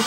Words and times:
Hallo, 0.00 0.06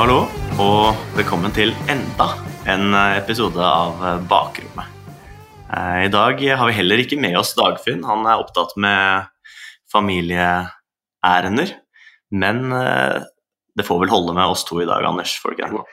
hallo, 0.00 0.16
og 0.56 0.96
velkommen 1.12 1.52
til 1.52 1.74
enda 1.92 2.30
en 2.64 2.96
episode 2.96 3.60
av 3.60 4.00
Bakrommet. 4.30 4.88
Eh, 5.68 6.06
I 6.06 6.08
dag 6.08 6.40
har 6.40 6.64
vi 6.64 6.78
heller 6.78 7.04
ikke 7.04 7.20
med 7.20 7.36
oss 7.36 7.52
Dagfinn. 7.58 8.00
Han 8.08 8.24
er 8.24 8.40
opptatt 8.40 8.72
med 8.80 9.28
familieærender. 9.92 11.68
Men 12.32 12.72
eh, 12.72 13.28
det 13.76 13.84
får 13.84 14.06
vel 14.06 14.14
holde 14.16 14.32
med 14.40 14.56
oss 14.56 14.64
to 14.64 14.80
i 14.80 14.88
dag, 14.88 15.04
Anders. 15.04 15.36
får 15.36 15.52
det 15.52 15.68
ikke? 15.68 15.84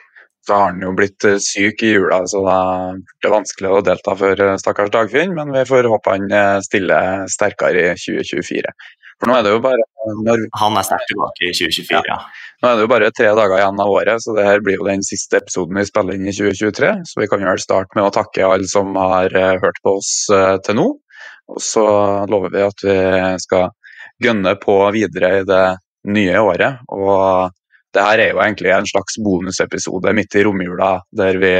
Så 0.46 0.54
har 0.54 0.72
han 0.72 0.80
jo 0.82 0.90
blitt 0.98 1.24
eh, 1.28 1.38
syk 1.38 1.84
i 1.86 1.92
jula, 1.92 2.24
så 2.26 2.40
da 2.42 2.58
blir 2.96 3.28
det 3.28 3.30
vanskelig 3.30 3.70
å 3.70 3.82
delta 3.86 4.14
for 4.18 4.40
eh, 4.42 4.56
stakkars 4.58 4.90
Dagfinn. 4.90 5.36
Men 5.36 5.52
vi 5.54 5.62
får 5.68 5.86
håpe 5.92 6.16
han 6.16 6.26
eh, 6.34 6.58
stiller 6.66 7.28
sterkere 7.30 7.92
i 7.92 7.94
2024. 7.94 8.72
For 9.22 9.30
nå 9.30 9.36
er 9.38 9.44
det 9.46 9.52
jo 9.52 9.60
bare 9.62 9.84
når, 10.26 10.40
Han 10.58 10.78
er 10.80 10.86
sterkt 10.88 11.06
tilbake 11.12 11.46
i 11.46 11.52
2024, 11.54 12.00
ja. 12.08 12.16
nå 12.58 12.70
er 12.72 12.74
det 12.74 12.82
jo 12.82 12.90
bare 12.90 13.10
tre 13.14 13.28
dager 13.38 13.60
igjen 13.60 13.82
av 13.84 13.92
året, 13.94 14.24
så 14.24 14.34
det 14.34 14.48
her 14.48 14.64
blir 14.66 14.80
jo 14.80 14.88
den 14.88 15.04
siste 15.06 15.38
episoden 15.38 15.78
vi 15.78 15.84
spiller 15.86 16.18
inn 16.18 16.26
i 16.26 16.34
2023. 16.34 16.90
Så 17.06 17.22
vi 17.22 17.28
kan 17.30 17.46
vel 17.46 17.62
starte 17.62 17.94
med 17.94 18.08
å 18.08 18.16
takke 18.16 18.48
alle 18.48 18.66
som 18.66 18.98
har 18.98 19.30
hørt 19.62 19.78
på 19.86 19.94
oss 20.00 20.10
til 20.66 20.78
nå. 20.80 20.88
Og 21.54 21.62
så 21.62 21.86
lover 22.32 22.50
vi 22.50 22.66
at 22.66 22.82
vi 22.82 22.98
skal 23.46 23.70
gønne 24.22 24.56
på 24.58 24.74
videre 24.94 25.36
i 25.38 25.46
det 25.46 25.64
nye 26.10 26.42
året. 26.42 26.82
Og 26.90 27.54
det 27.92 28.04
her 28.06 28.22
er 28.22 28.30
jo 28.32 28.40
egentlig 28.42 28.72
en 28.72 28.88
slags 28.88 29.18
bonusepisode 29.22 30.14
midt 30.16 30.36
i 30.38 30.44
romjula, 30.46 30.94
der 31.12 31.38
vi 31.42 31.54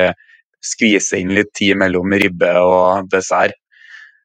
skviser 0.62 1.20
inn 1.20 1.34
litt 1.36 1.52
tid 1.58 1.76
mellom 1.80 2.14
ribbe 2.22 2.52
og 2.62 3.10
dessert. 3.12 3.58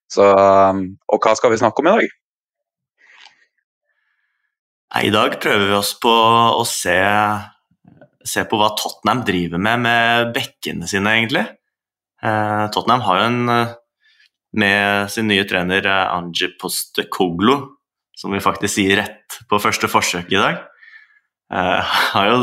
Så, 0.07 0.23
og 0.23 1.19
hva 1.23 1.33
skal 1.35 1.51
vi 1.51 1.59
snakke 1.59 1.83
om 1.83 1.89
i 1.89 1.95
dag? 1.97 2.13
I 5.03 5.11
dag 5.11 5.35
prøver 5.43 5.67
vi 5.67 5.75
oss 5.75 5.91
på 5.99 6.11
å 6.11 6.63
se, 6.67 6.95
se 8.23 8.45
på 8.47 8.59
hva 8.59 8.69
Tottenham 8.79 9.25
driver 9.27 9.59
med 9.59 9.83
med 9.83 10.31
bekkene 10.37 10.87
sine, 10.87 11.17
egentlig. 11.17 11.43
Eh, 12.23 12.63
Tottenham 12.71 13.03
har 13.05 13.19
jo 13.19 13.25
en 13.27 13.51
eh, 13.51 13.75
med 14.57 15.11
sin 15.11 15.27
nye 15.29 15.43
trener 15.49 15.85
eh, 15.85 16.15
Anji 16.15 16.53
Postekoglu, 16.61 17.57
som 18.17 18.33
vi 18.33 18.41
faktisk 18.41 18.77
sier 18.77 19.01
rett 19.03 19.41
på 19.49 19.59
første 19.61 19.91
forsøk 19.91 20.31
i 20.33 20.39
dag, 20.39 20.63
har 22.13 22.29
jo 22.31 22.37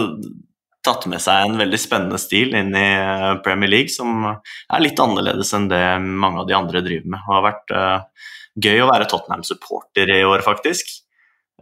tatt 0.84 1.06
med 1.08 1.22
seg 1.22 1.46
en 1.46 1.58
veldig 1.58 1.80
spennende 1.80 2.20
stil 2.20 2.54
inn 2.56 2.74
i 2.76 2.84
eh, 2.84 3.30
Premier 3.44 3.70
League, 3.72 3.92
som 3.92 4.26
er 4.28 4.84
litt 4.84 5.00
annerledes 5.00 5.52
enn 5.56 5.70
det 5.70 5.82
mange 6.04 6.42
av 6.42 6.48
de 6.50 6.56
andre 6.58 6.84
driver 6.84 7.08
med. 7.08 7.20
Det 7.20 7.32
har 7.32 7.46
vært 7.46 7.74
eh, 7.74 8.28
gøy 8.66 8.82
å 8.84 8.90
være 8.90 9.08
Tottenham-supporter 9.10 10.12
i 10.12 10.22
år, 10.28 10.44
faktisk. 10.46 10.92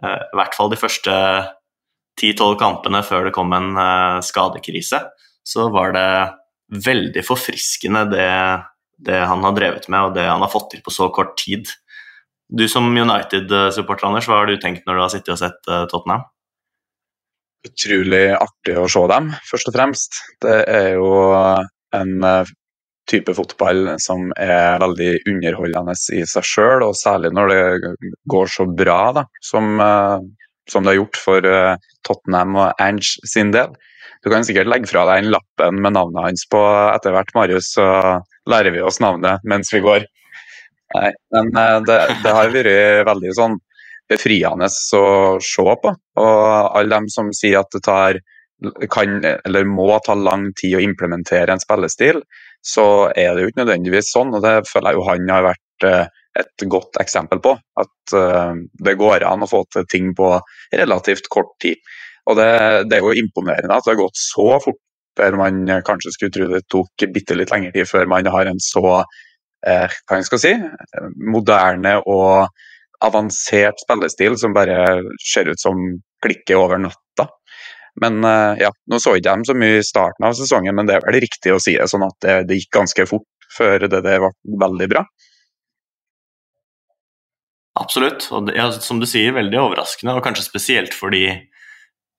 Eh, 0.03 0.19
I 0.33 0.39
hvert 0.41 0.59
fall 0.59 0.73
de 0.73 0.81
første 0.81 1.15
10-12 2.20 2.59
kampene 2.61 3.03
før 3.07 3.29
det 3.29 3.35
kom 3.37 3.55
en 3.57 3.73
eh, 3.79 4.19
skadekrise, 4.27 5.05
så 5.47 5.69
var 5.75 5.95
det 5.97 6.09
veldig 6.83 7.23
forfriskende 7.27 8.07
det, 8.11 8.29
det 9.07 9.23
han 9.29 9.43
har 9.45 9.57
drevet 9.57 9.89
med 9.93 10.09
og 10.09 10.15
det 10.17 10.27
han 10.29 10.43
har 10.43 10.53
fått 10.53 10.70
til 10.75 10.85
på 10.85 10.95
så 10.95 11.09
kort 11.15 11.37
tid. 11.41 11.70
Du 12.53 12.67
som 12.69 12.91
United-supporter, 12.91 14.09
Anders, 14.09 14.29
hva 14.29 14.43
har 14.43 14.51
du 14.51 14.59
tenkt 14.61 14.87
når 14.87 14.98
du 14.98 15.05
har 15.05 15.13
sittet 15.15 15.35
og 15.37 15.41
sett 15.41 15.70
eh, 15.70 15.87
Tottenham? 15.91 16.27
Utrolig 17.63 18.25
artig 18.35 18.75
å 18.75 18.89
se 18.91 19.05
dem, 19.13 19.31
først 19.47 19.71
og 19.71 19.77
fremst. 19.77 20.19
Det 20.43 20.57
er 20.67 20.89
jo 20.97 21.13
en 21.95 22.27
eh, 22.27 22.51
type 23.11 23.35
fotball 23.37 23.93
som 24.03 24.31
er 24.41 24.81
veldig 24.83 25.13
underholdende 25.31 25.95
i 26.17 26.23
seg 26.29 26.47
sjøl, 26.47 26.83
og 26.89 26.99
særlig 26.99 27.31
når 27.37 27.53
det 27.53 28.03
går 28.33 28.51
så 28.51 28.67
bra 28.67 28.99
da, 29.19 29.25
som, 29.47 29.77
eh, 29.79 30.19
som 30.70 30.83
det 30.83 30.95
har 30.95 31.01
gjort 31.01 31.23
for 31.23 31.48
eh, 31.48 31.89
Tottenham 32.09 32.59
og 32.59 32.83
Ange 32.83 33.31
sin 33.31 33.55
del. 33.55 33.75
Du 34.23 34.31
kan 34.31 34.47
sikkert 34.47 34.70
legge 34.70 34.91
fra 34.91 35.07
deg 35.07 35.25
den 35.25 35.35
lappen 35.35 35.79
med 35.83 35.95
navnet 35.95 36.31
hans 36.31 36.47
på 36.51 36.61
etter 36.92 37.15
hvert, 37.15 37.31
Marius, 37.39 37.73
så 37.77 37.86
lærer 38.51 38.75
vi 38.75 38.83
oss 38.83 38.98
navnet 39.03 39.42
mens 39.47 39.70
vi 39.75 39.83
går. 39.83 40.07
Nei, 40.92 41.11
men 41.33 41.86
det, 41.89 41.98
det 42.23 42.35
har 42.36 42.51
vært 42.53 43.07
veldig 43.09 43.39
sånn 43.39 43.55
befriende 44.11 44.68
å 44.68 45.05
se 45.42 45.74
på. 45.83 45.95
Og 46.23 46.45
alle 46.79 46.96
dem 46.96 47.08
som 47.13 47.30
sier 47.36 47.63
at 47.63 47.73
det 47.74 47.83
tar 47.86 48.20
kan, 48.90 49.17
eller 49.24 49.67
må 49.67 49.89
ta 50.07 50.14
lang 50.14 50.51
tid 50.58 50.77
å 50.79 50.83
implementere 50.85 51.55
en 51.55 51.63
spillestil, 51.63 52.20
så 52.62 53.11
er 53.18 53.35
det 53.35 53.42
jo 53.42 53.51
ikke 53.51 53.62
nødvendigvis 53.64 54.12
sånn. 54.14 54.35
Og 54.36 54.45
det 54.45 54.61
føler 54.70 54.92
jeg 54.92 55.01
jo 55.01 55.08
han 55.08 55.33
har 55.35 55.48
vært 55.48 55.89
eh, 55.89 56.05
et 56.39 56.67
godt 56.70 57.01
eksempel 57.02 57.42
på. 57.42 57.57
At 57.83 58.14
uh, 58.17 58.55
det 58.86 58.96
går 59.01 59.27
an 59.29 59.45
å 59.45 59.51
få 59.51 59.64
til 59.73 59.85
ting 59.91 60.12
på 60.17 60.30
relativt 60.73 61.29
kort 61.33 61.52
tid. 61.61 61.80
Og 62.30 62.39
det, 62.39 62.48
det 62.89 62.98
er 62.98 63.05
jo 63.05 63.18
imponerende 63.18 63.74
at 63.74 63.85
det 63.85 63.96
har 63.96 64.05
gått 64.05 64.20
så 64.20 64.48
fort 64.62 64.80
der 65.18 65.35
man 65.36 65.67
kanskje 65.85 66.14
skulle 66.14 66.33
tro 66.33 66.46
det 66.48 66.62
tok 66.73 67.05
bitte 67.12 67.36
litt 67.36 67.51
lengre 67.52 67.74
tid 67.74 67.89
før 67.91 68.07
man 68.08 68.29
har 68.33 68.48
en 68.48 68.61
så 68.62 69.02
eh, 69.67 69.96
hva 70.08 70.20
jeg 70.23 70.41
si, 70.41 70.52
moderne 71.29 71.98
og 72.08 72.46
avansert 73.02 73.83
spillestil 73.83 74.39
som 74.39 74.55
bare 74.57 75.02
ser 75.33 75.51
ut 75.51 75.61
som 75.61 75.79
klikker 76.24 76.58
over 76.61 76.80
natta. 76.83 77.29
Men 78.01 78.24
eh, 78.24 78.63
ja, 78.64 78.70
nå 78.89 79.01
så 79.02 79.17
ikke 79.18 79.35
de 79.35 79.48
så 79.51 79.57
mye 79.58 79.80
i 79.80 79.85
starten 79.85 80.27
av 80.29 80.36
sesongen, 80.39 80.77
men 80.77 80.89
det 80.89 80.96
er 80.96 81.05
vel 81.07 81.20
riktig 81.24 81.52
å 81.52 81.61
si 81.61 81.77
det 81.77 81.91
sånn 81.91 82.07
at 82.07 82.17
det, 82.24 82.39
det 82.48 82.61
gikk 82.61 82.73
ganske 82.79 83.07
fort 83.11 83.29
før 83.52 83.85
det 83.85 84.01
det 84.07 84.17
ble 84.23 84.33
veldig 84.62 84.89
bra. 84.95 85.05
Absolutt. 87.80 88.29
Og 88.33 88.48
det, 88.48 88.57
ja, 88.57 88.68
som 88.85 89.01
du 89.01 89.08
sier, 89.08 89.35
veldig 89.36 89.61
overraskende, 89.61 90.17
og 90.17 90.24
kanskje 90.24 90.46
spesielt 90.46 90.96
fordi 90.96 91.27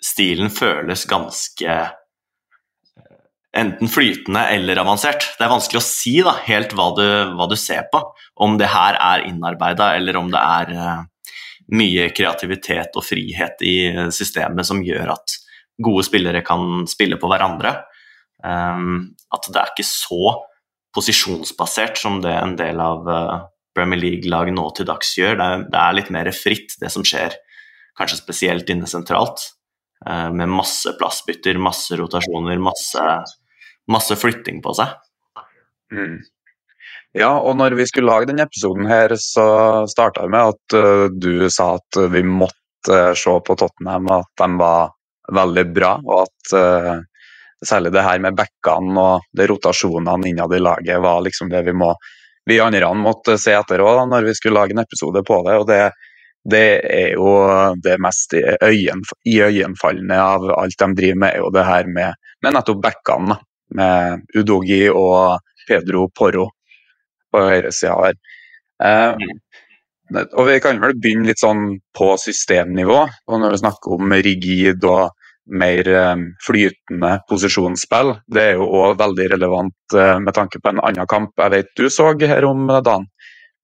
stilen 0.04 0.52
føles 0.54 1.06
ganske 1.10 1.76
enten 3.58 3.90
flytende 3.92 4.48
eller 4.56 4.82
avansert. 4.82 5.28
Det 5.38 5.46
er 5.46 5.52
vanskelig 5.54 5.80
å 5.80 5.86
si 5.86 6.16
da, 6.26 6.34
helt 6.48 6.74
hva 6.78 6.90
du, 6.98 7.06
hva 7.38 7.48
du 7.50 7.56
ser 7.60 7.86
på, 7.94 8.02
om 8.42 8.58
det 8.58 8.72
her 8.74 8.98
er 8.98 9.28
innarbeida 9.30 9.94
eller 9.98 10.18
om 10.18 10.32
det 10.34 10.42
er 10.42 10.74
uh, 10.74 11.04
mye 11.74 12.10
kreativitet 12.16 12.98
og 12.98 13.06
frihet 13.06 13.62
i 13.66 13.78
systemet 14.14 14.68
som 14.68 14.82
gjør 14.84 15.14
at 15.16 15.38
gode 15.84 16.06
spillere 16.06 16.44
kan 16.46 16.88
spille 16.90 17.18
på 17.22 17.30
hverandre. 17.30 17.78
Um, 18.44 19.14
at 19.34 19.48
det 19.50 19.62
er 19.62 19.72
ikke 19.72 19.88
så 19.88 20.36
posisjonsbasert 20.94 21.98
som 21.98 22.20
det 22.22 22.34
en 22.36 22.58
del 22.60 22.82
av 22.84 23.08
uh, 23.08 23.38
Premier 23.74 24.02
League-lag 24.02 24.52
nå 24.54 24.68
til 24.78 24.88
dags 24.90 25.16
gjør. 25.18 25.38
Det 25.40 25.46
er, 25.46 25.66
det 25.72 25.82
er, 25.82 25.98
litt 25.98 26.12
mer 26.14 26.30
fritt, 26.36 26.76
det 26.82 26.92
som 26.94 27.06
skjer, 27.08 27.38
kanskje 27.98 28.22
spesielt 28.22 28.70
inne 28.74 28.90
sentralt. 28.90 29.48
Uh, 30.06 30.30
med 30.36 30.52
masse 30.52 30.94
plassbytter, 31.00 31.58
masse 31.62 31.98
rotasjoner, 31.98 32.60
masse, 32.62 33.08
masse 33.92 34.16
flytting 34.20 34.62
på 34.64 34.76
seg. 34.78 34.94
Mm. 35.94 36.20
Ja, 37.14 37.36
og 37.38 37.58
når 37.60 37.76
vi 37.78 37.86
skulle 37.90 38.10
lage 38.10 38.30
denne 38.32 38.48
episoden 38.48 38.88
her, 38.90 39.14
så 39.22 39.46
starta 39.90 40.26
vi 40.26 40.34
med 40.34 40.56
at 40.56 40.78
uh, 40.78 41.06
du 41.12 41.50
sa 41.54 41.76
at 41.78 42.00
vi 42.12 42.24
måtte 42.26 43.14
se 43.16 43.34
på 43.46 43.56
Tottenham, 43.60 44.10
at 44.12 44.32
de 44.42 44.48
var 44.60 44.96
veldig 45.34 45.66
bra. 45.76 45.94
Og 46.02 46.24
at 46.26 46.56
uh, 46.58 46.96
særlig 47.66 47.94
det 47.94 48.04
her 48.04 48.20
med 48.24 48.36
backene 48.38 48.98
og 49.00 49.30
de 49.38 49.48
rotasjonene 49.48 50.32
innad 50.32 50.56
i 50.58 50.62
laget 50.64 51.02
var 51.04 51.22
liksom 51.24 51.52
det 51.54 51.64
vi 51.70 51.76
må 51.78 51.94
vi 52.46 52.60
andre 52.60 52.90
måtte 52.98 53.38
se 53.40 53.54
etter 53.56 53.80
òg 53.84 54.02
når 54.12 54.28
vi 54.28 54.34
skulle 54.36 54.60
lage 54.60 54.76
en 54.76 54.84
episode 54.84 55.24
på 55.24 55.40
det. 55.48 55.56
og 55.62 55.68
det, 55.70 55.80
det 56.44 56.66
er 56.84 57.14
jo 57.16 57.30
det 57.84 57.96
mest 58.04 58.36
iøynefallende 58.36 60.20
av 60.20 60.50
alt 60.58 60.80
de 60.80 60.90
driver 60.98 61.22
med, 61.22 61.30
er 61.30 61.40
jo 61.40 61.54
det 61.56 61.66
her 61.70 61.88
med, 61.88 62.20
med 62.44 62.58
nettopp 62.58 62.82
backene. 62.84 63.40
Med 63.74 64.28
Udogi 64.38 64.86
og 64.90 65.40
Pedro 65.68 66.08
Porro 66.14 66.50
på 67.34 67.44
høyresida 67.50 67.96
her. 68.04 68.20
Eh, 68.84 69.28
og 70.14 70.48
Vi 70.48 70.60
kan 70.62 70.82
vel 70.82 70.94
begynne 71.00 71.30
litt 71.32 71.42
sånn 71.42 71.80
på 71.96 72.14
systemnivå. 72.22 73.00
og 73.28 73.40
Når 73.42 73.56
vi 73.56 73.62
snakker 73.64 73.96
om 73.98 74.14
rigid 74.14 74.84
og 74.86 75.12
mer 75.46 75.88
eh, 75.88 76.16
flytende 76.46 77.18
posisjonsspill, 77.30 78.14
det 78.28 78.44
er 78.44 78.60
jo 78.60 78.70
òg 78.80 78.98
veldig 79.02 79.28
relevant 79.34 79.96
eh, 79.98 80.20
med 80.24 80.36
tanke 80.36 80.62
på 80.62 80.72
en 80.72 80.82
annen 80.84 81.10
kamp 81.10 81.34
jeg 81.40 81.52
vet 81.52 81.72
du 81.76 81.90
så 81.92 82.14
her 82.20 82.46
om 82.48 82.68
dagen, 82.68 83.10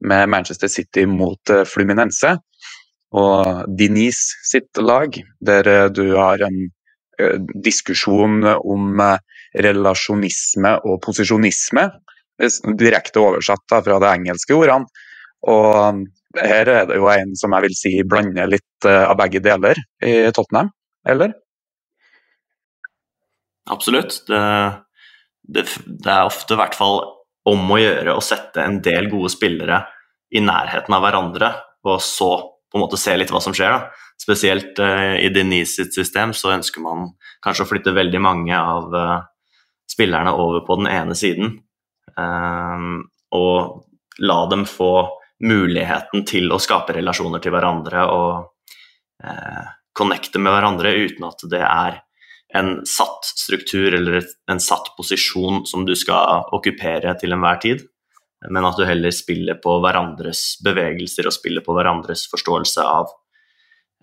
med 0.01 0.29
Manchester 0.29 0.67
City 0.67 1.06
mot 1.06 1.50
eh, 1.50 1.65
Fluminense. 1.65 2.38
Og 3.11 3.65
Denise 3.79 4.38
sitt 4.45 4.77
lag, 4.77 5.15
der 5.41 5.89
du 5.89 6.13
har 6.13 6.44
en 6.45 6.67
diskusjon 7.65 8.44
om 8.45 9.01
relasjonisme 9.53 10.75
og 10.85 10.99
posisjonisme, 11.05 11.87
direkte 12.79 13.21
oversatt 13.21 13.77
fra 13.85 13.99
de 13.99 14.09
engelske 14.09 14.55
ordene. 14.55 14.87
Og 15.49 16.05
her 16.39 16.69
er 16.69 16.87
det 16.89 16.97
jo 16.99 17.07
en 17.11 17.31
som 17.39 17.55
jeg 17.55 17.67
vil 17.67 17.77
si 17.77 17.93
blander 18.07 18.51
litt 18.51 18.87
av 18.87 19.15
begge 19.19 19.41
deler 19.43 19.79
i 20.05 20.29
Tottenham, 20.35 20.71
eller? 21.07 21.33
Absolutt. 23.69 24.21
Det, 24.27 24.41
det, 25.41 25.65
det 25.85 26.11
er 26.11 26.27
ofte 26.27 26.55
i 26.55 26.59
hvert 26.59 26.77
fall 26.77 27.01
om 27.49 27.71
å 27.71 27.79
gjøre 27.79 28.15
å 28.15 28.23
sette 28.23 28.63
en 28.63 28.79
del 28.83 29.09
gode 29.11 29.31
spillere 29.33 29.83
i 30.35 30.41
nærheten 30.43 30.93
av 30.93 31.03
hverandre, 31.05 31.53
og 31.87 32.01
så 32.03 32.31
på 32.69 32.77
en 32.77 32.83
måte 32.83 32.99
se 33.01 33.15
litt 33.17 33.31
hva 33.33 33.41
som 33.41 33.55
skjer. 33.55 33.73
da. 33.73 34.05
Spesielt 34.19 34.79
uh, 34.83 35.15
i 35.17 35.31
Denise 35.33 35.79
sitt 35.79 35.95
system 35.95 36.35
så 36.37 36.53
ønsker 36.53 36.83
man 36.83 37.13
kanskje 37.45 37.65
å 37.65 37.69
flytte 37.69 37.95
veldig 37.95 38.21
mange 38.21 38.57
av 38.57 38.93
uh, 38.93 39.28
spillerne 39.89 40.33
over 40.38 40.65
på 40.68 40.80
den 40.81 40.89
ene 40.91 41.18
siden. 41.18 41.57
Uh, 42.18 43.01
og 43.36 44.19
la 44.19 44.39
dem 44.51 44.65
få 44.68 44.94
muligheten 45.45 46.25
til 46.27 46.51
å 46.51 46.59
skape 46.59 46.97
relasjoner 46.97 47.39
til 47.39 47.53
hverandre 47.56 48.06
og 48.12 48.47
connecte 50.00 50.39
med 50.39 50.53
hverandre 50.56 50.94
uten 50.95 51.25
at 51.27 51.44
det 51.51 51.62
er 51.63 51.97
en 52.57 52.80
satt 52.88 53.25
struktur 53.25 53.94
eller 53.94 54.24
en 54.51 54.62
satt 54.63 54.94
posisjon 54.97 55.65
som 55.69 55.86
du 55.86 55.94
skal 55.97 56.47
okkupere 56.56 57.13
til 57.21 57.35
enhver 57.35 57.59
tid, 57.62 57.83
men 58.50 58.65
at 58.65 58.80
du 58.80 58.85
heller 58.88 59.13
spiller 59.13 59.59
på 59.62 59.77
hverandres 59.83 60.62
bevegelser 60.65 61.30
og 61.30 61.35
spiller 61.35 61.65
på 61.65 61.75
hverandres 61.77 62.25
forståelse 62.31 62.85
av 62.85 63.12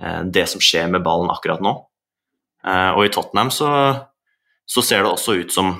eh, 0.03 0.23
det 0.31 0.47
som 0.53 0.63
skjer 0.63 0.93
med 0.93 1.05
ballen 1.07 1.33
akkurat 1.33 1.65
nå. 1.65 1.75
Eh, 2.67 2.91
og 2.93 3.07
i 3.07 3.13
Tottenham 3.15 3.51
så, 3.55 3.71
så 4.67 4.85
ser 4.85 5.05
det 5.05 5.13
også 5.13 5.39
ut 5.41 5.55
som, 5.55 5.73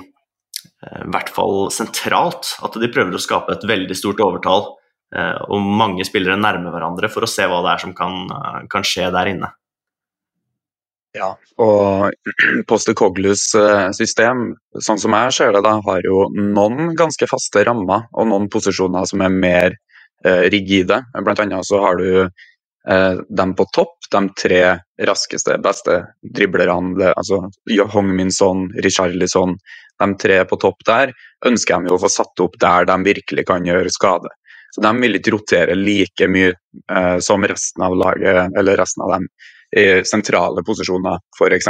eh, 0.83 1.03
i 1.03 1.11
hvert 1.13 1.29
fall 1.33 1.69
sentralt, 1.73 2.55
at 2.63 2.79
de 2.79 2.91
prøver 2.91 3.15
å 3.15 3.21
skape 3.21 3.53
et 3.55 3.67
veldig 3.67 3.97
stort 3.97 4.23
overtall 4.23 4.73
og 5.07 5.63
mange 5.63 6.03
spillere 6.03 6.35
nærmer 6.35 6.73
hverandre 6.73 7.07
for 7.07 7.23
å 7.23 7.29
se 7.31 7.45
hva 7.47 7.61
det 7.63 7.69
er 7.71 7.79
som 7.79 7.93
kan, 7.95 8.25
kan 8.67 8.83
skje 8.83 9.05
der 9.15 9.29
inne. 9.31 9.47
Ja, 11.15 11.29
og 11.63 12.11
Poster 12.67 12.91
Coglus 12.97 13.45
system, 13.95 14.49
sånn 14.83 14.99
som 14.99 15.15
jeg 15.15 15.35
ser 15.37 15.55
det, 15.55 15.63
da, 15.63 15.77
har 15.85 16.03
jo 16.03 16.25
noen 16.35 16.91
ganske 16.99 17.29
faste 17.31 17.63
rammer 17.63 18.09
og 18.11 18.27
noen 18.33 18.49
posisjoner 18.51 19.07
som 19.07 19.23
er 19.23 19.31
mer 19.31 19.77
eh, 20.25 20.45
rigide. 20.51 21.01
Blant 21.23 21.41
annet 21.43 21.67
så 21.67 21.81
har 21.83 21.99
du 21.99 22.27
eh, 22.89 23.19
dem 23.29 23.53
på 23.55 23.65
topp, 23.75 24.09
de 24.11 24.21
tre 24.41 24.61
raskeste, 25.07 25.57
beste 25.63 25.99
driblerne. 26.35 27.13
altså 27.13 27.43
Hong-Min 27.93 28.31
Son, 28.31 28.67
Richarlison, 28.83 29.57
de 29.99 30.13
tre 30.21 30.43
på 30.45 30.59
topp 30.61 30.83
der 30.85 31.13
ønsker 31.45 31.81
de 31.81 31.91
jo 31.91 31.97
å 31.97 32.01
få 32.01 32.09
satt 32.11 32.43
opp 32.43 32.57
der 32.61 32.85
de 32.89 32.97
virkelig 33.05 33.47
kan 33.47 33.65
gjøre 33.65 33.93
skade. 33.93 34.29
Så 34.71 34.81
De 34.81 34.91
vil 35.01 35.17
ikke 35.17 35.33
rotere 35.33 35.75
like 35.75 36.27
mye 36.29 36.53
eh, 36.53 37.17
som 37.23 37.43
resten 37.43 37.83
av 37.83 37.95
laget, 37.97 38.51
eller 38.57 38.77
resten 38.77 39.05
av 39.05 39.15
dem 39.15 39.29
i 39.77 40.03
sentrale 40.07 40.63
posisjoner, 40.63 41.19
f.eks. 41.35 41.65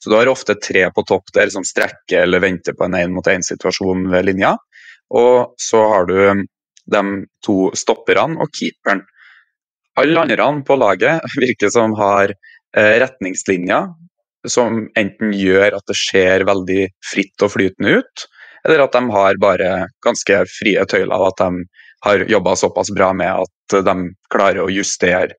Så 0.00 0.10
du 0.10 0.16
har 0.16 0.28
ofte 0.28 0.56
tre 0.60 0.88
på 0.92 1.04
topp 1.08 1.32
der 1.34 1.52
som 1.54 1.64
strekker 1.64 2.26
eller 2.26 2.42
venter 2.44 2.76
på 2.76 2.84
en 2.84 2.96
én-mot-én-situasjon 2.98 4.10
ved 4.12 4.26
linja. 4.28 4.56
Og 5.16 5.54
så 5.60 5.80
har 5.94 6.08
du 6.10 6.44
de 6.92 7.02
to 7.44 7.56
stopperne 7.78 8.40
og 8.42 8.52
keeperen. 8.52 9.04
Alle 10.00 10.22
andre 10.24 10.48
på 10.66 10.76
laget 10.80 11.34
virker 11.40 11.72
som 11.72 11.92
har 11.98 12.32
eh, 12.32 12.94
retningslinjer 13.02 13.90
som 14.48 14.86
enten 14.98 15.34
gjør 15.36 15.76
at 15.78 15.86
det 15.86 15.96
ser 15.98 16.44
veldig 16.48 16.86
fritt 17.12 17.44
og 17.44 17.52
flytende 17.54 18.00
ut, 18.00 18.24
eller 18.66 18.84
at 18.84 18.96
de 18.96 19.02
har 19.14 19.38
bare 19.42 19.70
ganske 20.04 20.38
frie 20.50 20.82
tøyler, 20.90 21.14
og 21.14 21.32
at 21.32 21.42
de 21.44 21.82
har 22.02 22.24
jobba 22.30 22.56
såpass 22.58 22.90
bra 22.94 23.12
med 23.14 23.44
at 23.44 23.76
de 23.86 23.96
klarer 24.32 24.64
å 24.64 24.72
justere 24.72 25.36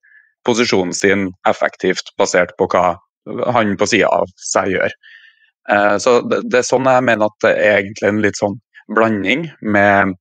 posisjonen 0.48 0.94
sin 0.96 1.28
effektivt 1.48 2.14
basert 2.20 2.56
på 2.60 2.68
hva 2.72 2.94
han 3.56 3.76
på 3.80 3.88
sida 3.88 4.10
av 4.12 4.32
seg 4.40 4.74
gjør. 4.76 4.96
Eh, 5.72 5.96
så 6.04 6.18
det, 6.28 6.44
er 6.60 6.68
sånn 6.68 6.88
jeg 6.90 7.08
mener 7.08 7.30
at 7.30 7.38
det 7.44 7.54
er 7.56 7.78
egentlig 7.82 8.10
en 8.10 8.24
litt 8.24 8.40
sånn 8.40 8.58
blanding 8.92 9.46
med 9.64 10.16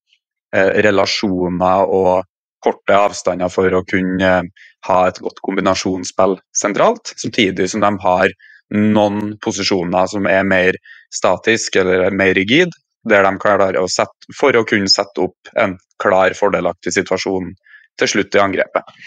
eh, 0.54 0.70
relasjoner 0.86 1.90
og 1.90 2.22
korte 2.62 2.96
avstander 2.96 3.50
for 3.52 3.74
å 3.74 3.84
kunne 3.88 4.32
ha 4.86 4.98
et 5.08 5.20
godt 5.22 5.42
kombinasjonsspill 5.46 6.38
sentralt, 6.56 7.14
samtidig 7.18 7.68
som 7.70 7.82
de 7.84 7.92
har 8.04 8.34
noen 8.72 9.36
posisjoner 9.42 10.08
som 10.10 10.26
er 10.30 10.46
mer 10.48 10.78
statisk 11.12 11.76
eller 11.82 12.10
mer 12.14 12.34
rigid, 12.38 12.72
der 13.08 13.26
de 13.26 13.32
klarer 13.42 13.78
å 13.78 13.88
sette, 13.90 14.30
for 14.38 14.56
å 14.56 14.64
kunne 14.68 14.90
sette 14.90 15.26
opp 15.26 15.50
en 15.58 15.76
klar, 16.02 16.34
fordelaktig 16.38 16.94
situasjon 16.94 17.50
til 18.00 18.10
slutt 18.14 18.38
i 18.38 18.42
angrepet. 18.42 19.02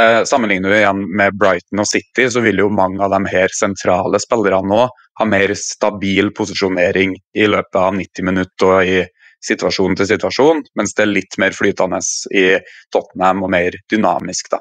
Eh, 0.00 0.24
sammenligner 0.26 0.72
vi 0.72 0.80
igjen 0.80 1.04
med 1.16 1.36
Brighton 1.38 1.84
og 1.84 1.86
City, 1.86 2.26
så 2.30 2.42
vil 2.42 2.58
jo 2.58 2.72
mange 2.72 2.98
av 3.04 3.12
de 3.14 3.20
her 3.30 3.52
sentrale 3.54 4.18
spillerne 4.18 4.66
nå 4.66 4.86
ha 5.20 5.26
mer 5.28 5.54
stabil 5.54 6.32
posisjonering 6.34 7.14
i 7.14 7.46
løpet 7.46 7.78
av 7.78 7.94
90 7.94 8.26
minutter 8.26 8.72
og 8.72 8.90
i 8.90 9.04
situasjon 9.44 9.96
til 9.98 10.08
situasjon, 10.14 10.62
mens 10.78 10.94
det 10.96 11.04
er 11.04 11.12
litt 11.12 11.38
mer 11.40 11.56
flytende 11.56 12.00
i 12.34 12.46
Tottenham 12.94 13.44
og 13.44 13.52
mer 13.54 13.76
dynamisk. 13.92 14.50
da. 14.50 14.60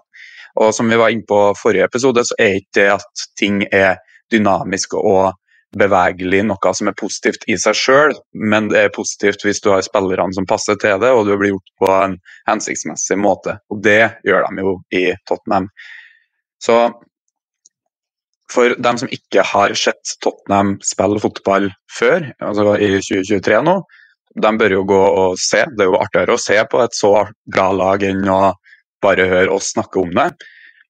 Og 0.62 0.74
Som 0.76 0.90
vi 0.90 1.00
var 1.00 1.10
inne 1.10 1.26
på 1.28 1.54
forrige 1.58 1.88
episode, 1.90 2.26
så 2.26 2.36
er 2.40 2.60
ikke 2.60 2.80
det 2.80 2.90
at 3.00 3.24
ting 3.40 3.64
er 3.72 3.98
dynamisk 4.32 4.94
og 5.00 5.34
bevegelig 5.74 6.44
noe 6.46 6.74
som 6.78 6.90
er 6.90 6.98
positivt 6.98 7.48
i 7.50 7.56
seg 7.58 7.78
sjøl, 7.78 8.14
men 8.34 8.70
det 8.70 8.84
er 8.84 8.94
positivt 8.94 9.42
hvis 9.46 9.62
du 9.64 9.72
har 9.74 9.82
spillerne 9.86 10.36
som 10.36 10.46
passer 10.50 10.78
til 10.78 11.00
det, 11.02 11.10
og 11.10 11.26
du 11.26 11.34
blir 11.34 11.56
gjort 11.56 11.74
på 11.82 11.90
en 11.96 12.20
hensiktsmessig 12.50 13.18
måte. 13.18 13.58
Og 13.74 13.82
det 13.86 14.20
gjør 14.28 14.46
de 14.46 14.68
jo 14.68 14.76
i 14.94 15.08
Tottenham. 15.30 15.72
Så 16.62 16.78
for 18.54 18.76
dem 18.86 19.00
som 19.02 19.10
ikke 19.10 19.46
har 19.50 19.74
sett 19.80 20.16
Tottenham 20.22 20.76
spille 20.86 21.22
fotball 21.24 21.72
før, 21.98 22.30
altså 22.44 22.76
i 22.78 22.92
2023 23.00 23.62
nå, 23.66 23.80
de 24.36 24.52
bør 24.58 24.78
jo 24.78 24.84
gå 24.90 25.00
og 25.00 25.40
se. 25.42 25.64
Det 25.70 25.86
er 25.86 25.92
jo 25.92 26.02
artigere 26.02 26.36
å 26.36 26.42
se 26.42 26.58
på 26.70 26.82
et 26.84 26.98
så 26.98 27.14
bra 27.54 27.70
lag 27.76 28.04
enn 28.08 28.26
å 28.30 28.42
bare 29.04 29.28
høre 29.30 29.54
oss 29.54 29.74
snakke 29.74 30.02
om 30.02 30.14
det. 30.16 30.30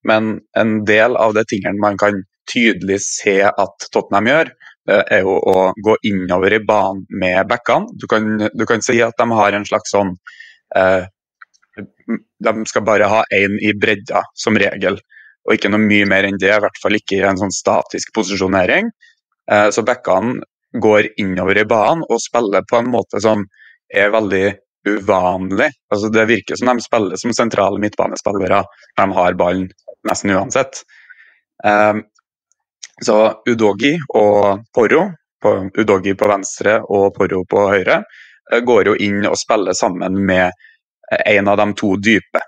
Men 0.08 0.38
en 0.60 0.84
del 0.88 1.18
av 1.20 1.36
de 1.36 1.44
tingene 1.50 1.80
man 1.82 1.98
kan 2.00 2.24
tydelig 2.52 3.00
se 3.06 3.40
at 3.48 3.88
Tottenham 3.92 4.30
gjør, 4.30 4.54
er 4.92 5.24
jo 5.24 5.38
å 5.40 5.72
gå 5.80 5.96
innover 6.10 6.58
i 6.58 6.64
banen 6.68 7.06
med 7.10 7.48
backene. 7.48 7.88
Du 7.96 8.08
du 8.54 8.66
kan 8.68 8.82
si 8.84 9.00
at 9.02 9.16
de 9.18 9.28
har 9.32 9.54
en 9.54 9.66
slags 9.66 9.94
sånn 9.96 10.16
eh, 10.76 11.08
De 12.44 12.52
skal 12.68 12.84
bare 12.84 13.08
ha 13.08 13.24
én 13.32 13.56
i 13.64 13.72
bredda, 13.74 14.22
som 14.36 14.58
regel, 14.60 15.00
og 15.48 15.54
ikke 15.56 15.72
noe 15.72 15.82
mye 15.82 16.06
mer 16.06 16.28
enn 16.28 16.38
det. 16.38 16.52
I 16.52 16.62
hvert 16.66 16.82
fall 16.82 17.00
ikke 17.00 17.18
i 17.18 17.24
en 17.26 17.40
sånn 17.40 17.56
statisk 17.56 18.12
posisjonering. 18.14 18.92
Eh, 19.52 19.70
så 19.72 19.86
backene 19.88 20.44
går 20.82 21.08
innover 21.22 21.58
i 21.58 21.66
banen 21.70 22.04
og 22.10 22.22
spiller 22.22 22.66
på 22.70 22.80
en 22.80 22.90
måte 22.94 23.22
som 23.22 23.46
er 23.94 24.14
veldig 24.14 24.46
uvanlig. 24.90 25.70
Altså, 25.94 26.10
det 26.10 26.26
virker 26.28 26.60
som 26.60 26.72
de 26.72 26.84
spiller 26.84 27.20
som 27.20 27.34
sentrale 27.34 27.80
midtbanespillere. 27.80 28.64
De 28.98 29.06
har 29.18 29.38
ballen 29.40 29.70
nesten 30.10 30.34
uansett. 30.36 30.82
Um, 31.64 32.04
så 33.02 33.18
Udogi 33.50 33.96
og 34.16 34.66
Porro, 34.76 35.08
på 35.42 35.54
Udogi 35.78 36.14
på 36.16 36.28
venstre 36.30 36.80
og 36.84 37.14
Porro 37.16 37.44
på 37.50 37.68
høyre, 37.72 38.04
eh, 38.52 38.62
går 38.64 38.92
jo 38.92 38.96
inn 39.00 39.26
og 39.28 39.40
spiller 39.40 39.76
sammen 39.76 40.20
med 40.26 40.46
eh, 40.46 41.24
en 41.38 41.48
av 41.52 41.58
de 41.58 41.68
to 41.80 41.96
dype. 41.98 42.44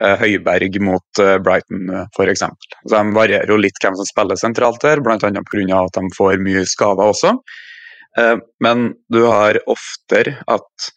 Eh, 0.00 0.14
Høyberg 0.22 0.78
mot 0.80 1.22
Brighton 1.44 1.90
f.eks. 2.06 2.46
Så 2.86 2.94
De 2.94 3.02
varierer 3.16 3.52
jo 3.52 3.60
litt 3.60 3.76
hvem 3.82 3.98
som 3.98 4.08
spiller 4.08 4.40
sentralt 4.40 4.80
der, 4.84 5.02
bl.a. 5.04 5.18
pga. 5.18 5.82
at 5.82 5.98
de 5.98 6.16
får 6.16 6.40
mye 6.40 6.64
skader 6.68 7.12
også. 7.12 7.36
Men 8.60 8.90
du 9.08 9.22
har 9.24 9.56
oftere 9.72 10.34
at 10.52 10.88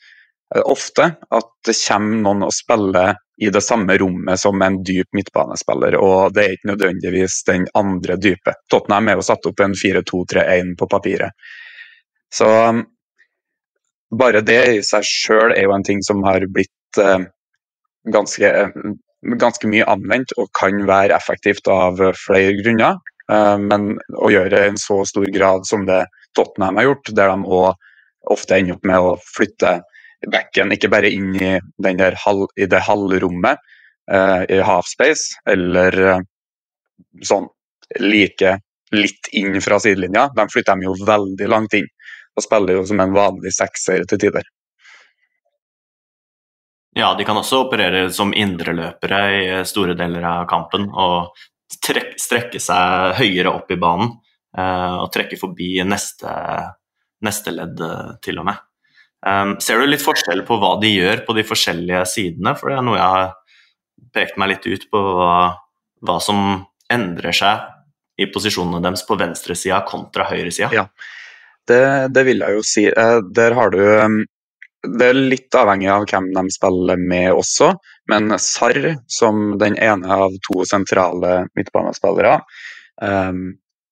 ofte 0.67 1.05
at 1.31 1.53
det 1.63 1.75
kommer 1.79 2.17
noen 2.25 2.43
og 2.43 2.51
spiller 2.51 3.15
i 3.41 3.49
det 3.49 3.61
samme 3.61 3.97
rommet 3.97 4.39
som 4.39 4.61
en 4.61 4.77
dyp 4.83 5.07
midtbanespiller, 5.13 5.97
og 5.99 6.33
det 6.33 6.43
er 6.43 6.55
ikke 6.55 6.71
nødvendigvis 6.71 7.41
den 7.49 7.67
andre 7.75 8.15
dype. 8.21 8.55
Tottenham 8.71 9.11
er 9.11 9.19
jo 9.19 9.25
satt 9.27 9.47
opp 9.49 9.63
en 9.63 9.75
4-2-3-1 9.75 10.75
på 10.79 10.87
papiret. 10.91 11.35
Så 12.33 12.47
um, 12.47 12.83
bare 14.15 14.43
det 14.45 14.61
i 14.77 14.83
seg 14.85 15.07
sjøl 15.07 15.55
er 15.55 15.67
jo 15.67 15.75
en 15.75 15.83
ting 15.87 16.03
som 16.05 16.23
har 16.27 16.47
blitt 16.47 17.01
uh, 17.01 17.27
ganske, 18.13 18.51
ganske, 19.41 19.69
mye 19.71 19.87
anvendt 19.89 20.33
og 20.37 20.51
kan 20.57 20.85
være 20.87 21.15
effektivt 21.17 21.67
av 21.71 22.01
flere 22.19 22.55
grunner. 22.61 23.01
Uh, 23.31 23.57
men 23.57 23.95
å 24.21 24.29
gjøre 24.29 24.53
det 24.53 24.61
i 24.61 24.71
en 24.73 24.81
så 24.81 25.01
stor 25.07 25.25
grad 25.33 25.65
som 25.65 25.87
det 25.87 26.03
Tottenham 26.37 26.77
har 26.77 26.91
gjort, 26.91 27.13
der 27.17 27.31
de 27.33 27.57
òg 27.57 28.31
ofte 28.35 28.57
ender 28.57 28.77
opp 28.77 28.85
med 28.85 29.07
å 29.07 29.15
flytte 29.35 29.79
bekken 30.31 30.73
ikke 30.73 30.89
bare 30.89 31.11
inn 31.13 31.33
i, 31.37 31.55
hal, 32.23 32.45
i 32.57 32.67
det 32.69 32.81
halvrommet 32.85 33.61
uh, 34.11 34.43
i 34.49 34.61
halfspace, 34.65 35.41
eller 35.49 35.99
uh, 36.01 36.23
sånn 37.25 37.47
like 38.01 38.57
litt 38.95 39.29
inn 39.37 39.59
fra 39.61 39.79
sidelinja. 39.81 40.29
De 40.35 40.47
flytter 40.51 40.73
dem 40.73 40.85
jo 40.87 40.95
veldig 41.05 41.49
langt 41.51 41.75
inn 41.77 41.89
og 42.35 42.43
spiller 42.43 42.79
jo 42.79 42.85
som 42.87 43.01
en 43.01 43.15
vanlig 43.15 43.53
sekser 43.55 44.03
til 44.09 44.21
tider. 44.25 44.45
Ja, 46.95 47.11
de 47.17 47.25
kan 47.27 47.37
også 47.37 47.65
operere 47.65 48.07
som 48.15 48.31
indreløpere 48.31 49.19
i 49.35 49.47
store 49.67 49.97
deler 49.99 50.23
av 50.29 50.45
kampen 50.47 50.87
og 50.89 51.35
strekke 51.75 52.61
seg 52.61 53.17
høyere 53.19 53.51
opp 53.51 53.73
i 53.73 53.79
banen 53.79 54.13
uh, 54.55 55.03
og 55.03 55.11
trekke 55.11 55.39
forbi 55.39 55.73
neste 55.83 56.31
neste 57.25 57.53
ledd, 57.55 57.81
til 58.23 58.39
og 58.41 58.47
med. 58.49 58.61
Um, 59.25 59.55
ser 59.63 59.81
du 59.81 59.87
litt 59.89 60.03
forskjell 60.03 60.43
på 60.45 60.59
hva 60.61 60.75
de 60.81 60.91
gjør 60.91 61.23
på 61.25 61.35
de 61.37 61.45
forskjellige 61.47 62.03
sidene? 62.11 62.53
For 62.59 62.69
det 62.69 62.79
er 62.79 62.85
noe 62.85 62.99
jeg 62.99 63.15
har 63.15 63.31
pekt 64.15 64.39
meg 64.39 64.53
litt 64.53 64.67
ut 64.67 64.85
på 64.91 65.01
hva, 65.17 65.37
hva 66.05 66.17
som 66.23 66.41
endrer 66.91 67.35
seg 67.35 68.21
i 68.21 68.29
posisjonene 68.31 68.83
deres 68.83 69.03
på 69.07 69.17
venstresida 69.19 69.81
kontra 69.87 70.27
høyresida. 70.29 70.69
Ja, 70.75 70.85
det, 71.67 71.81
det, 72.15 72.23
vil 72.27 72.43
jeg 72.45 72.59
jo 72.59 72.65
si. 72.67 72.85
Eh, 72.91 73.17
der 73.35 73.57
har 73.57 73.73
du 73.73 73.81
um, 73.81 74.21
Det 74.85 75.09
er 75.09 75.17
litt 75.17 75.55
avhengig 75.57 75.89
av 75.91 76.05
hvem 76.09 76.31
de 76.35 76.45
spiller 76.53 76.99
med 77.01 77.31
også, 77.33 77.73
men 78.11 78.35
Sarr, 78.41 78.95
som 79.09 79.55
den 79.61 79.77
ene 79.81 80.17
av 80.25 80.33
to 80.45 80.65
sentrale 80.69 81.45
midtbanespillere, 81.57 82.39
um, 83.01 83.47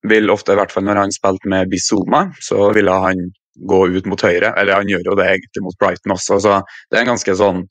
vil 0.09 0.33
ofte, 0.33 0.53
i 0.53 0.59
hvert 0.59 0.73
fall 0.73 0.85
når 0.85 0.99
han 1.01 1.15
spilte 1.15 1.49
med 1.49 1.71
Bizuma, 1.71 2.27
så 2.43 2.69
ville 2.75 2.93
han 3.05 3.23
gå 3.69 3.79
ut 3.95 4.09
mot 4.09 4.21
høyre. 4.21 4.53
Eller 4.59 4.81
han 4.81 4.89
gjør 4.89 5.11
jo 5.11 5.17
det 5.19 5.29
egentlig 5.29 5.63
mot 5.65 5.77
Brighton 5.79 6.15
også, 6.15 6.39
så 6.43 6.59
det 6.91 6.97
er 6.97 7.05
en 7.05 7.13
ganske 7.13 7.35
sånn 7.39 7.61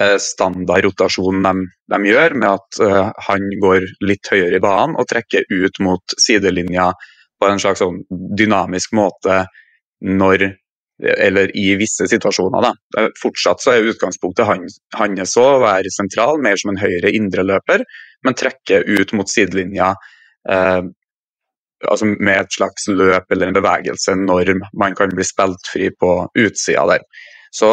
eh, 0.00 0.16
standard 0.22 0.86
rotasjon 0.86 1.42
de, 1.44 1.54
de, 1.92 2.00
gjør, 2.10 2.36
med 2.38 2.48
at 2.54 2.80
uh, 2.82 3.10
han 3.28 3.48
går 3.62 3.86
litt 4.06 4.32
høyere 4.32 4.60
i 4.60 4.64
banen 4.64 4.96
og 4.98 5.08
trekker 5.10 5.46
ut 5.52 5.82
mot 5.84 6.16
sidelinja 6.22 6.92
på 7.38 7.50
en 7.50 7.60
slags 7.62 7.82
sånn 7.84 8.00
dynamisk 8.38 8.96
måte 8.98 9.44
når 10.02 10.48
eller 10.98 11.50
i 11.56 11.72
visse 11.78 12.08
situasjoner. 12.10 12.64
Da. 12.64 13.08
Fortsatt 13.22 13.62
så 13.62 13.74
er 13.74 13.90
utgangspunktet 13.92 14.48
hans 14.48 15.36
å 15.38 15.48
være 15.62 15.92
sentral, 15.94 16.40
mer 16.42 16.58
som 16.58 16.72
en 16.72 16.80
høyre 16.80 17.12
indreløper, 17.14 17.84
men 18.26 18.38
trekke 18.38 18.82
ut 18.98 19.14
mot 19.14 19.30
sidelinja 19.30 19.92
eh, 20.50 20.80
altså 21.86 22.08
med 22.10 22.34
et 22.34 22.54
slags 22.54 22.88
løp 22.90 23.30
eller 23.30 23.50
en 23.50 23.58
bevegelse 23.58 24.16
når 24.18 24.56
man 24.78 24.96
kan 24.98 25.12
bli 25.14 25.26
spilt 25.26 25.70
fri 25.70 25.90
på 25.94 26.12
utsida 26.38 26.86
der. 26.90 27.04
Så 27.54 27.70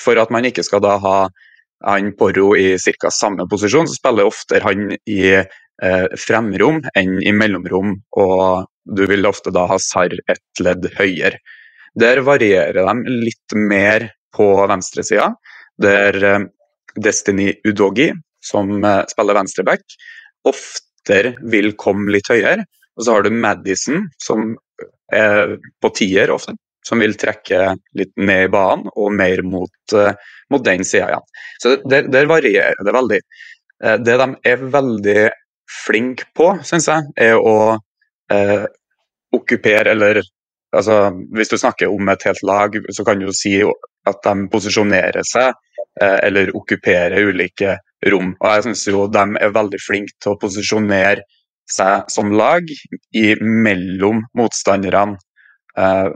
for 0.00 0.18
at 0.20 0.32
man 0.34 0.48
ikke 0.48 0.64
skal 0.66 0.82
da 0.84 0.96
ha 1.02 1.18
han 1.86 2.12
Porro 2.18 2.54
i 2.56 2.74
ca. 2.78 3.10
samme 3.12 3.46
posisjon, 3.50 3.86
så 3.88 3.98
spiller 3.98 4.26
oftere 4.26 4.64
han 4.64 4.96
i 4.96 5.20
eh, 5.36 6.06
fremrom 6.18 6.80
enn 6.96 7.18
i 7.20 7.34
mellomrom, 7.36 7.94
og 8.16 8.66
du 8.96 9.04
vil 9.10 9.28
ofte 9.28 9.52
da 9.54 9.66
ha 9.70 9.78
Sarr 9.82 10.16
ett 10.26 10.62
ledd 10.62 10.88
høyere. 10.96 11.38
Der 11.96 12.20
varierer 12.26 12.76
de 12.76 13.16
litt 13.24 13.56
mer 13.56 14.10
på 14.36 14.50
venstresida, 14.68 15.30
der 15.80 16.18
eh, 16.24 16.44
Destiny 16.96 17.54
Udogi, 17.64 18.10
som 18.44 18.84
eh, 18.84 19.02
spiller 19.08 19.38
venstreback, 19.38 19.96
oftere 20.48 21.34
vil 21.52 21.72
komme 21.80 22.12
litt 22.12 22.28
høyere. 22.32 22.66
Og 22.96 23.04
så 23.04 23.16
har 23.16 23.24
du 23.24 23.32
Madison, 23.32 24.06
som 24.22 24.54
er 25.12 25.56
på 25.80 25.92
tier 25.96 26.32
ofte, 26.34 26.56
som 26.86 27.00
vil 27.02 27.16
trekke 27.18 27.74
litt 27.98 28.12
ned 28.20 28.46
i 28.46 28.52
banen 28.52 28.88
og 28.94 29.12
mer 29.16 29.42
mot, 29.44 29.94
mot 30.52 30.64
den 30.64 30.84
sida 30.86 31.10
igjen. 31.10 31.26
Så 31.62 31.74
der, 31.84 32.08
der, 32.12 32.28
varierer 32.30 32.78
det 32.86 32.94
veldig. 32.94 33.18
Det 34.06 34.16
de 34.22 34.28
er 34.48 34.64
veldig 34.72 35.26
flinke 35.68 36.28
på, 36.36 36.52
syns 36.64 36.88
jeg, 36.90 37.10
er 37.28 37.36
å 37.36 37.76
eh, 38.32 38.64
okkupere 39.36 39.92
eller 39.94 40.22
altså, 40.72 41.12
Hvis 41.34 41.52
du 41.52 41.58
snakker 41.58 41.92
om 41.92 42.08
et 42.08 42.26
helt 42.26 42.42
lag, 42.42 42.76
så 42.90 43.04
kan 43.04 43.20
du 43.20 43.32
si 43.32 43.58
at 43.62 44.22
de 44.24 44.48
posisjonerer 44.52 45.26
seg 45.26 45.54
eller 45.96 46.50
okkuperer 46.56 47.24
ulike 47.24 47.78
rom. 48.12 48.34
Og 48.40 48.52
jeg 48.52 48.64
syns 48.66 48.84
jo 48.88 49.06
de 49.08 49.24
er 49.40 49.54
veldig 49.54 49.80
flinke 49.80 50.12
til 50.20 50.34
å 50.34 50.40
posisjonere 50.40 51.24
seg 51.70 52.10
som 52.12 52.32
lag 52.36 52.68
i 53.16 53.26
mellom 53.42 54.22
motstanderne. 54.38 55.18
Eh, 55.76 56.08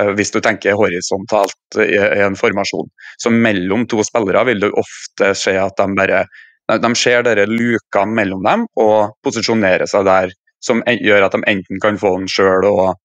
eh, 0.00 0.12
hvis 0.18 0.32
du 0.34 0.40
tenker 0.44 0.78
horisontalt 0.78 1.78
i, 1.78 1.94
i, 1.94 2.22
en 2.24 2.38
formasjon. 2.38 2.90
Så 3.22 3.32
mellom 3.32 3.86
to 3.90 4.04
spillere 4.06 4.44
vil 4.50 4.64
du 4.64 4.70
ofte 4.70 5.32
se 5.38 5.56
at 5.58 5.78
de 5.78 5.88
bare 5.96 6.24
de 6.70 6.90
ser 6.94 7.24
dere 7.26 7.48
lukene 7.50 8.14
mellom 8.14 8.44
dem 8.46 8.60
og 8.78 9.16
posisjonerer 9.26 9.90
seg 9.90 10.04
der, 10.06 10.34
som 10.62 10.84
gjør 10.86 11.24
at 11.26 11.34
de 11.34 11.40
enten 11.50 11.80
kan 11.82 11.96
få 11.98 12.12
den 12.18 12.28
sjøl 12.30 12.66
og 12.68 12.84
eh, 12.90 12.98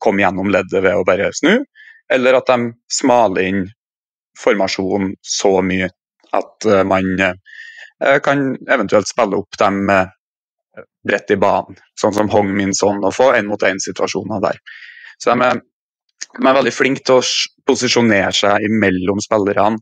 komme 0.00 0.22
gjennom 0.22 0.50
leddet 0.52 0.82
ved 0.84 0.96
å 0.96 1.06
bare 1.06 1.30
snu, 1.36 1.58
eller 2.12 2.38
at 2.38 2.48
de 2.48 2.70
smaler 2.92 3.48
inn 3.50 3.64
formasjonen 4.38 5.12
så 5.24 5.58
mye 5.66 5.90
at 6.36 6.68
uh, 6.68 6.84
man 6.86 7.08
uh, 7.20 8.18
kan 8.24 8.52
eventuelt 8.70 9.10
spille 9.10 9.40
opp 9.40 9.58
dem 9.60 9.80
bredt 11.08 11.32
i 11.34 11.38
banen, 11.40 11.78
sånn 11.98 12.14
som 12.14 12.30
Hong 12.30 12.52
Min 12.54 12.74
Son, 12.76 13.00
og 13.02 13.16
få 13.16 13.32
én-mot-én-situasjoner 13.34 14.42
der. 14.44 14.58
Så 15.18 15.32
de 15.32 15.46
er, 15.48 15.60
de 16.36 16.44
er, 16.44 16.58
veldig 16.60 16.74
flinke 16.74 17.02
til 17.02 17.18
å 17.18 17.26
posisjonere 17.66 18.30
seg 18.36 18.66
imellom 18.68 19.18
spillerne 19.24 19.80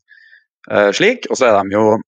slik, 0.97 1.29
og 1.29 1.37
så 1.39 1.51
er 1.51 1.59
de 1.59 1.77
jo 1.77 1.99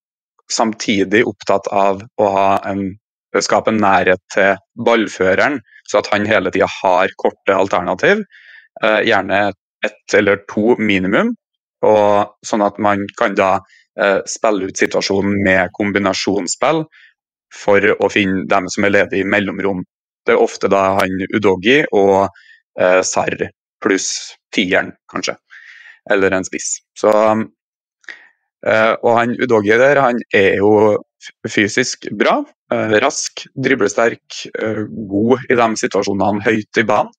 samtidig 0.50 1.24
opptatt 1.28 1.68
av 1.72 2.00
å 2.16 2.30
ha 2.32 2.48
en, 2.68 2.96
skape 3.44 3.72
en 3.72 3.80
nærhet 3.82 4.22
til 4.34 4.56
ballføreren, 4.84 5.58
så 5.88 6.02
at 6.02 6.10
han 6.12 6.28
hele 6.28 6.52
tida 6.54 6.68
har 6.80 7.12
korte 7.20 7.54
alternativ. 7.54 8.22
Uh, 8.82 9.00
gjerne 9.06 9.48
ett 9.84 10.14
eller 10.14 10.42
to 10.50 10.76
minimum, 10.78 11.34
og 11.86 12.46
sånn 12.46 12.64
at 12.66 12.78
man 12.82 13.04
kan 13.18 13.36
da 13.38 13.58
uh, 13.58 14.20
spille 14.26 14.70
ut 14.70 14.80
situasjonen 14.80 15.38
med 15.46 15.74
kombinasjonsspill 15.78 16.84
for 17.54 17.84
å 17.98 18.10
finne 18.12 18.46
dem 18.50 18.68
som 18.72 18.86
er 18.86 18.94
ledige 18.94 19.24
i 19.24 19.28
mellomrom. 19.28 19.82
Det 20.26 20.34
er 20.34 20.42
ofte 20.42 20.70
da 20.70 20.98
han 20.98 21.14
Udogi 21.34 21.80
og 21.96 22.28
eh, 22.78 23.00
Sarr 23.06 23.48
pluss 23.82 24.08
tieren, 24.54 24.92
kanskje. 25.10 25.38
Eller 26.10 26.34
en 26.36 26.44
spiss. 26.44 26.78
Så, 26.98 27.12
eh, 28.66 28.92
og 28.92 29.12
han 29.16 29.36
Udogi 29.38 29.76
der, 29.80 30.02
han 30.04 30.20
er 30.34 30.58
jo 30.60 30.98
fysisk 31.48 32.08
bra. 32.18 32.40
Eh, 32.72 32.96
rask, 33.02 33.44
driblesterk, 33.56 34.42
eh, 34.54 34.82
god 35.10 35.46
i 35.50 35.58
de 35.58 35.68
situasjonene 35.82 36.44
høyt 36.46 36.82
i 36.82 36.86
banen. 36.88 37.14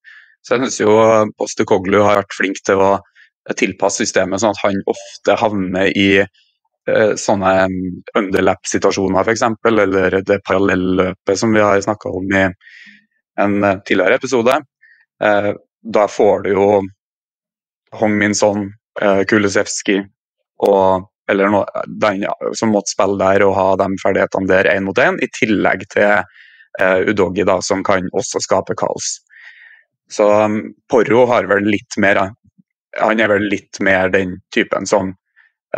Så 0.46 0.56
jeg 0.56 0.64
syns 0.64 0.80
jo 0.80 0.94
Postekoglu 1.38 2.00
har 2.00 2.22
vært 2.22 2.38
flink 2.38 2.62
til 2.64 2.80
å 2.80 2.94
tilpasse 3.60 4.06
systemet 4.06 4.40
sånn 4.40 4.54
at 4.56 4.62
han 4.64 4.78
ofte 4.88 5.36
havner 5.42 5.90
i 5.98 6.24
Eh, 6.90 7.16
sånne 7.20 7.54
underlap-situasjoner 8.18 9.26
f.eks., 9.28 9.44
eller 9.68 10.22
det 10.26 10.40
parallelløpet 10.48 11.40
som 11.40 11.54
vi 11.54 11.64
har 11.64 11.82
snakka 11.84 12.12
om 12.20 12.32
i 12.34 12.46
en 13.44 13.64
eh, 13.64 13.82
tidligere 13.86 14.20
episode. 14.20 14.56
Eh, 15.24 15.52
da 15.98 16.06
får 16.10 16.46
du 16.46 16.52
jo 16.54 16.70
Hong 18.00 18.18
Min 18.20 18.36
Son, 18.38 18.68
Kulisevskij 19.00 20.02
og 20.68 21.06
eller 21.30 21.52
noe, 21.54 21.86
den 22.02 22.26
som 22.58 22.74
måtte 22.74 22.94
spille 22.94 23.20
der 23.22 23.46
og 23.46 23.56
ha 23.58 23.70
de 23.80 23.90
ferdighetene 24.02 24.50
der 24.50 24.70
én 24.72 24.86
mot 24.88 25.00
én, 25.02 25.20
i 25.22 25.30
tillegg 25.38 25.86
til 25.94 26.24
uh, 26.82 27.00
Udogi, 27.10 27.46
da, 27.48 27.60
som 27.66 27.84
kan 27.86 28.10
også 28.14 28.42
skape 28.44 28.78
kaos. 28.80 29.20
Så 30.10 30.26
um, 30.26 30.62
Porro 30.90 31.26
har 31.30 31.46
vel 31.50 31.70
litt 31.70 31.98
mer 32.02 32.18
Han 32.98 33.20
er 33.22 33.30
vel 33.30 33.46
litt 33.52 33.78
mer 33.86 34.10
den 34.10 34.40
typen 34.50 34.88
som 34.90 35.12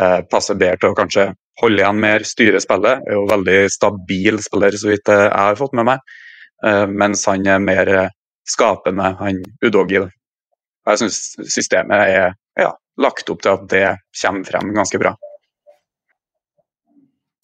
eh, 0.00 0.20
passer 0.32 0.56
bedre 0.56 0.78
til 0.80 0.94
å 0.94 0.96
kanskje 0.96 1.26
holde 1.60 1.82
igjen 1.82 1.98
mer, 2.00 2.24
styre 2.24 2.60
spillet. 2.64 3.02
Er 3.04 3.18
jo 3.18 3.26
veldig 3.28 3.58
stabil 3.68 4.38
spiller, 4.40 4.72
så 4.80 4.88
vidt 4.88 5.10
jeg 5.12 5.28
har 5.28 5.58
fått 5.60 5.76
med 5.76 5.90
meg. 5.90 6.14
Eh, 6.64 6.86
mens 6.88 7.26
han 7.28 7.44
er 7.44 7.60
mer 7.60 7.92
skapende, 8.48 9.10
han 9.20 9.42
Udogi. 9.60 10.00
Jeg 10.88 11.02
syns 11.02 11.20
systemet 11.52 12.06
er 12.08 12.32
ja, 12.58 12.72
lagt 13.04 13.28
opp 13.28 13.44
til 13.44 13.52
at 13.52 13.68
det 13.70 13.84
kommer 14.22 14.48
frem 14.48 14.72
ganske 14.80 15.04
bra. 15.04 15.12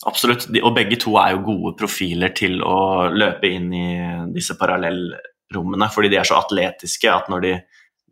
Absolutt, 0.07 0.47
og 0.63 0.77
begge 0.77 0.99
to 1.03 1.17
er 1.19 1.33
jo 1.35 1.47
gode 1.49 1.73
profiler 1.79 2.31
til 2.37 2.61
å 2.63 3.09
løpe 3.11 3.51
inn 3.51 3.73
i 3.75 3.89
disse 4.31 4.55
parallellrommene, 4.59 5.89
fordi 5.91 6.13
de 6.13 6.21
er 6.21 6.29
så 6.29 6.39
atletiske 6.39 7.11
at 7.11 7.27
de, 7.43 7.57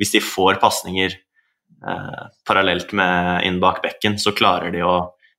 hvis 0.01 0.17
de 0.17 0.25
får 0.25 0.59
pasninger 0.63 1.15
Eh, 1.85 2.27
parallelt 2.47 2.93
med 2.93 3.45
inn 3.47 3.61
bak 3.61 3.83
bekken, 3.83 4.19
så 4.19 4.33
klarer 4.33 4.73
de 4.73 4.83
å 4.83 4.97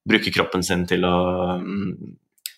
bruke 0.08 0.32
kroppen 0.32 0.64
sin 0.64 0.86
til 0.88 1.04
å 1.08 1.18
mm, 1.60 1.96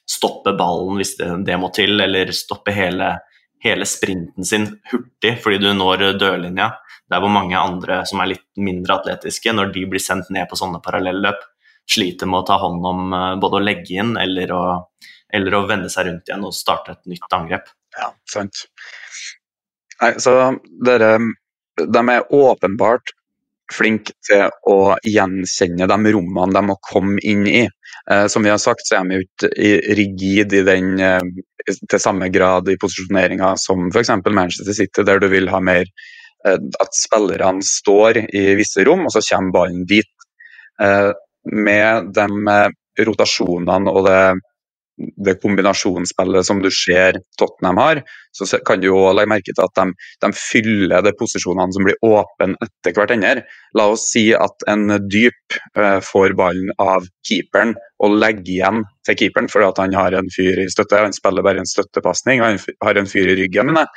stoppe 0.06 0.54
ballen 0.58 1.00
hvis 1.00 1.16
det, 1.18 1.30
det 1.48 1.56
må 1.58 1.72
til, 1.74 1.96
eller 2.04 2.34
stoppe 2.36 2.76
hele, 2.76 3.14
hele, 3.64 3.88
sprinten 3.88 4.46
sin 4.46 4.68
hurtig 4.92 5.38
fordi 5.44 5.62
du 5.64 5.72
når 5.74 6.12
dørlinja. 6.20 6.74
Der 7.10 7.24
hvor 7.24 7.32
mange 7.34 7.58
andre 7.58 8.04
som 8.06 8.22
er 8.22 8.36
litt 8.36 8.46
mindre 8.60 9.00
atletiske, 9.00 9.56
når 9.56 9.72
de 9.74 9.88
blir 9.90 10.04
sendt 10.04 10.30
ned 10.30 10.46
på 10.52 10.60
sånne 10.60 10.84
parallelløp, 10.86 11.40
sliter 11.94 12.30
med 12.30 12.44
å 12.44 12.48
ta 12.48 12.60
hånd 12.62 12.86
om 12.86 13.14
eh, 13.14 13.36
både 13.42 13.60
å 13.60 13.66
legge 13.66 14.00
inn 14.02 14.16
eller 14.20 14.54
å, 14.56 14.64
eller 15.34 15.58
å 15.58 15.66
vende 15.70 15.92
seg 15.92 16.10
rundt 16.10 16.30
igjen 16.30 16.48
og 16.48 16.56
starte 16.56 16.96
et 16.96 17.14
nytt 17.14 17.36
angrep. 17.36 17.70
Ja, 17.98 18.12
sant. 18.30 18.66
Nei, 20.00 20.14
så 20.22 20.36
dere 20.86 21.18
de 21.80 22.04
er 22.12 22.36
åpenbart 22.36 23.14
flinke 23.70 24.16
til 24.26 24.48
å 24.68 24.96
gjenkjenne 25.06 25.86
de 25.90 26.14
rommene 26.16 26.56
de 26.56 26.64
må 26.66 26.76
komme 26.86 27.22
inn 27.22 27.46
i. 27.48 27.68
Eh, 28.10 28.26
som 28.32 28.46
vi 28.46 28.52
har 28.52 28.62
sagt, 28.62 28.88
så 28.88 29.00
er 29.00 29.10
de 29.10 29.20
jo 29.20 29.26
ikke 29.28 29.96
rigid 30.00 30.56
i 30.58 30.64
den, 30.66 30.96
eh, 31.00 31.76
til 31.86 32.02
samme 32.02 32.32
grad 32.34 32.70
i 32.70 32.80
posisjoneringa 32.82 33.54
som 33.62 33.90
f.eks. 33.92 34.16
Manchester 34.26 34.74
City, 34.74 35.06
der 35.06 35.22
du 35.22 35.30
vil 35.30 35.52
ha 35.54 35.62
mer 35.62 35.86
at 36.40 36.94
spillerne 36.96 37.60
står 37.68 38.22
i 38.32 38.42
visse 38.56 38.86
rom, 38.88 39.02
og 39.04 39.12
så 39.12 39.20
kommer 39.28 39.52
ballen 39.58 39.82
dit. 39.84 40.08
Med 41.50 42.14
de 42.14 42.28
rotasjonene 43.08 43.94
og 43.94 44.06
det 44.06 44.22
det 45.00 45.36
kombinasjonsspillet 45.42 46.46
som 46.46 46.62
du 46.64 46.70
ser 46.74 47.20
Tottenham 47.40 47.80
har, 47.80 48.02
så 48.36 48.60
kan 48.66 48.82
du 48.82 48.90
jo 48.90 48.98
legge 49.16 49.32
merke 49.32 49.54
til 49.56 49.64
at 49.64 49.76
de, 49.80 49.86
de 50.24 50.30
fyller 50.36 51.06
de 51.06 51.14
posisjonene 51.20 51.76
som 51.76 51.88
blir 51.88 51.98
åpne 52.06 52.58
etter 52.66 52.96
hverandre. 52.98 53.46
La 53.80 53.88
oss 53.94 54.10
si 54.12 54.26
at 54.36 54.68
en 54.72 54.88
dyp 55.12 55.60
uh, 55.80 56.00
får 56.04 56.36
ballen 56.40 56.74
av 56.84 57.08
keeperen 57.28 57.76
og 58.04 58.20
legger 58.20 58.54
igjen 58.58 58.86
til 59.08 59.20
keeperen 59.24 59.50
fordi 59.52 59.70
at 59.70 59.84
han 59.86 59.98
har 59.98 60.20
en 60.20 60.32
fyr 60.36 60.64
i 60.66 60.70
støtte. 60.72 61.04
Han 61.08 61.16
spiller 61.16 61.46
bare 61.46 61.64
en 61.64 61.70
støttepasning, 61.70 62.44
han 62.44 62.60
har 62.86 63.00
en 63.00 63.10
fyr 63.10 63.32
i 63.32 63.40
ryggen. 63.40 63.72
Men 63.72 63.88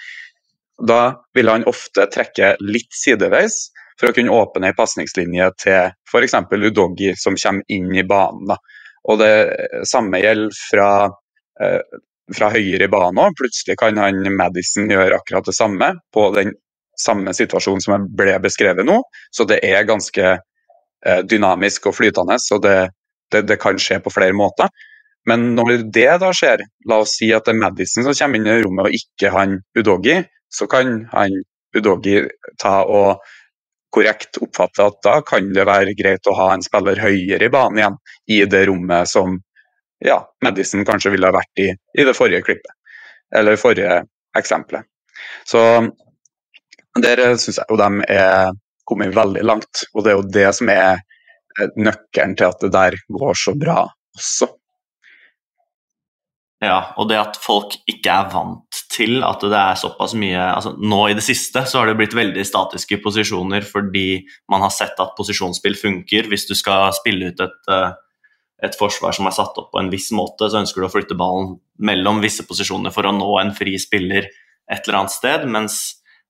da 0.89 1.03
vil 1.37 1.51
han 1.51 1.67
ofte 1.71 2.09
trekke 2.11 2.57
litt 2.63 2.91
sideveis 2.97 3.65
for 4.03 4.11
å 4.11 4.17
kunne 4.17 4.35
åpne 4.35 4.73
ei 4.73 4.75
pasningslinje 4.77 5.49
til 5.63 5.93
f.eks. 6.11 6.35
Udogi 6.51 7.13
som 7.15 7.39
kommer 7.39 7.77
inn 7.79 7.93
i 7.95 8.03
banen. 8.03 8.51
da 8.51 8.59
og 9.11 9.19
det 9.19 9.35
samme 9.89 10.21
gjelder 10.23 10.59
fra, 10.71 10.91
eh, 11.61 11.81
fra 12.37 12.51
høyre 12.55 12.87
i 12.87 12.93
banen 12.93 13.23
òg. 13.25 13.37
Plutselig 13.39 13.79
kan 13.81 13.99
han 13.99 14.23
Madison 14.37 14.91
gjøre 14.91 15.19
akkurat 15.19 15.49
det 15.49 15.57
samme 15.57 15.93
på 16.15 16.31
den 16.37 16.55
samme 16.99 17.35
situasjonen 17.35 17.83
som 17.83 18.07
ble 18.15 18.39
beskrevet 18.43 18.87
nå. 18.87 19.01
Så 19.35 19.47
det 19.49 19.59
er 19.67 19.89
ganske 19.89 20.27
eh, 20.39 21.23
dynamisk 21.27 21.91
og 21.91 21.99
flytende, 21.99 22.39
så 22.39 22.61
det, 22.63 22.93
det, 23.33 23.47
det, 23.49 23.59
kan 23.59 23.79
skje 23.79 23.99
på 24.05 24.13
flere 24.15 24.37
måter. 24.37 24.71
Men 25.27 25.53
når 25.57 25.89
det 25.95 26.11
da 26.23 26.33
skjer, 26.35 26.63
la 26.91 27.03
oss 27.03 27.17
si 27.19 27.31
at 27.35 27.47
det 27.47 27.55
er 27.55 27.63
Madison 27.63 28.07
som 28.07 28.15
kommer 28.15 28.39
inn 28.39 28.51
i 28.51 28.63
rommet 28.63 28.89
og 28.89 28.97
ikke 28.97 29.31
han 29.35 29.61
Udogi, 29.79 30.21
så 30.53 30.67
kan 30.71 31.07
han 31.13 31.43
Udogi 31.75 32.21
ta 32.61 32.83
og 32.85 33.23
korrekt 33.93 34.39
oppfatte 34.41 34.87
at 34.89 35.01
da 35.05 35.17
kan 35.27 35.51
det 35.55 35.67
være 35.69 35.97
greit 35.99 36.29
å 36.29 36.37
ha 36.39 36.53
en 36.55 36.65
spiller 36.65 37.01
høyere 37.03 37.49
i 37.49 37.53
banen 37.53 37.81
igjen, 37.81 37.99
i 38.33 38.39
det 38.49 38.65
rommet 38.71 39.11
som 39.11 39.37
ja, 40.03 40.19
Madison 40.45 40.87
kanskje 40.87 41.13
ville 41.15 41.29
ha 41.29 41.37
vært 41.37 41.63
i 41.63 41.69
i 41.71 42.07
det 42.07 42.15
forrige 42.17 42.43
klippet, 42.47 42.73
eller 43.37 43.61
forrige 43.61 44.01
eksempelet. 44.39 44.89
Så 45.47 45.61
der 47.03 47.23
syns 47.41 47.61
jeg 47.61 47.69
jo 47.69 47.79
de 47.81 48.07
er 48.11 48.53
kommet 48.89 49.15
veldig 49.15 49.45
langt, 49.47 49.85
og 49.95 50.05
det 50.05 50.13
er 50.13 50.19
jo 50.19 50.31
det 50.35 50.49
som 50.57 50.73
er 50.73 51.03
nøkkelen 51.77 52.35
til 52.39 52.49
at 52.49 52.65
det 52.65 52.73
der 52.75 52.97
går 53.13 53.39
så 53.39 53.55
bra 53.59 53.85
også. 54.17 54.49
Ja, 56.63 56.93
og 56.95 57.09
det 57.11 57.17
at 57.19 57.39
folk 57.43 57.75
ikke 57.91 58.13
er 58.13 58.29
vant 58.31 58.83
til 58.93 59.25
at 59.27 59.43
det 59.43 59.59
er 59.59 59.79
såpass 59.81 60.13
mye 60.15 60.39
altså 60.53 60.77
Nå 60.79 61.01
i 61.11 61.17
det 61.19 61.25
siste 61.27 61.65
så 61.67 61.81
har 61.81 61.91
det 61.91 61.97
blitt 61.99 62.15
veldig 62.15 62.45
statiske 62.47 63.01
posisjoner 63.03 63.67
fordi 63.67 64.23
man 64.53 64.63
har 64.63 64.71
sett 64.71 65.01
at 65.03 65.17
posisjonsspill 65.19 65.75
funker. 65.81 66.29
Hvis 66.31 66.47
du 66.47 66.55
skal 66.59 66.93
spille 66.95 67.33
ut 67.33 67.43
et, 67.43 67.59
eh, 67.67 67.89
et 68.69 68.79
forsvar 68.79 69.17
som 69.17 69.27
er 69.27 69.35
satt 69.35 69.59
opp 69.59 69.73
på 69.73 69.83
en 69.83 69.91
viss 69.91 70.13
måte, 70.15 70.47
så 70.47 70.61
ønsker 70.61 70.85
du 70.85 70.87
å 70.87 70.93
flytte 70.93 71.19
ballen 71.19 71.57
mellom 71.83 72.23
visse 72.23 72.47
posisjoner 72.47 72.95
for 72.95 73.11
å 73.11 73.17
nå 73.17 73.33
en 73.41 73.51
fri 73.57 73.75
spiller 73.83 74.31
et 74.31 74.87
eller 74.87 75.01
annet 75.01 75.17
sted, 75.17 75.49
mens 75.51 75.81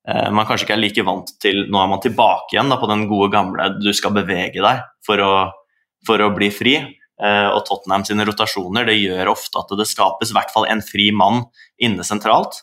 eh, 0.09 0.31
man 0.33 0.49
kanskje 0.49 0.65
ikke 0.65 0.79
er 0.79 0.85
like 0.87 1.05
vant 1.05 1.35
til 1.45 1.67
Nå 1.69 1.83
er 1.83 1.93
man 1.93 2.01
tilbake 2.01 2.57
igjen 2.57 2.73
da, 2.73 2.81
på 2.81 2.89
den 2.89 3.05
gode 3.11 3.29
gamle 3.37 3.69
du 3.77 3.93
skal 3.93 4.17
bevege 4.17 4.65
deg 4.65 4.81
for 5.05 5.21
å, 5.21 5.33
for 6.09 6.25
å 6.25 6.33
bli 6.33 6.49
fri. 6.49 6.79
Eh, 7.21 7.49
og 7.53 7.65
Tottenham 7.69 8.07
sine 8.09 8.25
rotasjoner 8.27 8.87
det 8.89 8.99
gjør 8.99 9.33
ofte 9.35 9.61
at 9.61 9.73
det 9.79 9.89
skapes 9.91 10.33
i 10.33 10.37
hvert 10.37 10.53
fall 10.55 10.69
en 10.71 10.83
fri 10.85 11.11
mann 11.15 11.45
inne 11.83 12.07
sentralt. 12.07 12.63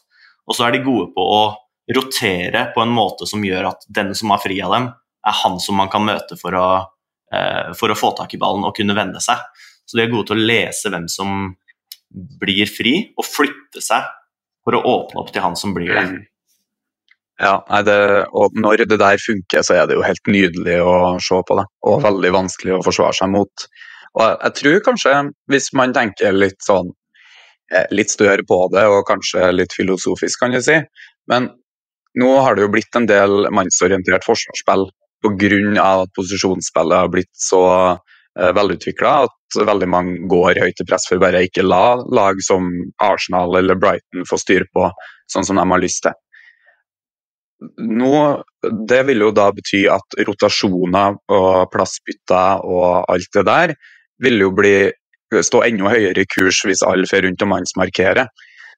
Og 0.49 0.57
så 0.57 0.65
er 0.65 0.75
de 0.75 0.85
gode 0.85 1.11
på 1.13 1.23
å 1.23 1.43
rotere 1.95 2.67
på 2.73 2.83
en 2.83 2.93
måte 2.93 3.27
som 3.29 3.43
gjør 3.45 3.71
at 3.71 3.85
den 3.89 4.13
som 4.17 4.33
har 4.33 4.41
fri 4.43 4.59
av 4.65 4.73
dem, 4.75 4.89
er 5.25 5.35
han 5.43 5.57
som 5.61 5.77
man 5.79 5.89
kan 5.91 6.05
møte 6.05 6.37
for 6.39 6.55
å, 6.57 6.67
eh, 7.33 7.71
for 7.77 7.91
å 7.91 7.97
få 7.97 8.13
tak 8.17 8.33
i 8.33 8.41
ballen 8.41 8.65
og 8.65 8.75
kunne 8.77 8.97
vende 8.97 9.21
seg. 9.23 9.41
Så 9.85 9.97
de 9.97 10.05
er 10.05 10.11
gode 10.11 10.29
til 10.29 10.37
å 10.39 10.47
lese 10.49 10.91
hvem 10.91 11.07
som 11.09 11.55
blir 12.41 12.65
fri, 12.69 13.11
og 13.17 13.25
flytte 13.25 13.81
seg 13.85 14.05
for 14.65 14.77
å 14.77 14.83
åpne 14.85 15.21
opp 15.21 15.31
til 15.33 15.43
han 15.45 15.57
som 15.59 15.73
blir 15.75 15.93
det. 15.93 16.05
Mm. 16.09 16.25
Ja, 17.39 17.81
det, 17.85 17.99
og 18.35 18.55
Når 18.57 18.83
det 18.89 18.99
der 18.99 19.21
funker, 19.21 19.63
så 19.63 19.77
er 19.77 19.87
det 19.87 19.95
jo 19.95 20.03
helt 20.03 20.27
nydelig 20.27 20.79
å 20.83 20.95
se 21.23 21.37
på 21.47 21.55
det. 21.55 21.65
Og 21.87 22.01
veldig 22.03 22.31
vanskelig 22.35 22.75
å 22.75 22.81
forsvare 22.83 23.15
seg 23.15 23.31
mot. 23.31 23.69
Og 24.17 24.25
jeg 24.25 24.55
tror 24.59 24.79
kanskje, 24.87 25.15
hvis 25.51 25.69
man 25.77 25.93
tenker 25.95 26.35
litt 26.35 26.59
sånn 26.65 26.91
eh, 27.73 27.87
litt 27.93 28.11
større 28.13 28.45
på 28.47 28.61
det, 28.73 28.85
og 28.89 29.07
kanskje 29.09 29.51
litt 29.53 29.75
filosofisk, 29.77 30.41
kan 30.41 30.55
du 30.55 30.61
si, 30.65 30.79
men 31.29 31.51
nå 32.19 32.29
har 32.41 32.55
det 32.55 32.65
jo 32.65 32.73
blitt 32.73 32.95
en 32.97 33.07
del 33.09 33.49
mannsorientert 33.53 34.25
forsvarsspill 34.25 34.87
pga. 35.21 35.83
at 35.83 36.13
posisjonsspillet 36.15 36.97
har 36.97 37.11
blitt 37.11 37.33
så 37.33 37.63
eh, 38.39 38.51
velutvikla 38.55 39.11
at 39.27 39.59
veldig 39.65 39.89
mange 39.89 40.17
går 40.29 40.61
høyt 40.61 40.81
i 40.81 40.87
press 40.87 41.07
for 41.09 41.21
bare 41.21 41.43
ikke 41.45 41.65
la 41.65 41.99
lag 42.09 42.41
som 42.41 42.69
Arsenal 43.03 43.55
eller 43.57 43.75
Brighton 43.75 44.25
få 44.29 44.37
styre 44.37 44.65
på 44.73 44.89
sånn 45.29 45.45
som 45.45 45.59
de 45.59 45.65
har 45.69 45.81
lyst 45.81 46.03
til. 46.05 46.17
Nå, 47.59 48.13
det 48.87 49.01
vil 49.09 49.25
jo 49.25 49.31
da 49.35 49.49
bety 49.51 49.83
at 49.91 50.15
rotasjoner 50.27 51.17
og 51.35 51.71
plassbytter 51.73 52.63
og 52.63 53.09
alt 53.11 53.33
det 53.35 53.45
der 53.49 53.73
vil 54.23 54.39
jo 54.43 54.51
bli, 54.55 54.75
stå 55.45 55.63
enda 55.67 55.91
høyere 55.93 56.23
i 56.23 56.29
kurs 56.29 56.61
hvis 56.67 56.83
alle 56.85 57.09
får 57.09 57.25
rundt 57.25 57.45
og 57.45 57.51
mannsmarkerer. 57.53 58.29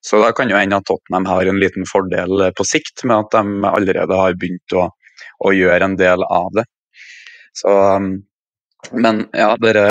Så 0.02 0.18
da 0.24 0.32
kan 0.34 0.50
jo 0.50 0.58
hende 0.58 0.80
at 0.82 0.88
Tottenham 0.90 1.28
har 1.30 1.46
en 1.46 1.60
liten 1.62 1.86
fordel 1.90 2.48
på 2.58 2.66
sikt 2.66 3.04
med 3.06 3.28
at 3.28 3.36
de 3.38 3.70
allerede 3.70 4.18
har 4.18 4.38
begynt 4.40 4.78
å, 4.78 4.88
å 5.46 5.54
gjøre 5.54 5.92
en 5.92 5.98
del 6.00 6.26
av 6.26 6.50
det. 6.58 6.66
Så, 7.58 7.74
men 8.98 9.26
ja, 9.38 9.52
dere 9.62 9.86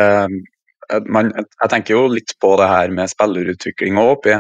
man, 1.06 1.30
Jeg 1.30 1.70
tenker 1.70 1.94
jo 1.94 2.06
litt 2.10 2.34
på 2.42 2.54
det 2.58 2.66
her 2.66 2.90
med 2.94 3.12
spillerutvikling 3.12 4.00
òg 4.00 4.16
oppi. 4.16 4.38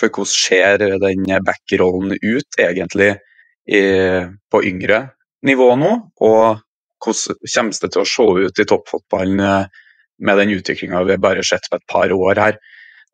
For 0.00 0.08
hvordan 0.08 0.32
ser 0.32 0.82
den 1.02 1.28
backrollen 1.46 2.16
ut 2.16 2.58
egentlig 2.58 3.12
i, 3.68 3.82
på 4.50 4.62
yngre 4.66 5.04
nivå 5.46 5.68
nå? 5.78 5.92
Og 6.24 6.62
hvordan 7.02 7.38
kommer 7.54 7.78
det 7.84 7.92
til 7.92 8.02
å 8.02 8.08
se 8.08 8.26
ut 8.48 8.62
i 8.62 8.68
toppfotballen 8.72 9.44
med 10.22 10.38
den 10.38 10.54
utviklinga 10.54 11.02
vi 11.04 11.16
har 11.16 11.22
bare 11.22 11.44
sett 11.46 11.68
på 11.70 11.78
et 11.78 11.86
par 11.90 12.12
år 12.14 12.40
her, 12.40 12.58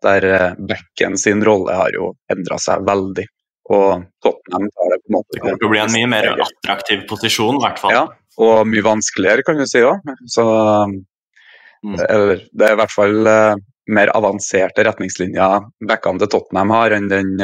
der 0.05 0.29
backen 0.29 0.69
Becken 0.71 1.19
sin 1.19 1.43
rolle 1.45 1.75
har 1.75 1.95
jo 1.95 2.13
endra 2.33 2.59
seg 2.63 2.85
veldig. 2.87 3.27
Og 3.75 4.05
Tottenham 4.25 4.69
tar 4.73 4.93
det 4.93 4.99
på 5.03 5.11
en 5.11 5.17
måte 5.17 5.35
Det 5.35 5.41
kommer 5.43 5.59
til 5.61 5.69
å 5.69 5.73
bli 5.73 5.81
en 5.83 5.95
mye 5.97 6.11
mer 6.15 6.29
attraktiv 6.45 7.03
posisjon, 7.11 7.59
i 7.59 7.65
hvert 7.67 7.81
fall. 7.83 7.95
Ja, 7.97 8.05
og 8.39 8.69
mye 8.71 8.85
vanskeligere, 8.87 9.45
kan 9.45 9.59
du 9.59 9.67
si 9.69 9.83
òg. 9.85 10.07
Så 10.31 10.45
mm. 10.47 11.99
eller, 12.07 12.45
det 12.49 12.69
er 12.69 12.77
i 12.77 12.79
hvert 12.81 12.95
fall 12.95 13.19
uh, 13.29 13.59
mer 13.93 14.13
avanserte 14.17 14.87
retningslinjer 14.87 15.69
backene 15.91 16.23
til 16.23 16.33
Tottenham 16.33 16.73
har, 16.77 16.97
enn 16.97 17.11
den 17.13 17.35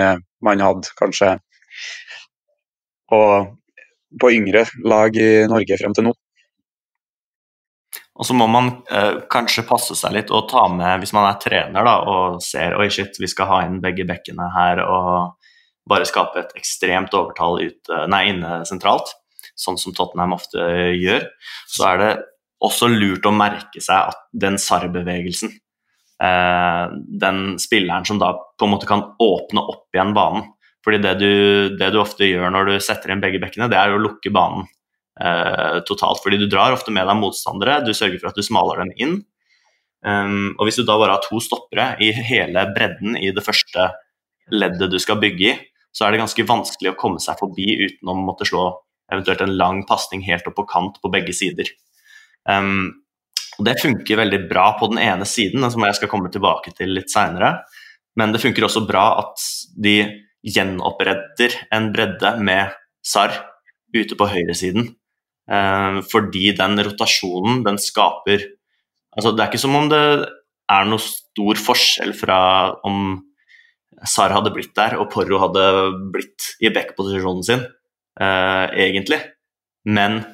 man 0.45 0.61
hadde 0.61 0.93
kanskje 1.01 1.35
på, 3.11 3.21
på 4.21 4.33
yngre 4.33 4.65
lag 4.85 5.17
i 5.17 5.31
Norge 5.51 5.81
frem 5.81 5.97
til 5.97 6.09
nå. 6.09 6.15
Og 8.15 8.27
så 8.29 8.35
må 8.37 8.47
man 8.47 8.71
eh, 8.95 9.25
kanskje 9.31 9.67
passe 9.67 9.97
seg 9.99 10.15
litt 10.15 10.31
og 10.31 10.47
ta 10.51 10.69
med, 10.71 11.01
hvis 11.03 11.15
man 11.17 11.27
er 11.27 11.41
trener 11.43 11.87
da, 11.87 11.97
og 12.07 12.43
ser 12.45 12.77
oi 12.79 12.87
shit, 12.93 13.19
vi 13.19 13.31
skal 13.31 13.51
ha 13.51 13.65
inn 13.67 13.81
begge 13.83 14.07
bekkene 14.07 14.53
her 14.55 14.85
og 14.85 15.41
bare 15.91 16.07
skape 16.09 16.41
et 16.41 16.55
ekstremt 16.57 17.15
overtall 17.17 17.59
ute, 17.61 18.05
nei, 18.09 18.29
inne 18.31 18.63
sentralt, 18.69 19.11
sånn 19.59 19.77
som 19.81 19.95
Tottenham 19.97 20.37
ofte 20.37 20.63
gjør, 20.95 21.27
så 21.69 21.91
er 21.91 22.01
det 22.01 22.13
også 22.65 22.89
lurt 22.89 23.27
å 23.27 23.35
merke 23.35 23.83
seg 23.83 24.15
at 24.15 24.23
den 24.45 24.57
SAR-bevegelsen, 24.63 25.51
eh, 26.23 26.85
den 27.25 27.43
spilleren 27.61 28.07
som 28.09 28.23
da 28.23 28.33
på 28.39 28.69
en 28.69 28.77
måte 28.77 28.89
kan 28.89 29.05
åpne 29.21 29.67
opp 29.75 29.91
igjen 29.95 30.15
banen. 30.17 30.49
Fordi 30.85 31.01
det 31.01 31.15
du, 31.17 31.31
det 31.81 31.91
du 31.95 31.99
ofte 32.01 32.29
gjør 32.29 32.51
når 32.53 32.69
du 32.69 32.75
setter 32.85 33.11
inn 33.11 33.23
begge 33.23 33.41
bekkene, 33.43 33.71
det 33.73 33.79
er 33.81 33.93
å 33.95 34.01
lukke 34.01 34.33
banen 34.33 34.67
eh, 35.21 35.79
totalt. 35.89 36.23
Fordi 36.25 36.41
du 36.41 36.49
drar 36.51 36.75
ofte 36.75 36.95
med 36.95 37.07
deg 37.09 37.21
motstandere, 37.21 37.83
du 37.85 37.93
sørger 37.95 38.21
for 38.21 38.33
at 38.33 38.39
du 38.39 38.47
smaler 38.47 38.83
dem 38.85 38.95
inn. 38.97 39.21
Um, 40.05 40.53
og 40.59 40.67
hvis 40.69 40.77
du 40.77 40.85
da 40.85 40.99
bare 41.01 41.15
har 41.17 41.23
to 41.25 41.39
stoppere 41.41 41.95
i 42.05 42.11
hele 42.13 42.67
bredden 42.75 43.15
i 43.17 43.31
det 43.33 43.45
første 43.45 43.87
leddet 44.53 44.91
du 44.93 44.99
skal 45.01 45.17
bygge 45.23 45.47
i, 45.49 45.55
så 45.95 46.05
er 46.05 46.13
det 46.13 46.21
ganske 46.21 46.45
vanskelig 46.45 46.91
å 46.93 46.99
komme 46.99 47.23
seg 47.23 47.39
forbi 47.41 47.65
uten 47.87 48.11
å 48.11 48.17
måtte 48.19 48.45
slå 48.45 48.67
eventuelt 49.13 49.41
en 49.45 49.55
lang 49.57 49.81
pasning 49.89 50.25
helt 50.27 50.45
opp 50.51 50.59
på 50.59 50.67
kant 50.69 50.99
på 51.01 51.11
begge 51.13 51.33
sider. 51.37 51.71
Um, 52.45 52.91
og 53.59 53.65
Det 53.69 53.79
funker 53.81 54.19
veldig 54.19 54.43
bra 54.51 54.73
på 54.79 54.91
den 54.91 55.01
ene 55.01 55.25
siden, 55.29 55.65
som 55.71 55.87
jeg 55.87 55.97
skal 55.97 56.11
komme 56.11 56.33
tilbake 56.33 56.75
til 56.77 56.93
litt 56.97 57.13
seinere. 57.13 57.63
Men 58.19 58.35
det 58.35 58.43
funker 58.43 58.67
også 58.67 58.85
bra 58.87 59.07
at 59.23 59.43
de 59.81 59.97
gjenoppretter 60.45 61.55
en 61.73 61.89
bredde 61.95 62.35
med 62.45 62.75
SAR 63.07 63.33
ute 63.95 64.19
på 64.19 64.29
høyresiden. 64.29 64.91
Eh, 65.51 66.01
fordi 66.09 66.55
den 66.57 66.81
rotasjonen, 66.87 67.61
den 67.67 67.77
skaper 67.77 68.41
altså 69.15 69.31
Det 69.37 69.43
er 69.45 69.51
ikke 69.51 69.61
som 69.61 69.77
om 69.77 69.91
det 69.93 70.01
er 70.73 70.87
noe 70.89 71.03
stor 71.03 71.61
forskjell 71.61 72.15
fra 72.17 72.39
om 72.89 73.21
Sar 74.09 74.33
hadde 74.35 74.51
blitt 74.55 74.73
der 74.75 74.97
og 74.99 75.11
Porro 75.13 75.39
hadde 75.43 75.65
blitt 76.15 76.49
i 76.65 76.73
back-posisjonen 76.73 77.45
sin. 77.47 77.63
eh, 78.21 78.67
egentlig. 78.87 79.21
Men 79.85 80.25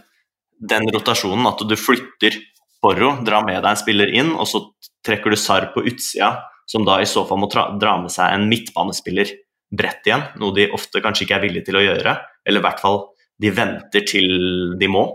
den 0.60 0.88
rotasjonen, 0.94 1.46
at 1.48 1.60
du 1.68 1.76
flytter 1.76 2.38
Porro, 2.80 3.12
drar 3.24 3.44
med 3.44 3.60
deg 3.60 3.70
en 3.70 3.80
spiller 3.80 4.12
inn, 4.12 4.32
og 4.36 4.48
så 4.48 4.62
trekker 5.04 5.32
du 5.32 5.36
Sar 5.36 5.70
på 5.74 5.84
utsida, 5.84 6.44
som 6.68 6.84
da 6.86 7.00
i 7.00 7.08
så 7.08 7.26
fall 7.28 7.40
må 7.42 7.48
dra 7.50 7.96
med 8.00 8.12
seg 8.12 8.32
en 8.32 8.48
midtbanespiller 8.48 9.32
bredt 9.70 10.06
igjen, 10.06 10.24
noe 10.40 10.54
de 10.56 10.70
ofte 10.74 11.02
kanskje 11.02 11.26
ikke 11.26 11.38
er 11.38 11.44
villige 11.44 11.68
til 11.68 11.78
å 11.78 11.84
gjøre, 11.84 12.16
eller 12.46 12.62
i 12.62 12.64
hvert 12.64 12.82
fall 12.82 13.00
de 13.40 13.52
venter 13.56 14.04
til 14.08 14.76
de 14.80 14.90
må. 14.90 15.06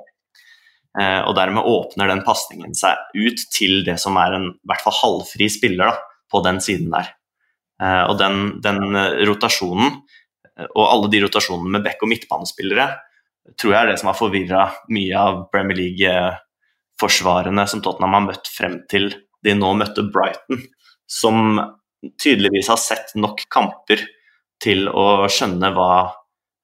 Uh, 0.95 1.21
og 1.27 1.33
dermed 1.35 1.67
åpner 1.67 2.07
den 2.07 2.23
pasningen 2.23 2.75
seg 2.77 2.95
ut 3.19 3.41
til 3.51 3.81
det 3.87 3.97
som 3.99 4.15
er 4.21 4.37
en 4.37 4.45
i 4.53 4.69
hvert 4.69 4.83
fall 4.85 4.95
halvfri 5.01 5.49
spiller 5.51 5.91
da, 5.91 5.95
på 6.31 6.39
den 6.45 6.61
siden 6.63 6.93
der. 6.93 7.11
Uh, 7.81 8.05
og 8.07 8.15
den, 8.21 8.45
den 8.63 8.95
rotasjonen 9.27 9.99
og 10.71 10.85
alle 10.85 11.09
de 11.11 11.19
rotasjonene 11.25 11.73
med 11.73 11.83
back- 11.83 12.03
og 12.05 12.11
midtbanespillere 12.13 12.87
tror 13.59 13.73
jeg 13.73 13.81
er 13.81 13.91
det 13.91 13.99
som 14.01 14.09
har 14.09 14.17
forvirra 14.17 14.65
mye 14.93 15.19
av 15.19 15.41
Premier 15.53 15.77
League-forsvarene 15.77 17.65
som 17.69 17.83
Tottenham 17.85 18.15
har 18.17 18.27
møtt 18.29 18.49
frem 18.49 18.79
til 18.91 19.11
de 19.45 19.53
nå 19.57 19.73
møtte 19.77 20.07
Brighton, 20.09 20.63
som 21.05 21.59
tydeligvis 22.21 22.71
har 22.71 22.81
sett 22.81 23.13
nok 23.19 23.45
kamper 23.53 24.01
til 24.63 24.87
å 24.89 25.27
skjønne 25.29 25.69
hva 25.75 25.91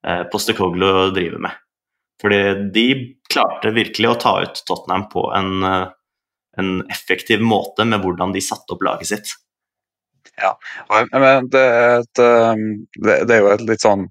eh, 0.08 0.24
Postekoglu 0.32 1.12
driver 1.16 1.46
med. 1.48 1.60
Fordi 2.22 2.42
de 2.74 2.88
klarte 3.32 3.74
virkelig 3.74 4.12
å 4.12 4.20
ta 4.22 4.36
ut 4.44 4.64
Tottenham 4.68 5.08
på 5.10 5.26
en, 5.38 5.64
eh, 5.64 5.88
en 6.62 6.74
effektiv 6.92 7.42
måte 7.42 7.86
med 7.88 8.04
hvordan 8.04 8.34
de 8.36 8.44
satte 8.46 8.76
opp 8.76 8.84
laget 8.86 9.14
sitt. 9.14 9.34
Ja, 10.42 10.54
men 10.90 11.50
det 11.52 11.62
er, 11.62 12.02
et, 12.02 12.20
um, 12.20 12.86
det 13.04 13.34
er 13.36 13.42
jo 13.42 13.50
et 13.52 13.64
litt 13.68 13.84
sånn 13.84 14.06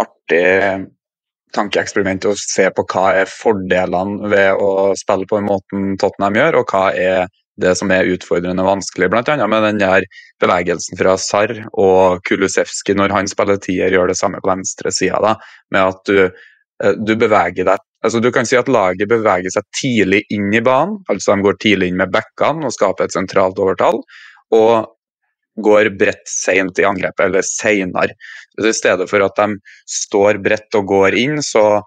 artig 0.00 0.88
tankeeksperiment 1.54 2.26
å 2.30 2.34
se 2.38 2.68
på 2.74 2.84
hva 2.92 3.04
er 3.20 3.30
fordelene 3.30 4.30
ved 4.30 4.60
å 4.62 4.90
spille 4.98 5.28
på 5.28 5.38
den 5.40 5.48
måten 5.48 5.96
Tottenham 6.00 6.38
gjør, 6.38 6.60
og 6.60 6.74
hva 6.74 6.84
er 6.94 7.30
det 7.60 7.74
som 7.78 7.90
er 7.92 8.08
utfordrende 8.12 8.62
og 8.64 8.76
vanskelig, 8.76 9.10
bl.a. 9.12 9.36
med 9.50 9.66
den 9.66 9.80
der 9.82 10.06
bevegelsen 10.42 10.98
fra 11.00 11.16
Sarr 11.20 11.56
og 11.72 12.22
Kulusevski 12.28 12.94
når 12.96 13.14
han 13.16 13.30
spiller 13.30 13.60
gjør 13.60 14.12
det 14.12 14.18
samme 14.18 14.40
på 14.40 14.52
venstre 14.52 14.92
sida, 14.94 15.34
med 15.74 15.80
at 15.94 16.00
du, 16.08 16.22
eh, 16.84 16.94
du, 16.96 17.16
beveger 17.16 17.66
deg 17.66 17.86
altså 18.00 18.20
Du 18.20 18.30
kan 18.32 18.46
si 18.48 18.56
at 18.56 18.70
laget 18.70 19.10
beveger 19.10 19.52
seg 19.52 19.66
tidlig 19.76 20.22
inn 20.32 20.48
i 20.54 20.62
banen, 20.64 21.02
altså 21.12 21.34
de 21.34 21.44
går 21.44 21.58
tidlig 21.60 21.90
inn 21.90 22.00
med 22.00 22.14
backene 22.14 22.64
og 22.64 22.72
skaper 22.72 23.04
et 23.04 23.16
sentralt 23.16 23.60
overtall. 23.60 24.00
Og 24.56 24.88
går 25.60 25.90
bredt 26.00 26.28
seint 26.30 26.78
i 26.80 26.86
angrepet, 26.88 27.26
eller 27.26 27.44
seinere. 27.44 28.16
I 28.60 28.72
stedet 28.72 29.04
for 29.10 29.24
at 29.24 29.36
de 29.36 29.58
står 29.88 30.40
bredt 30.40 30.78
og 30.78 30.86
går 30.88 31.16
inn, 31.20 31.40
så 31.44 31.82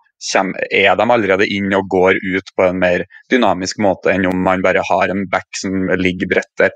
er 0.71 0.95
de 0.97 1.05
allerede 1.15 1.47
inn 1.51 1.73
og 1.75 1.87
går 1.91 2.19
ut 2.21 2.51
på 2.55 2.67
en 2.67 2.79
mer 2.79 3.05
dynamisk 3.31 3.81
måte 3.83 4.13
enn 4.13 4.27
om 4.29 4.43
man 4.45 4.63
bare 4.63 4.83
har 4.87 5.11
en 5.11 5.25
back 5.31 5.49
som 5.59 5.89
ligger 5.99 6.31
bredt 6.35 6.53
der. 6.61 6.75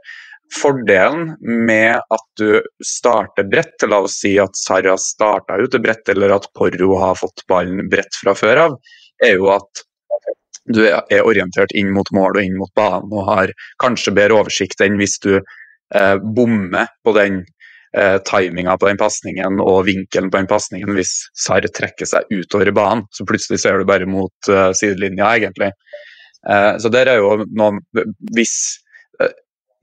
Fordelen 0.62 1.34
med 1.42 1.98
at 2.00 2.28
du 2.40 2.62
starter 2.86 3.48
bredt, 3.52 3.84
la 3.84 4.00
oss 4.06 4.22
si 4.22 4.38
at 4.40 4.56
Sarra 4.56 4.96
starta 5.00 5.58
ute 5.60 5.80
bredt, 5.84 6.08
eller 6.14 6.38
at 6.38 6.48
Porro 6.56 6.96
har 7.02 7.20
fått 7.20 7.44
ballen 7.52 7.90
bredt 7.92 8.16
fra 8.22 8.36
før 8.38 8.64
av, 8.68 8.78
er 9.24 9.36
jo 9.36 9.52
at 9.52 9.84
du 10.68 10.84
er 10.88 11.24
orientert 11.24 11.72
inn 11.80 11.92
mot 11.96 12.10
mål 12.16 12.40
og 12.40 12.44
inn 12.44 12.58
mot 12.60 12.72
banen 12.76 13.12
og 13.12 13.28
har 13.30 13.54
kanskje 13.84 14.16
bedre 14.16 14.42
oversikt 14.42 14.82
enn 14.84 14.98
hvis 15.00 15.16
du 15.24 15.38
eh, 15.38 16.16
bommer 16.20 16.92
på 17.04 17.14
den 17.16 17.44
eh, 17.96 18.18
timinga 18.28 18.78
på 18.78 18.90
den 18.90 19.00
pasningen 19.00 19.62
og 19.64 19.86
vinkelen 19.88 20.32
på 20.32 20.42
den 20.42 20.50
pasningen 20.50 20.96
hvis 20.98 21.14
Sarr 21.38 21.68
trekker 21.68 22.10
seg 22.10 22.28
utover 22.34 22.72
banen. 22.76 23.06
Så 23.12 23.26
plutselig 23.28 23.62
ser 23.64 23.80
du 23.80 23.88
bare 23.88 24.10
mot 24.10 24.52
eh, 24.52 24.72
sidelinja, 24.78 25.32
egentlig. 25.38 25.72
Eh, 26.50 26.74
så 26.82 26.92
der 26.94 27.12
er 27.12 27.22
jo 27.22 27.46
noe 27.58 28.04
hvis, 28.36 28.58
eh, 29.22 29.34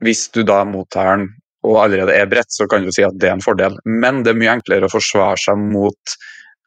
hvis 0.05 0.27
du 0.35 0.43
da 0.47 0.63
mottar 0.67 1.15
den 1.15 1.27
og 1.65 1.79
allerede 1.81 2.13
er 2.13 2.29
bredt, 2.29 2.53
så 2.53 2.67
kan 2.69 2.83
du 2.85 2.91
si 2.93 3.01
at 3.05 3.15
det 3.17 3.31
er 3.31 3.39
en 3.39 3.43
fordel. 3.45 3.77
Men 3.89 4.21
det 4.23 4.33
er 4.33 4.41
mye 4.41 4.57
enklere 4.59 4.85
å 4.85 4.93
forsvare 4.93 5.39
seg 5.41 5.61
mot 5.73 6.17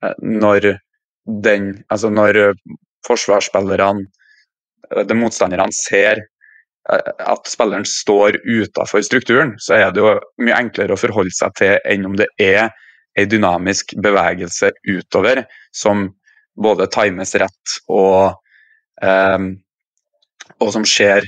eh, 0.03 0.15
når 0.23 0.75
den 1.29 1.75
Altså 1.93 2.09
når 2.09 2.55
forsvarsspillerne, 3.05 4.07
de 5.05 5.17
motstanderne, 5.19 5.69
ser 5.77 6.23
at 6.89 7.49
spilleren 7.49 7.85
står 7.85 8.39
utafor 8.49 9.03
strukturen, 9.05 9.55
så 9.61 9.77
er 9.77 9.91
det 9.93 10.01
jo 10.01 10.15
mye 10.41 10.57
enklere 10.57 10.95
å 10.95 11.01
forholde 11.01 11.35
seg 11.37 11.57
til 11.61 11.75
enn 11.85 12.07
om 12.09 12.17
det 12.17 12.29
er 12.41 12.71
en 13.19 13.29
dynamisk 13.29 13.93
bevegelse 14.03 14.71
utover 14.89 15.43
som 15.75 16.09
både 16.59 16.89
times 16.95 17.35
rett 17.39 17.75
og, 17.93 18.39
um, 19.03 19.51
og 20.59 20.73
som 20.75 20.87
skjer 20.87 21.27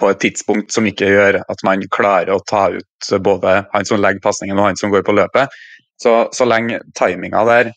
på 0.00 0.08
et 0.08 0.20
tidspunkt 0.24 0.72
som 0.72 0.86
ikke 0.88 1.10
gjør 1.10 1.42
at 1.42 1.64
man 1.66 1.84
klarer 1.92 2.32
å 2.32 2.42
ta 2.48 2.70
ut 2.72 3.10
både 3.20 3.58
han 3.74 3.88
som 3.88 4.00
legger 4.00 4.24
pasningen 4.24 4.58
og 4.58 4.70
han 4.70 4.80
som 4.80 4.94
går 4.94 5.04
på 5.04 5.14
løpet. 5.16 5.52
Så, 6.00 6.14
så 6.32 6.46
lenge 6.48 6.80
timinga 6.98 7.44
der 7.46 7.74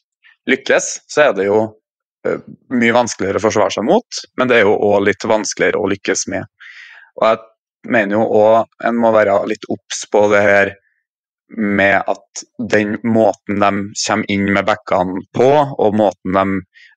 lykkes, 0.48 0.94
så 1.12 1.28
er 1.28 1.36
det 1.38 1.50
jo 1.50 1.60
uh, 1.68 2.40
mye 2.72 2.96
vanskeligere 2.96 3.42
å 3.42 3.48
forsvare 3.50 3.76
seg 3.76 3.88
mot, 3.90 4.22
men 4.40 4.50
det 4.50 4.62
er 4.62 4.70
jo 4.70 4.78
òg 4.80 5.10
litt 5.10 5.28
vanskeligere 5.28 5.82
å 5.82 5.92
lykkes 5.92 6.30
med. 6.32 6.48
Og 7.18 7.30
jeg 7.30 7.92
mener 7.94 8.18
jo 8.18 8.26
òg 8.42 8.88
en 8.88 9.00
må 9.02 9.14
være 9.16 9.40
litt 9.50 9.66
obs 9.74 10.06
på 10.12 10.28
det 10.34 10.44
her 10.46 10.76
med 11.58 12.04
at 12.12 12.44
den 12.72 12.98
måten 13.08 13.62
de 13.62 13.70
kommer 14.08 14.32
inn 14.32 14.50
med 14.52 14.66
backene 14.68 15.22
på, 15.36 15.48
og 15.80 15.96
måten 15.96 16.36
de 16.36 16.46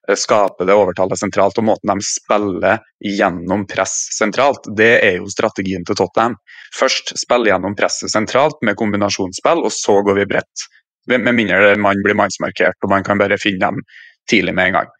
eh, 0.09 0.17
skaper 0.19 0.67
det 0.67 0.75
overtallet 0.75 1.19
sentralt, 1.19 1.57
og 1.61 1.69
måten 1.69 1.93
de 1.93 2.05
spiller 2.05 2.83
gjennom 2.99 3.63
press 3.69 3.95
sentralt, 4.17 4.67
det 4.77 4.91
er 5.05 5.17
jo 5.21 5.31
strategien 5.31 5.87
til 5.87 5.95
Tottenham. 5.95 6.35
Først 6.75 7.15
spille 7.19 7.51
gjennom 7.51 7.77
presset 7.79 8.11
sentralt 8.11 8.59
med 8.67 8.77
kombinasjonsspill, 8.79 9.63
og 9.63 9.71
så 9.75 10.01
går 10.03 10.19
vi 10.19 10.29
bredt. 10.35 10.67
Med 11.11 11.33
mindre 11.33 11.73
man 11.81 12.03
blir 12.03 12.15
mannsmarkert 12.19 12.77
og 12.85 12.91
man 12.91 13.03
kan 13.03 13.17
bare 13.17 13.39
finne 13.41 13.71
dem 13.71 13.79
tidlig 14.29 14.53
med 14.53 14.69
en 14.69 14.75
gang. 14.79 14.91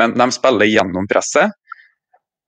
Men 0.00 0.14
de 0.16 0.26
spiller 0.32 0.70
gjennom 0.70 1.08
presset, 1.10 1.52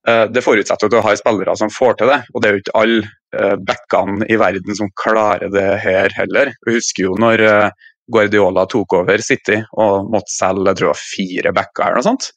det 0.03 0.43
forutsetter 0.43 0.89
at 0.89 0.95
du 0.95 0.99
har 1.05 1.17
spillere 1.19 1.55
som 1.59 1.71
får 1.71 2.01
til 2.01 2.11
det, 2.11 2.19
og 2.35 2.43
det 2.43 2.49
er 2.49 2.57
jo 2.57 2.63
ikke 2.63 2.79
alle 2.81 3.11
eh, 3.39 3.57
backene 3.69 4.27
i 4.27 4.39
verden 4.41 4.79
som 4.79 4.91
klarer 4.99 5.53
det 5.55 5.69
her 5.85 6.15
heller. 6.17 6.51
Vi 6.67 6.75
husker 6.79 7.07
jo 7.07 7.17
når 7.23 7.45
eh, 7.47 7.89
Guardiola 8.13 8.67
tok 8.67 8.97
over 8.99 9.23
City 9.23 9.61
og 9.79 10.11
måtte 10.11 10.35
selge 10.35 10.73
jeg 10.73 10.81
tror, 10.81 10.99
fire 10.99 11.53
backer 11.55 11.87
eller 11.87 12.03
noe 12.03 12.09
sånt 12.11 12.33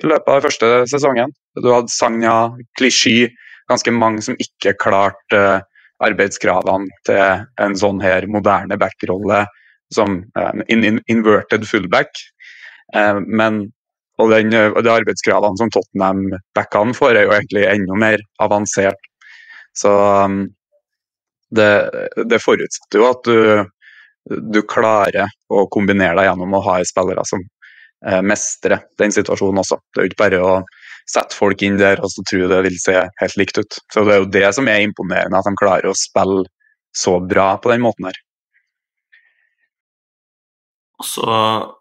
i 0.00 0.06
løpet 0.08 0.32
av 0.32 0.46
første 0.46 0.70
sesongen. 0.88 1.34
Du 1.60 1.68
hadde 1.74 1.92
Sanja, 1.92 2.34
Klisjy, 2.78 3.28
ganske 3.68 3.92
mange 3.92 4.24
som 4.24 4.38
ikke 4.40 4.72
klarte 4.80 5.60
arbeidskravene 6.00 6.88
til 7.04 7.42
en 7.60 7.76
sånn 7.76 8.00
her 8.00 8.24
moderne 8.32 8.78
backrolle 8.80 9.42
som 9.92 10.22
en 10.40 10.86
inverted 11.10 11.66
fullback. 11.68 12.14
Men 13.26 13.66
og, 14.20 14.30
den, 14.32 14.50
de 14.52 14.92
arbeidskravene 14.92 15.58
som 15.58 15.70
Tottenham-backene 15.72 16.96
får, 16.96 17.16
er 17.16 17.26
jo 17.26 17.36
egentlig 17.36 17.66
enda 17.68 17.98
mer 17.98 18.24
avansert. 18.42 19.08
Så 19.76 19.92
um, 20.26 20.42
det, 21.54 21.70
det 22.30 22.40
forutsetter 22.42 23.00
jo 23.00 23.08
at 23.10 23.26
du, 23.26 23.64
du, 24.54 24.60
klarer 24.68 25.30
å 25.50 25.64
kombinere 25.72 26.18
deg 26.18 26.30
gjennom 26.30 26.58
å 26.58 26.62
ha 26.66 26.76
spillere 26.86 27.24
som 27.26 27.42
eh, 28.06 28.20
mestrer 28.22 28.84
den 29.00 29.14
situasjonen 29.14 29.62
også. 29.62 29.80
Det 29.90 30.00
er 30.00 30.06
jo 30.06 30.12
ikke 30.12 30.22
bare 30.24 30.42
å 30.46 30.54
sette 31.10 31.34
folk 31.34 31.62
inn 31.66 31.80
der 31.80 32.02
og 32.04 32.12
så 32.12 32.22
tro 32.28 32.46
det 32.50 32.60
vil 32.68 32.78
se 32.78 32.94
helt 32.94 33.38
likt 33.40 33.58
ut. 33.58 33.80
Så 33.90 34.04
Det 34.06 34.14
er 34.14 34.22
jo 34.22 34.32
det 34.36 34.46
som 34.54 34.70
er 34.70 34.84
imponerende, 34.84 35.40
at 35.40 35.48
de 35.48 35.58
klarer 35.58 35.90
å 35.90 35.98
spille 35.98 36.46
så 36.94 37.16
bra 37.22 37.54
på 37.62 37.72
den 37.72 37.82
måten 37.82 38.10
her. 38.10 38.22
Og 41.00 41.06
så 41.08 41.26
Eh, 41.30 41.79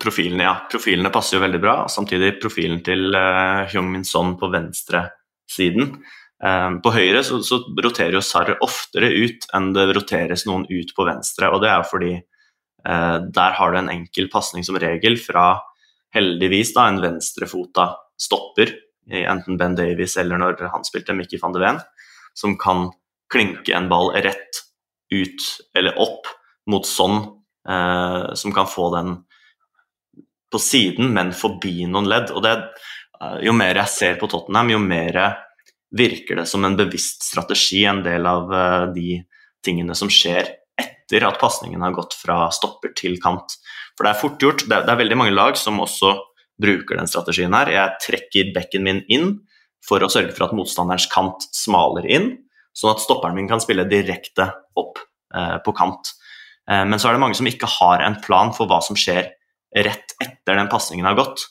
profilene, 0.00 0.44
ja. 0.46 0.54
Profilene 0.70 1.10
passer 1.10 1.36
jo 1.36 1.44
veldig 1.44 1.60
bra. 1.62 1.76
Samtidig 1.90 2.36
profilen 2.42 2.82
til 2.86 3.10
uh, 3.14 3.66
Hyung 3.70 3.90
Min 3.92 4.06
Son 4.06 4.36
på 4.38 4.50
venstresiden. 4.52 5.96
Um, 6.40 6.78
på 6.80 6.92
høyre 6.94 7.20
så, 7.26 7.42
så, 7.44 7.58
roterer 7.84 8.16
jo 8.16 8.24
Sarr 8.24 8.54
oftere 8.64 9.10
ut 9.12 9.44
enn 9.52 9.74
det 9.76 9.90
roteres 9.92 10.46
noen 10.48 10.64
ut 10.70 10.94
på 10.96 11.06
venstre. 11.08 11.50
og 11.50 11.64
Det 11.64 11.70
er 11.70 11.82
jo 11.82 11.88
fordi 11.90 12.12
uh, 12.86 13.18
der 13.26 13.58
har 13.58 13.72
du 13.72 13.80
en 13.80 13.92
enkel 13.92 14.30
pasning 14.32 14.66
som 14.66 14.78
regel 14.80 15.18
fra 15.20 15.52
heldigvis 16.14 16.72
da 16.74 16.88
en 16.90 17.02
venstrefota 17.02 17.92
stopper, 18.20 18.72
enten 19.10 19.56
Ben 19.58 19.76
Davies 19.78 20.16
eller 20.20 20.38
når 20.38 20.58
han 20.72 20.82
spilte 20.86 21.14
Mickey 21.16 21.38
van 21.40 21.54
de 21.54 21.62
Ven, 21.62 21.78
som 22.36 22.56
kan 22.58 22.88
klinke 23.30 23.72
en 23.74 23.88
ball 23.90 24.10
rett 24.22 24.58
ut 25.14 25.46
eller 25.78 25.96
opp 26.02 26.26
mot 26.70 26.86
sånn, 26.86 27.22
uh, 27.70 28.30
som 28.38 28.54
kan 28.54 28.68
få 28.70 28.90
den 28.94 29.14
på 30.50 30.60
siden, 30.62 31.12
men 31.14 31.34
forbi 31.36 31.86
noen 31.86 32.08
ledd. 32.10 32.32
Og 32.34 32.42
det, 32.44 32.56
eh, 33.20 33.38
jo 33.46 33.54
mer 33.56 33.82
jeg 33.82 33.94
ser 33.94 34.20
på 34.20 34.28
Tottenham, 34.30 34.74
jo 34.74 34.82
mer 34.82 35.20
virker 35.90 36.38
det 36.38 36.46
som 36.46 36.64
en 36.64 36.76
bevisst 36.78 37.24
strategi, 37.26 37.84
en 37.84 38.02
del 38.02 38.26
av 38.26 38.52
eh, 38.54 38.86
de 38.94 39.20
tingene 39.64 39.94
som 39.98 40.10
skjer 40.10 40.56
etter 40.80 41.26
at 41.26 41.40
pasningen 41.40 41.82
har 41.82 41.94
gått 41.96 42.14
fra 42.16 42.46
stopper 42.54 42.94
til 42.96 43.18
kant. 43.22 43.58
For 43.96 44.06
det 44.06 44.12
er 44.12 44.20
fort 44.20 44.42
gjort. 44.42 44.66
Det 44.68 44.84
det 44.86 44.92
er 44.92 45.00
veldig 45.02 45.18
mange 45.18 45.34
lag 45.34 45.58
som 45.58 45.82
også 45.82 46.14
bruker 46.60 47.00
den 47.00 47.10
strategien 47.10 47.54
her. 47.56 47.72
Jeg 47.72 47.98
trekker 48.04 48.54
bekken 48.54 48.86
min 48.86 49.02
inn 49.08 49.34
for 49.86 50.02
å 50.04 50.10
sørge 50.12 50.34
for 50.36 50.46
at 50.46 50.56
motstanderens 50.56 51.08
kant 51.10 51.46
smaler 51.56 52.06
inn, 52.06 52.30
sånn 52.76 52.94
at 52.94 53.02
stopperen 53.02 53.36
min 53.36 53.48
kan 53.50 53.62
spille 53.62 53.88
direkte 53.88 54.50
opp 54.78 55.00
eh, 55.34 55.56
på 55.64 55.74
kant. 55.76 56.12
Eh, 56.70 56.84
men 56.84 57.00
så 57.00 57.10
er 57.10 57.16
det 57.16 57.24
mange 57.24 57.38
som 57.38 57.48
ikke 57.48 57.68
har 57.80 58.04
en 58.04 58.18
plan 58.22 58.52
for 58.56 58.70
hva 58.70 58.80
som 58.84 58.98
skjer 58.98 59.32
rett 59.76 60.14
etter 60.22 60.58
den 60.58 60.70
pasningen 60.70 61.06
har 61.06 61.18
gått. 61.18 61.46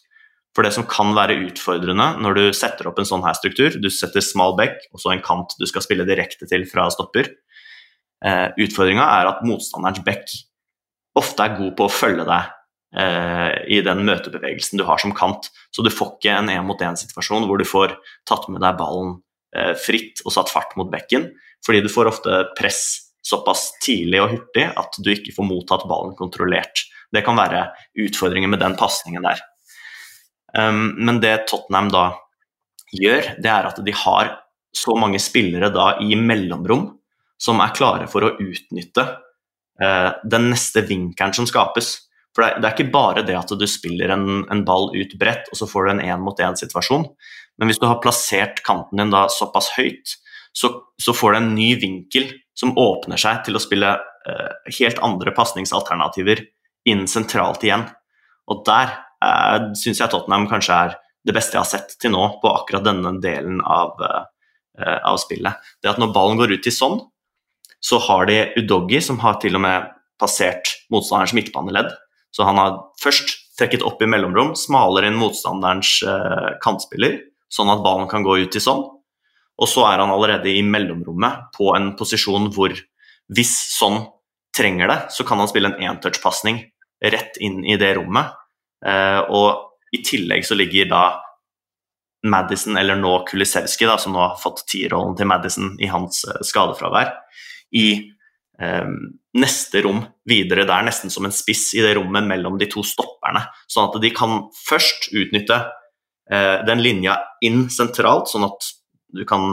For 0.55 0.65
det 0.65 0.73
som 0.75 0.87
kan 0.89 1.13
være 1.15 1.37
utfordrende 1.45 2.07
når 2.23 2.37
du 2.37 2.43
setter 2.57 2.89
opp 2.89 2.99
en 2.99 3.07
sånn 3.07 3.23
her 3.23 3.37
struktur, 3.37 3.77
du 3.77 3.89
setter 3.93 4.23
smal 4.25 4.55
bekk 4.57 4.89
og 4.91 5.01
så 5.01 5.13
en 5.13 5.23
kant 5.23 5.53
du 5.59 5.65
skal 5.69 5.85
spille 5.85 6.07
direkte 6.09 6.49
til 6.49 6.65
fra 6.69 6.89
stopper. 6.93 7.29
Eh, 8.25 8.47
Utfordringa 8.65 9.05
er 9.21 9.29
at 9.29 9.43
motstanderens 9.47 10.03
bekk 10.03 10.33
ofte 11.19 11.45
er 11.45 11.57
god 11.57 11.75
på 11.77 11.85
å 11.87 11.93
følge 11.93 12.25
deg 12.27 12.49
eh, 12.99 13.53
i 13.77 13.79
den 13.85 14.03
møtebevegelsen 14.07 14.81
du 14.81 14.85
har 14.89 15.01
som 15.01 15.13
kant. 15.15 15.51
Så 15.71 15.85
du 15.85 15.91
får 15.93 16.17
ikke 16.17 16.35
en 16.41 16.51
én-mot-én-situasjon 16.51 17.47
hvor 17.47 17.61
du 17.61 17.67
får 17.67 17.95
tatt 18.29 18.49
med 18.51 18.63
deg 18.65 18.79
ballen 18.81 19.19
eh, 19.55 19.75
fritt 19.79 20.25
og 20.25 20.35
satt 20.35 20.51
fart 20.51 20.75
mot 20.79 20.89
bekken, 20.91 21.29
fordi 21.65 21.85
du 21.85 21.91
får 21.93 22.11
ofte 22.11 22.41
press 22.57 22.83
såpass 23.25 23.69
tidlig 23.83 24.21
og 24.23 24.33
hurtig 24.33 24.65
at 24.79 24.95
du 25.03 25.11
ikke 25.13 25.35
får 25.35 25.47
mottatt 25.47 25.87
ballen 25.89 26.15
kontrollert. 26.17 26.87
Det 27.13 27.23
kan 27.25 27.37
være 27.39 27.69
utfordringer 27.99 28.51
med 28.51 28.61
den 28.61 28.75
pasningen 28.79 29.25
der. 29.25 29.41
Um, 30.57 30.95
men 30.97 31.21
det 31.21 31.47
Tottenham 31.49 31.89
da 31.93 32.03
gjør, 32.95 33.33
det 33.41 33.49
er 33.51 33.69
at 33.69 33.81
de 33.85 33.93
har 33.93 34.35
så 34.75 34.95
mange 34.97 35.21
spillere 35.21 35.71
da 35.73 35.95
i 36.01 36.17
mellomrom 36.17 36.87
som 37.39 37.61
er 37.63 37.73
klare 37.75 38.07
for 38.11 38.25
å 38.25 38.35
utnytte 38.41 39.05
uh, 39.81 40.11
den 40.25 40.49
neste 40.53 40.83
vinkelen 40.85 41.35
som 41.35 41.47
skapes. 41.49 41.95
For 42.35 42.45
det, 42.45 42.61
det, 42.61 42.69
er 42.69 42.75
ikke 42.75 42.93
bare 42.93 43.25
det 43.25 43.37
at 43.37 43.53
du 43.57 43.65
spiller 43.69 44.13
en, 44.13 44.43
en 44.51 44.65
ball 44.65 44.91
ut 44.93 45.15
bredt, 45.21 45.49
og 45.51 45.59
så 45.59 45.69
får 45.69 45.85
du 45.85 45.93
en 45.95 46.03
én-mot-én-situasjon. 46.05 47.07
Men 47.59 47.69
hvis 47.69 47.81
du 47.81 47.87
har 47.89 48.01
plassert 48.03 48.61
kanten 48.65 49.01
din 49.01 49.13
da 49.13 49.25
såpass 49.33 49.73
høyt, 49.77 50.17
så, 50.55 50.71
så, 51.01 51.13
får 51.13 51.33
du 51.33 51.39
en 51.39 51.51
ny 51.55 51.73
vinkel 51.79 52.29
som 52.57 52.77
åpner 52.79 53.19
seg 53.21 53.43
til 53.45 53.57
å 53.57 53.61
spille 53.61 53.91
uh, 53.97 54.53
helt 54.79 55.01
andre 55.05 55.33
pasningsalternativer 55.35 56.41
inn 56.87 57.05
sentralt 57.09 57.63
igjen. 57.65 57.85
Og 58.49 58.63
der 58.67 58.95
eh, 59.23 59.69
syns 59.77 60.01
jeg 60.01 60.11
Tottenham 60.11 60.47
kanskje 60.51 60.79
er 60.85 60.97
det 61.27 61.35
beste 61.35 61.57
jeg 61.57 61.63
har 61.63 61.69
sett 61.69 61.95
til 62.01 62.13
nå 62.13 62.25
på 62.41 62.51
akkurat 62.51 62.85
denne 62.85 63.17
delen 63.23 63.59
av, 63.61 63.99
eh, 63.99 64.99
av 65.03 65.19
spillet. 65.21 65.59
Det 65.81 65.91
at 65.91 66.01
når 66.01 66.13
ballen 66.15 66.39
går 66.39 66.55
ut 66.55 66.65
til 66.65 66.75
sånn, 66.75 66.99
så 67.79 67.99
har 68.03 68.27
de 68.27 68.41
Udoggi, 68.59 69.01
som 69.03 69.19
har 69.23 69.39
til 69.39 69.55
og 69.55 69.63
med 69.63 69.89
passert 70.19 70.73
motstanderens 70.91 71.35
midtbaneledd. 71.37 71.93
Så 72.35 72.45
han 72.47 72.59
har 72.59 72.77
først 73.01 73.35
trekket 73.59 73.83
opp 73.87 74.01
i 74.03 74.09
mellomrom, 74.09 74.53
smalere 74.55 75.09
inn 75.09 75.19
motstanderens 75.19 75.99
eh, 76.07 76.55
kantspiller, 76.63 77.19
sånn 77.51 77.71
at 77.71 77.83
ballen 77.83 78.09
kan 78.11 78.25
gå 78.25 78.37
ut 78.43 78.51
til 78.53 78.63
sånn. 78.63 78.85
Og 79.59 79.67
så 79.67 79.83
er 79.89 79.99
han 79.99 80.11
allerede 80.13 80.51
i 80.51 80.63
mellomrommet 80.63 81.49
på 81.55 81.73
en 81.75 81.91
posisjon 81.99 82.47
hvor 82.55 82.75
hvis 83.35 83.51
sånn 83.75 83.99
trenger 84.59 84.91
det, 84.91 84.99
så 85.15 85.23
kan 85.23 85.39
han 85.39 85.49
spille 85.49 85.71
en 85.71 85.89
entouch-pasning 85.91 86.59
rett 86.99 87.39
inn 87.39 87.63
i 87.65 87.77
det 87.79 87.93
rommet. 87.97 88.35
Uh, 88.85 89.23
og 89.31 89.95
i 89.95 90.01
tillegg 90.05 90.45
så 90.47 90.57
ligger 90.59 90.89
da 90.91 91.03
Madison, 92.27 92.77
eller 92.77 92.99
nå 92.99 93.13
Kulisevskij, 93.27 93.91
som 93.99 94.15
nå 94.15 94.21
har 94.21 94.39
fått 94.39 94.65
tierrollen 94.67 95.15
til 95.19 95.29
Madison 95.29 95.73
i 95.79 95.89
hans 95.91 96.25
uh, 96.27 96.39
skadefravær, 96.45 97.13
i 97.75 97.87
uh, 98.61 98.91
neste 99.39 99.83
rom 99.85 100.03
videre 100.27 100.67
der, 100.67 100.87
nesten 100.87 101.13
som 101.13 101.27
en 101.27 101.35
spiss 101.35 101.69
i 101.77 101.83
det 101.85 101.95
rommet 101.97 102.27
mellom 102.27 102.59
de 102.59 102.67
to 102.71 102.83
stopperne. 102.87 103.45
Sånn 103.71 103.89
at 103.89 103.99
de 104.03 104.11
kan 104.15 104.41
først 104.65 105.11
utnytte 105.13 105.65
den 106.29 106.77
linja 106.85 107.15
inn 107.41 107.63
sentralt, 107.73 108.27
sånn 108.29 108.43
at 108.45 108.67
du 109.17 109.23
kan 109.25 109.47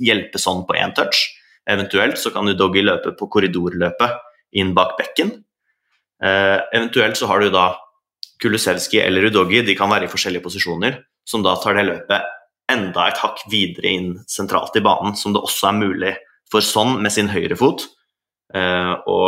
hjelpe 0.00 0.40
sånn 0.40 0.62
på 0.64 0.78
én 0.80 0.94
touch. 0.96 1.18
Eventuelt 1.68 2.16
så 2.16 2.32
kan 2.32 2.48
du 2.48 2.54
doggy 2.56 2.80
løpe 2.80 3.12
på 3.18 3.28
korridorløpet 3.28 4.14
inn 4.56 4.74
bak 4.76 4.96
bekken. 4.98 5.32
Eh, 6.22 6.58
eventuelt 6.74 7.16
så 7.16 7.28
har 7.30 7.40
du 7.40 7.50
da 7.54 7.70
Kulusevski 8.42 9.00
eller 9.02 9.28
Udogi, 9.28 9.62
de 9.66 9.74
kan 9.78 9.90
være 9.90 10.06
i 10.06 10.10
forskjellige 10.12 10.44
posisjoner, 10.44 11.00
som 11.26 11.42
da 11.42 11.56
tar 11.58 11.78
det 11.78 11.88
løpet 11.88 12.34
enda 12.70 13.08
et 13.08 13.20
hakk 13.22 13.42
videre 13.50 13.90
inn 13.90 14.10
sentralt 14.28 14.76
i 14.76 14.84
banen, 14.84 15.16
som 15.16 15.34
det 15.34 15.42
også 15.42 15.70
er 15.70 15.78
mulig 15.78 16.12
for 16.52 16.64
sånn 16.64 16.98
med 17.02 17.12
sin 17.12 17.30
høyre 17.32 17.56
fot 17.58 17.86
eh, 18.54 18.94
å 18.94 19.18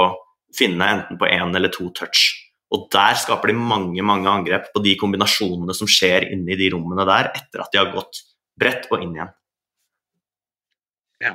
finne 0.57 0.89
enten 0.95 1.19
på 1.21 1.29
én 1.31 1.55
eller 1.57 1.73
to 1.73 1.89
touch. 1.97 2.31
Og 2.71 2.87
der 2.93 3.17
skaper 3.19 3.51
de 3.51 3.59
mange 3.59 4.03
mange 4.07 4.31
angrep 4.31 4.71
på 4.75 4.83
de 4.85 4.95
kombinasjonene 4.99 5.75
som 5.75 5.91
skjer 5.91 6.29
inni 6.31 6.59
de 6.59 6.71
rommene 6.75 7.07
der, 7.09 7.33
etter 7.35 7.65
at 7.65 7.73
de 7.73 7.81
har 7.83 7.93
gått 7.95 8.23
bredt 8.61 8.91
og 8.93 9.03
inn 9.03 9.17
igjen. 9.17 9.33
Ja 11.21 11.35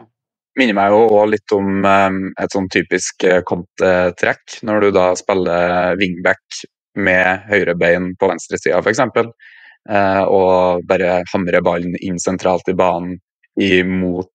minner 0.60 0.78
meg 0.78 0.94
jo 0.94 1.02
òg 1.18 1.34
litt 1.34 1.56
om 1.56 1.84
um, 1.84 2.22
et 2.42 2.54
sånn 2.54 2.70
typisk 2.72 3.26
uh, 3.28 3.42
kontetrekk, 3.48 4.60
når 4.68 4.86
du 4.86 4.90
da 4.96 5.10
spiller 5.20 6.00
wingback 6.00 6.62
med 6.96 7.50
høyrebein 7.50 8.14
på 8.20 8.30
venstresida 8.32 8.80
f.eks. 8.80 9.04
Uh, 9.86 10.24
og 10.26 10.86
bare 10.90 11.20
hamrer 11.34 11.66
ballen 11.66 11.98
inn 12.02 12.18
sentralt 12.22 12.72
i 12.72 12.78
banen 12.78 13.20
imot 13.62 14.32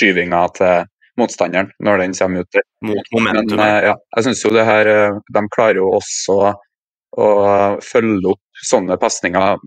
skyvinga 0.00 0.42
til 0.56 0.88
motstanderen 1.20 1.70
når 1.84 2.02
den 2.02 2.16
kommer 2.16 2.46
ut. 2.46 2.60
Mot 2.88 3.14
momentum. 3.14 3.56
Men, 3.60 3.62
uh, 3.62 3.88
ja, 3.92 3.96
jeg 4.16 4.28
synes 4.28 4.44
jo 4.44 4.54
det 4.56 4.66
her 4.66 4.88
De 5.28 5.42
klarer 5.52 5.82
jo 5.82 5.92
også 6.00 6.54
å 7.12 7.26
følge 7.84 8.30
opp 8.32 8.62
sånne 8.64 8.96
pasninger, 9.00 9.58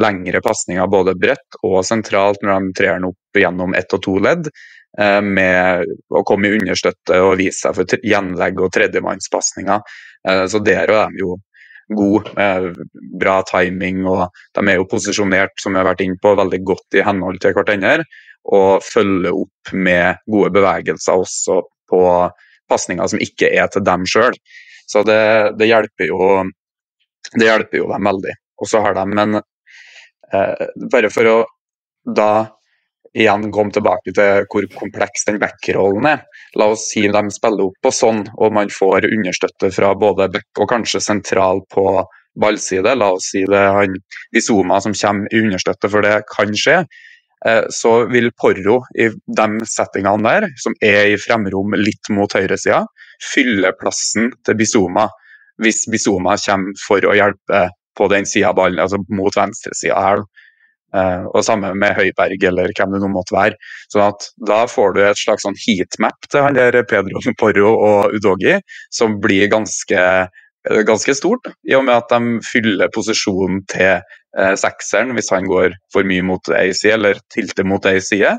lengre 0.00 0.40
pasninger 0.40 0.88
både 0.88 1.12
bredt 1.18 1.58
og 1.66 1.82
sentralt 1.84 2.40
når 2.40 2.68
de 2.68 2.76
trer 2.78 2.96
den 2.96 3.10
opp 3.10 3.40
gjennom 3.40 3.74
ett 3.76 3.92
og 3.92 4.02
to 4.06 4.16
ledd. 4.22 4.48
Eh, 4.98 5.20
med 5.20 5.90
å 6.08 6.22
komme 6.24 6.48
i 6.48 6.56
understøtte 6.56 7.18
og 7.20 7.34
vise 7.40 7.66
seg 7.66 7.74
for 7.76 8.06
gjenlegg 8.10 8.62
og 8.64 8.72
tredjemannspasninger. 8.72 9.98
Eh, 10.28 10.44
så 10.48 10.60
der 10.64 10.88
er 10.88 11.12
de 11.12 11.20
jo 11.20 11.36
gode, 11.96 12.32
bra 13.20 13.36
timing, 13.46 14.00
og 14.10 14.24
de 14.56 14.64
er 14.64 14.80
jo 14.80 14.88
posisjonert 14.90 15.52
som 15.62 15.76
vi 15.76 15.78
har 15.78 15.86
vært 15.86 16.00
inne 16.02 16.18
på, 16.18 16.32
veldig 16.34 16.58
godt 16.66 16.96
i 16.98 17.04
henhold 17.06 17.38
til 17.44 17.54
hverandre. 17.54 18.06
Og 18.56 18.82
følger 18.82 19.36
opp 19.36 19.74
med 19.74 20.22
gode 20.32 20.50
bevegelser 20.56 21.22
også 21.22 21.60
på 21.90 22.00
pasninger 22.70 23.12
som 23.12 23.22
ikke 23.22 23.52
er 23.52 23.68
til 23.70 23.84
dem 23.86 24.06
sjøl. 24.08 24.34
Så 24.88 25.04
det, 25.06 25.20
det, 25.60 25.68
hjelper 25.68 26.08
jo, 26.08 26.18
det 27.36 27.46
hjelper 27.46 27.82
jo 27.82 27.90
dem 27.92 28.10
veldig. 28.10 28.34
Og 28.62 28.70
så 28.70 28.82
har 28.82 28.96
de 28.96 29.06
en 29.06 29.38
eh, 29.38 30.66
Bare 30.90 31.12
for 31.12 31.30
å 31.30 31.38
da 32.16 32.30
igjen 33.16 33.48
komme 33.54 33.72
tilbake 33.74 34.12
til 34.16 34.44
hvor 34.52 34.68
kompleks 34.76 35.26
den 35.28 35.40
backrollen 35.42 36.08
er. 36.10 36.22
La 36.58 36.68
oss 36.74 36.88
si 36.90 37.06
de 37.08 37.22
spiller 37.34 37.70
opp 37.70 37.80
på 37.82 37.92
sånn, 37.94 38.22
og 38.36 38.54
man 38.56 38.70
får 38.72 39.08
understøtte 39.08 39.72
fra 39.74 39.94
både 39.98 40.28
back 40.34 40.62
og 40.62 40.70
kanskje 40.74 41.02
sentral 41.04 41.62
på 41.72 41.86
ballside. 42.40 42.94
La 42.98 43.12
oss 43.16 43.30
si 43.32 43.44
det 43.48 43.66
han 43.78 43.96
Izoma 44.36 44.80
som 44.84 44.96
kommer 44.96 45.32
i 45.32 45.42
understøtte, 45.44 45.90
for 45.92 46.04
det 46.04 46.18
kan 46.32 46.52
skje. 46.52 46.82
Eh, 47.46 47.64
så 47.72 47.92
vil 48.12 48.30
Porro 48.40 48.80
i 48.96 49.10
de 49.10 49.48
settingene 49.68 50.24
der, 50.24 50.48
som 50.60 50.76
er 50.84 51.12
i 51.12 51.20
fremrom 51.20 51.76
litt 51.78 52.12
mot 52.12 52.32
høyresida, 52.32 52.84
fylle 53.32 53.72
plassen 53.80 54.32
til 54.44 54.58
Bizoma 54.58 55.06
hvis 55.62 55.86
Bizoma 55.88 56.36
kommer 56.40 56.76
for 56.84 57.04
å 57.08 57.14
hjelpe 57.16 57.66
på 57.96 58.08
den 58.12 58.26
sida 58.28 58.50
av 58.50 58.58
ballen, 58.58 58.80
altså 58.82 59.00
mot 59.08 59.36
venstresida 59.36 60.00
her. 60.04 60.24
Uh, 60.94 61.26
og 61.34 61.42
samme 61.44 61.72
med 61.74 61.96
Høiberg 61.96 62.44
eller 62.46 62.70
hvem 62.70 62.92
det 62.94 63.00
nå 63.02 63.08
måtte 63.10 63.34
være. 63.34 63.58
Så 63.92 64.00
at 64.04 64.28
da 64.48 64.62
får 64.70 64.94
du 64.94 65.00
et 65.02 65.18
slags 65.18 65.42
sånn 65.44 65.58
heatmap 65.66 66.28
til 66.30 66.44
han 66.46 66.56
der 66.56 66.78
Pedro 66.88 67.20
Porro 67.40 67.72
og 67.74 68.14
Udogi, 68.14 68.54
som 68.94 69.18
blir 69.20 69.50
ganske, 69.52 69.98
eh, 69.98 70.78
ganske 70.86 71.16
stort, 71.18 71.50
i 71.68 71.74
og 71.76 71.84
med 71.88 71.96
at 71.98 72.14
de 72.14 72.38
fyller 72.46 72.92
posisjonen 72.94 73.64
til 73.72 73.98
uh, 74.38 74.54
sekseren 74.56 75.12
hvis 75.16 75.32
han 75.34 75.50
går 75.50 75.74
for 75.92 76.06
mye 76.06 76.24
mot 76.24 76.54
ei 76.54 76.70
side 76.70 76.96
eller 77.00 77.20
tilter 77.34 77.66
mot 77.66 77.90
ei 77.90 77.98
side, 78.00 78.36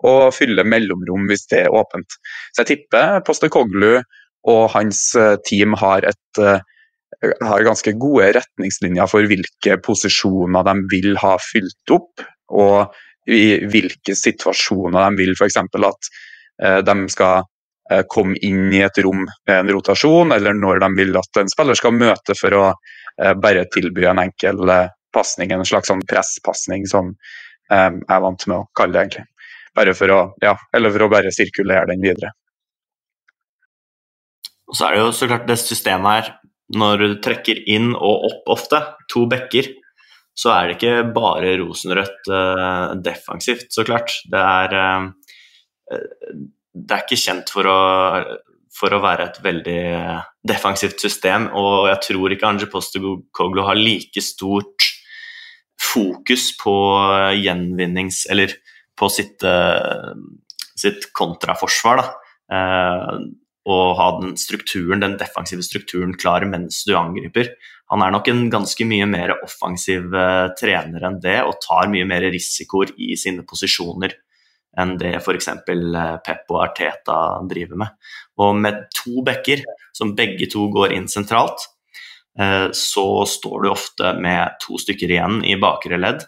og 0.00 0.32
fyller 0.32 0.64
mellomrom 0.64 1.28
hvis 1.28 1.46
det 1.52 1.66
er 1.66 1.76
åpent. 1.76 2.16
Så 2.56 2.64
jeg 2.64 2.72
tipper 2.72 3.20
Poster 3.28 3.52
Koglu 3.52 4.00
og 4.48 4.62
hans 4.72 5.10
team 5.44 5.76
har 5.76 6.08
et 6.08 6.40
har 7.44 7.64
ganske 7.66 7.92
gode 8.00 8.32
retningslinjer 8.38 9.08
for 9.10 9.26
hvilke 9.28 9.76
posisjoner 9.84 10.66
de 10.66 10.74
vil 10.92 11.16
ha 11.20 11.34
fylt 11.42 11.94
opp, 11.94 12.24
og 12.50 12.94
i 13.30 13.60
hvilke 13.70 14.16
situasjoner 14.16 15.10
de 15.10 15.24
vil 15.24 15.34
f.eks. 15.36 15.58
at 15.60 16.10
eh, 16.62 16.78
de 16.86 16.96
skal 17.12 17.44
eh, 17.90 18.04
komme 18.10 18.38
inn 18.46 18.70
i 18.72 18.82
et 18.86 19.02
rom 19.04 19.26
med 19.26 19.56
en 19.56 19.72
rotasjon, 19.76 20.32
eller 20.36 20.56
når 20.56 20.80
de 20.84 20.90
vil 20.96 21.20
at 21.20 21.42
en 21.42 21.52
spiller 21.52 21.78
skal 21.78 21.98
møte 21.98 22.36
for 22.38 22.56
å 22.56 22.64
eh, 22.70 23.34
bare 23.36 23.68
tilby 23.74 24.08
en 24.08 24.22
enkel 24.24 24.64
pasning, 25.14 25.52
en 25.52 25.66
slags 25.66 25.90
sånn 25.90 26.06
presspasning 26.08 26.88
som 26.88 27.14
jeg 27.70 28.02
er 28.02 28.22
vant 28.24 28.44
med 28.50 28.56
å 28.56 28.66
kalle 28.74 28.96
det, 28.96 29.02
egentlig. 29.04 29.50
Bare 29.78 29.92
for 29.94 30.10
å, 30.10 30.20
ja, 30.42 30.56
eller 30.74 30.90
for 30.90 31.04
å 31.04 31.08
bare 31.12 31.30
sirkulere 31.30 31.86
den 31.92 32.02
videre. 32.02 32.32
Og 34.70 34.74
så 34.74 34.88
er 34.88 34.96
det 34.96 35.02
jo 35.04 35.12
så 35.14 35.28
klart 35.30 35.46
det 35.46 35.58
systemet 35.62 36.10
her 36.10 36.32
når 36.76 37.02
du 37.02 37.14
trekker 37.22 37.62
inn 37.70 37.92
og 37.94 38.26
opp 38.28 38.50
ofte, 38.54 38.80
to 39.10 39.24
bekker, 39.30 39.72
så 40.36 40.52
er 40.54 40.68
det 40.68 40.76
ikke 40.78 41.10
bare 41.14 41.56
rosenrødt 41.60 42.30
uh, 42.32 42.92
defensivt, 43.02 43.68
så 43.74 43.84
klart. 43.86 44.14
Det 44.30 44.40
er, 44.40 44.76
uh, 44.76 45.98
det 46.72 46.96
er 46.96 47.04
ikke 47.04 47.18
kjent 47.20 47.50
for 47.52 47.68
å, 47.68 47.80
for 48.74 48.94
å, 48.94 49.02
være 49.02 49.26
et 49.28 49.40
veldig 49.44 49.82
defensivt 50.46 51.02
system, 51.02 51.50
og 51.58 51.90
jeg 51.90 52.00
tror 52.06 52.36
ikke 52.36 52.48
Anje 52.54 52.70
Postekoglu 52.70 53.66
har 53.66 53.80
like 53.80 54.24
stort 54.24 54.88
fokus 55.80 56.50
på 56.60 56.74
gjenvinnings... 57.40 58.26
Eller 58.30 58.58
på 59.00 59.06
sitt, 59.08 59.40
uh, 59.48 60.12
sitt 60.76 61.06
kontraforsvar, 61.16 62.02
da. 62.02 62.58
Og 63.70 63.98
ha 63.98 64.08
den 64.20 64.34
strukturen, 64.40 65.02
den 65.02 65.18
defensive 65.20 65.62
strukturen 65.66 66.16
klar 66.18 66.44
mens 66.48 66.82
du 66.88 66.96
angriper 66.98 67.52
han 67.90 68.04
er 68.04 68.12
nok 68.14 68.28
en 68.30 68.44
ganske 68.52 68.86
mye 68.86 69.06
mer 69.10 69.32
offensiv 69.42 70.12
uh, 70.14 70.52
trener 70.58 71.06
enn 71.06 71.18
det, 71.22 71.40
og 71.42 71.58
tar 71.64 71.90
mye 71.90 72.06
mer 72.06 72.28
risikoer 72.30 72.92
i 73.02 73.16
sine 73.18 73.42
posisjoner 73.46 74.14
enn 74.78 74.92
det 75.00 75.16
f.eks. 75.18 75.48
Eh, 75.50 76.12
Pep 76.22 76.52
og 76.54 76.60
Arteta 76.62 77.16
driver 77.50 77.80
med. 77.80 77.96
Og 78.38 78.52
med 78.54 78.84
to 78.94 79.24
backer, 79.26 79.64
som 79.90 80.12
begge 80.14 80.46
to 80.52 80.68
går 80.70 80.94
inn 80.94 81.08
sentralt, 81.10 81.64
uh, 82.38 82.70
så 82.70 83.06
står 83.26 83.64
du 83.64 83.72
ofte 83.72 84.14
med 84.22 84.54
to 84.62 84.78
stykker 84.78 85.10
igjen 85.10 85.40
i 85.42 85.58
bakre 85.58 85.98
ledd. 85.98 86.22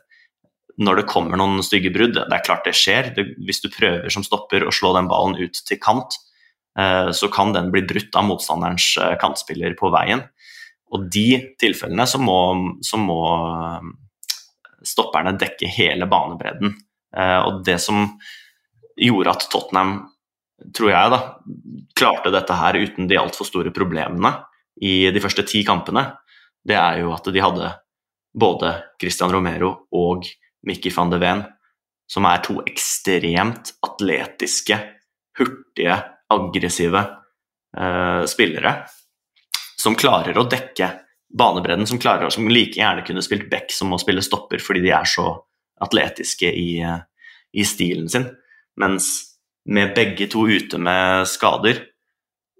Når 0.82 0.98
det 0.98 1.08
kommer 1.12 1.38
noen 1.38 1.62
stygge 1.62 1.94
brudd, 1.94 2.18
det 2.18 2.34
er 2.34 2.42
klart 2.42 2.66
det 2.66 2.74
skjer. 2.74 3.12
Hvis 3.46 3.62
du 3.62 3.70
prøver 3.70 4.10
som 4.10 4.26
stopper 4.26 4.66
å 4.66 4.74
slå 4.74 4.96
den 4.98 5.06
ballen 5.06 5.38
ut 5.38 5.62
til 5.68 5.78
kant, 5.78 6.18
så 6.72 7.28
kan 7.28 7.50
den 7.52 7.66
bli 7.68 7.82
brutt 7.84 8.14
av 8.16 8.24
motstanderens 8.24 8.86
kantspiller 9.20 9.74
på 9.76 9.90
veien. 9.92 10.22
Og 10.92 11.08
de 11.12 11.26
tilfellene 11.60 12.06
så 12.08 12.20
må, 12.20 12.38
så 12.84 13.00
må 13.00 13.18
um, 13.80 13.92
stopperne 14.84 15.34
dekke 15.40 15.70
hele 15.72 16.08
banebredden. 16.10 16.74
Eh, 17.16 17.38
og 17.40 17.62
det 17.66 17.78
som 17.82 18.04
gjorde 19.00 19.32
at 19.32 19.46
Tottenham, 19.52 19.94
tror 20.76 20.92
jeg, 20.92 21.12
da, 21.14 21.20
klarte 21.98 22.32
dette 22.34 22.58
her 22.58 22.78
uten 22.82 23.08
de 23.10 23.18
altfor 23.18 23.48
store 23.48 23.72
problemene 23.74 24.34
i 24.82 25.10
de 25.14 25.22
første 25.22 25.44
ti 25.48 25.64
kampene, 25.66 26.04
det 26.62 26.76
er 26.78 27.00
jo 27.02 27.10
at 27.14 27.26
de 27.32 27.42
hadde 27.42 27.72
både 28.38 28.76
Christian 29.00 29.32
Romero 29.34 29.72
og 29.96 30.28
Mikki 30.68 30.92
van 30.94 31.10
de 31.10 31.18
Ven, 31.20 31.42
som 32.10 32.28
er 32.28 32.42
to 32.44 32.60
ekstremt 32.68 33.72
atletiske, 33.82 34.76
hurtige, 35.38 35.96
aggressive 36.32 37.04
uh, 37.78 38.24
spillere 38.30 38.74
som 39.82 39.96
klarer 39.98 40.38
å 40.38 40.46
dekke 40.46 40.90
banebredden, 41.32 41.86
som, 41.88 41.98
klarer, 41.98 42.30
som 42.30 42.48
like 42.50 42.78
gjerne 42.78 43.04
kunne 43.06 43.22
spilt 43.24 43.48
back 43.50 43.72
som 43.72 43.92
å 43.94 44.00
spille 44.00 44.22
stopper 44.24 44.62
fordi 44.62 44.84
de 44.84 44.92
er 44.94 45.08
så 45.08 45.26
atletiske 45.82 46.50
i, 46.52 46.82
i 47.52 47.64
stilen 47.66 48.10
sin. 48.12 48.28
Mens 48.78 49.08
med 49.68 49.94
begge 49.96 50.28
to 50.30 50.44
ute 50.48 50.78
med 50.82 51.26
skader, 51.30 51.80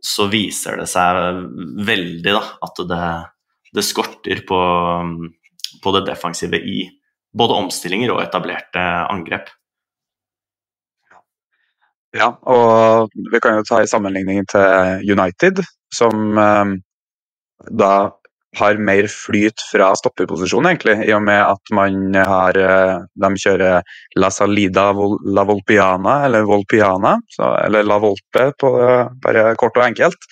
så 0.02 0.26
viser 0.30 0.80
det 0.80 0.88
seg 0.90 1.44
veldig 1.86 2.34
da, 2.34 2.42
at 2.66 2.82
det, 2.90 3.04
det 3.76 3.84
skorter 3.86 4.42
på, 4.46 4.60
på, 5.82 5.94
det 5.94 6.04
defensive 6.08 6.58
i 6.58 6.80
både 7.32 7.58
omstillinger 7.62 8.10
og 8.14 8.22
etablerte 8.24 8.82
angrep. 9.12 9.52
Ja, 12.12 12.34
og 12.44 13.12
vi 13.32 13.40
kan 13.40 13.56
jo 13.56 13.64
ta 13.64 13.80
i 13.80 13.88
sammenligning 13.88 14.44
til 14.52 15.12
United, 15.14 15.62
som 15.96 16.34
da 17.72 17.92
har 18.58 18.78
mer 18.78 19.06
flyt 19.08 19.62
fra 19.70 19.90
stopperposisjon, 19.96 20.66
egentlig, 20.68 20.96
i 21.08 21.12
og 21.16 21.22
med 21.24 21.40
at 21.40 21.72
man 21.74 22.16
har 22.16 22.58
eh, 22.60 22.96
De 23.24 23.30
kjører 23.44 23.94
La 24.20 24.28
Salida 24.32 24.90
La 24.92 25.44
Volpiana, 25.48 26.18
eller 26.26 26.48
Volpiana, 26.48 27.16
så, 27.32 27.54
eller 27.64 27.86
La 27.88 27.98
Volpe, 28.02 28.50
på, 28.60 28.72
bare 29.24 29.52
kort 29.60 29.80
og 29.80 29.86
enkelt. 29.86 30.28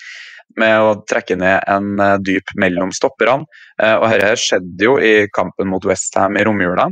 Med 0.60 0.82
å 0.82 0.94
trekke 1.08 1.38
ned 1.40 1.64
en 1.70 1.94
eh, 1.96 2.18
dyp 2.26 2.52
mellom 2.60 2.92
stopperne. 2.92 3.48
Eh, 3.80 3.96
og 3.96 4.10
Dette 4.12 4.34
skjedde 4.42 4.88
jo 4.90 4.98
i 5.00 5.14
kampen 5.32 5.70
mot 5.72 5.86
Westham 5.88 6.36
i 6.36 6.44
romjula, 6.44 6.90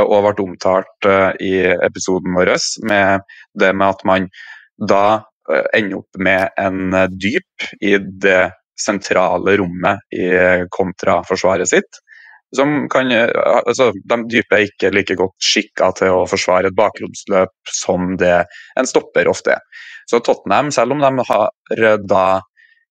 og 0.00 0.24
ble 0.24 0.44
omtalt 0.46 1.08
i 1.44 1.54
episoden 1.84 2.34
vår 2.36 2.54
med 2.88 3.24
det 3.60 3.72
med 3.76 3.86
at 3.88 4.04
man 4.08 4.28
da 4.80 5.04
ender 5.76 5.98
opp 6.00 6.20
med 6.24 6.56
en 6.56 6.94
dyp 7.20 7.66
i 7.84 7.98
det 8.00 8.48
sentrale 8.80 9.56
rommet 9.60 10.00
i 10.16 10.30
kontraforsvaret 10.72 11.68
sitt. 11.68 12.00
Som 12.56 12.88
kan, 12.88 13.10
altså, 13.10 13.90
de 13.92 14.18
dype 14.30 14.56
er 14.56 14.68
ikke 14.68 14.92
like 14.94 15.16
godt 15.18 15.34
skikka 15.42 15.90
til 15.98 16.14
å 16.14 16.26
forsvare 16.30 16.70
et 16.70 16.78
bakromsløp 16.78 17.72
som 17.82 18.14
det 18.20 18.44
en 18.78 18.88
stopper 18.88 19.30
ofte 19.30 19.56
er. 19.56 19.62
Så 20.10 20.20
Tottenham, 20.22 20.70
selv 20.74 20.94
om 20.94 21.02
de 21.02 21.24
har 21.30 21.98
da 22.04 22.26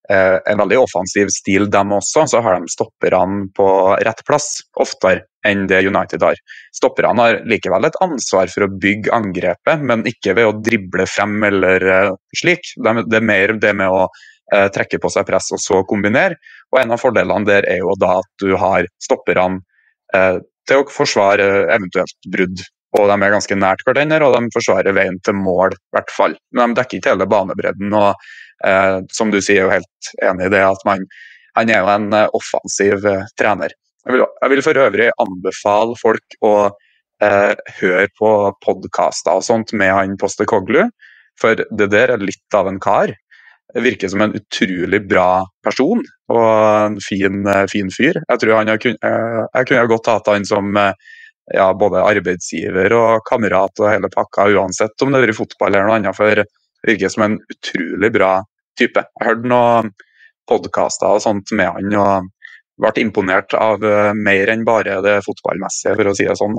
eh, 0.10 0.40
en 0.52 0.60
veldig 0.60 0.82
offensiv 0.82 1.32
stil, 1.32 1.70
dem 1.72 1.94
også, 1.96 2.26
så 2.28 2.42
har 2.44 2.60
de 2.60 2.74
stopperne 2.74 3.48
på 3.56 3.70
rett 4.04 4.26
plass 4.28 4.58
oftere 4.80 5.24
enn 5.48 5.66
det 5.68 5.82
United 5.88 6.24
har. 6.24 6.40
Stopperne 6.76 7.22
har 7.22 7.40
likevel 7.50 7.88
et 7.88 7.98
ansvar 8.04 8.52
for 8.52 8.66
å 8.66 8.72
bygge 8.72 9.14
angrepet, 9.16 9.84
men 9.84 10.06
ikke 10.10 10.36
ved 10.38 10.50
å 10.50 10.56
drible 10.64 11.08
frem 11.10 11.36
eller 11.50 11.88
eh, 11.96 12.12
slik. 12.40 12.74
Det 12.78 13.20
er 13.20 13.28
mer 13.28 13.56
det 13.62 13.74
med 13.80 13.92
å 13.92 14.06
eh, 14.08 14.70
trekke 14.74 15.02
på 15.04 15.12
seg 15.14 15.28
press 15.28 15.52
og 15.56 15.62
så 15.64 15.82
kombinere. 15.90 16.40
Og 16.72 16.82
En 16.82 16.96
av 16.96 17.04
fordelene 17.04 17.48
der 17.50 17.68
er 17.70 17.84
jo 17.84 17.98
da 18.00 18.20
at 18.22 18.30
du 18.44 18.56
har 18.60 18.88
stopperne 19.04 19.62
eh, 20.16 20.40
til 20.70 20.84
å 20.84 20.88
forsvare 20.92 21.50
eventuelt 21.76 22.32
brudd. 22.32 22.64
Og 22.94 23.10
De 23.10 23.18
er 23.18 23.34
ganske 23.34 23.58
nært 23.58 23.82
hverandre, 23.88 24.22
og 24.22 24.36
de 24.38 24.54
forsvarer 24.54 24.96
veien 24.96 25.18
til 25.26 25.36
mål, 25.36 25.74
i 25.74 25.98
hvert 25.98 26.12
fall. 26.14 26.36
Men 26.54 26.72
de 26.72 26.82
dekker 26.82 27.02
ikke 27.02 27.16
hele 27.16 27.30
banebredden. 27.30 27.94
og 28.00 28.14
eh, 28.68 29.00
Som 29.12 29.34
du 29.34 29.42
sier, 29.42 29.64
er 29.64 29.68
jo 29.68 29.78
helt 29.80 30.12
enig 30.24 30.48
i 30.48 30.56
det 30.56 30.66
at 30.68 30.84
man, 30.88 31.08
han 31.58 31.72
er 31.74 31.82
jo 31.82 31.96
en 31.98 32.20
offensiv 32.38 33.08
trener. 33.40 33.74
Jeg 34.04 34.16
vil, 34.16 34.26
jeg 34.42 34.52
vil, 34.52 34.62
for 34.66 34.84
øvrig 34.84 35.10
anbefale 35.24 35.98
folk 36.00 36.38
å 36.44 36.54
eh, 37.24 37.54
høre 37.80 38.08
på 38.20 38.32
podkaster 38.66 39.40
og 39.40 39.46
sånt 39.48 39.72
med 39.80 39.94
han 39.96 40.18
Poste 40.20 40.48
Koglu, 40.50 40.82
for 41.40 41.56
det 41.56 41.88
der 41.94 42.14
er 42.14 42.24
litt 42.24 42.58
av 42.58 42.68
en 42.70 42.82
kar 42.84 43.16
virker 43.74 44.08
som 44.12 44.22
en 44.22 44.36
utrolig 44.38 45.00
bra 45.08 45.46
person 45.66 46.04
og 46.30 46.44
en 46.44 47.00
fin, 47.02 47.48
eh, 47.48 47.66
fin 47.72 47.90
fyr. 47.90 48.20
Jeg 48.30 48.40
tror 48.40 48.56
han 48.60 48.80
kunne, 48.80 48.98
eh, 49.02 49.46
jeg 49.56 49.68
kunne 49.68 49.88
godt 49.88 50.08
hatt 50.08 50.28
han 50.28 50.46
som 50.46 50.78
eh, 50.78 50.94
ja, 51.54 51.74
både 51.74 52.04
arbeidsgiver 52.04 52.94
og 52.94 53.24
kamerat 53.30 53.80
og 53.80 53.90
hele 53.90 54.10
pakka, 54.10 54.48
uansett 54.54 55.02
om 55.02 55.12
det 55.12 55.20
har 55.20 55.28
vært 55.28 55.40
fotball 55.40 55.74
eller 55.74 55.88
noe 55.88 55.96
annet. 56.00 56.16
For 56.16 56.36
det 56.36 56.46
virker 56.88 57.10
som 57.10 57.24
en 57.24 57.40
utrolig 57.52 58.12
bra 58.14 58.44
type. 58.80 59.04
Jeg 59.04 59.28
hørte 59.28 59.50
noen 59.50 59.92
podkaster 60.48 61.08
og 61.08 61.24
sånt 61.24 61.52
med 61.52 61.72
han 61.72 62.00
og 62.00 62.30
ble 62.82 62.94
imponert 63.04 63.54
av 63.58 63.84
mer 64.18 64.50
enn 64.54 64.64
bare 64.66 65.02
det 65.06 65.20
fotballmessige, 65.26 65.94
for 66.00 66.10
å 66.10 66.16
si 66.18 66.26
det 66.28 66.38
sånn. 66.40 66.58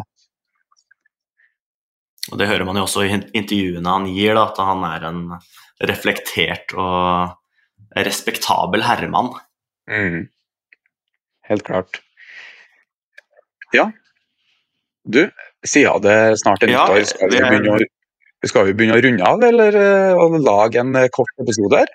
Og 2.32 2.38
Det 2.40 2.48
hører 2.48 2.64
man 2.64 2.78
jo 2.78 2.86
også 2.86 3.04
i 3.04 3.10
intervjuene 3.12 3.96
han 3.96 4.06
gir, 4.08 4.36
da, 4.38 4.46
at 4.48 4.60
han 4.62 4.84
er 4.88 5.08
en 5.10 5.24
reflektert 5.84 6.72
og 6.78 7.34
respektabel 8.06 8.84
herremann. 8.86 9.34
Mm. 9.90 10.24
Helt 11.50 11.66
klart. 11.66 12.00
Ja. 13.74 13.90
Du, 15.04 15.26
siden 15.66 16.04
det 16.04 16.16
snart 16.40 16.64
er 16.64 16.72
nyttår, 16.72 17.02
ja, 17.02 17.10
skal, 17.10 17.32
vi 17.34 17.42
begynne 17.42 17.74
å, 17.74 17.88
skal 18.48 18.70
vi 18.70 18.76
begynne 18.78 18.96
å 18.96 19.04
runde 19.04 19.28
av, 19.28 19.44
eller 19.44 19.76
å 20.16 20.28
eh, 20.30 20.38
lage 20.40 20.80
en 20.80 20.96
eh, 20.96 21.10
kort 21.12 21.44
episode 21.44 21.82
her? 21.82 21.92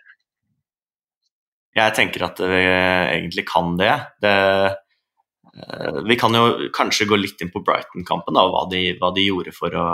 Jeg 1.80 1.96
tenker 1.98 2.28
at 2.28 2.40
vi 2.44 2.60
egentlig 2.66 3.46
kan 3.50 3.74
det. 3.80 3.94
det 4.24 4.36
eh, 4.68 6.00
vi 6.08 6.18
kan 6.20 6.36
jo 6.36 6.70
kanskje 6.76 7.08
gå 7.10 7.20
litt 7.20 7.42
inn 7.44 7.52
på 7.54 7.64
Brighton-kampen, 7.66 8.38
og 8.40 8.54
hva, 8.54 8.68
hva, 8.70 9.12
de 9.16 9.26
gjorde 9.26 9.56
for 9.56 9.76
å 9.80 9.90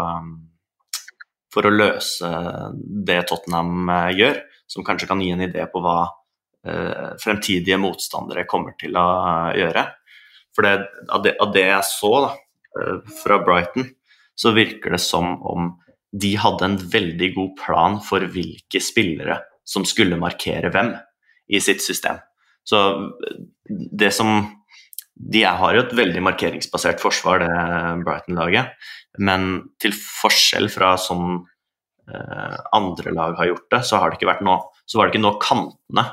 for 1.56 1.70
å 1.70 1.72
løse 1.72 2.30
det 3.08 3.22
Tottenham 3.30 3.88
eh, 3.88 4.12
gjør, 4.20 4.42
som 4.68 4.86
kanskje 4.88 5.08
kan 5.08 5.22
gi 5.24 5.32
en 5.32 5.46
idé 5.46 5.64
på 5.72 5.80
hva 5.84 6.00
eh, 6.68 7.14
fremtidige 7.22 7.80
motstandere 7.80 8.48
kommer 8.50 8.76
til 8.80 8.98
å 9.00 9.08
gjøre. 9.56 9.86
For 10.56 10.68
det, 10.68 10.76
av, 11.08 11.24
det, 11.24 11.36
av, 11.40 11.54
det, 11.56 11.68
jeg 11.70 11.88
så 11.88 12.12
da, 12.26 12.36
fra 13.22 13.40
Brighton, 13.44 13.90
så 14.36 14.52
virker 14.56 14.96
det 14.96 15.02
som 15.04 15.38
om 15.48 15.74
de 16.16 16.32
hadde 16.40 16.68
en 16.68 16.78
veldig 16.80 17.30
god 17.36 17.58
plan 17.60 17.98
for 18.04 18.24
hvilke 18.32 18.80
spillere 18.84 19.42
som 19.68 19.84
skulle 19.88 20.20
markere 20.20 20.72
hvem 20.72 20.94
i 21.48 21.62
sitt 21.62 21.84
system. 21.84 22.22
Så 22.66 22.80
det 23.70 24.12
som 24.14 24.46
De 25.16 25.46
har 25.48 25.72
jo 25.72 25.80
et 25.80 25.93
veldig 25.96 26.22
markeringsbasert 26.26 27.00
forsvar, 27.00 27.39
det 27.39 28.04
Brighton-laget. 28.04 28.74
Men 29.24 29.70
til 29.80 29.93
forskjell 29.96 30.68
fra 30.68 30.98
sånn 31.00 31.38
andre 32.76 33.14
lag 33.16 33.38
har 33.39 33.48
gjort 33.48 33.70
det, 33.72 33.80
så, 33.88 33.98
har 33.98 34.12
det 34.12 34.20
ikke 34.20 34.30
vært 34.30 34.43
noe, 34.43 34.68
så 34.86 35.00
var 35.00 35.08
det 35.08 35.16
ikke 35.16 35.24
nå 35.24 35.32
kantene 35.39 36.04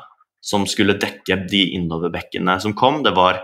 som 0.42 0.64
skulle 0.70 0.98
dekke 0.98 1.36
de 1.50 1.62
innoverbekkene 1.76 2.58
som 2.62 2.74
kom. 2.78 3.02
Det 3.06 3.12
var, 3.16 3.42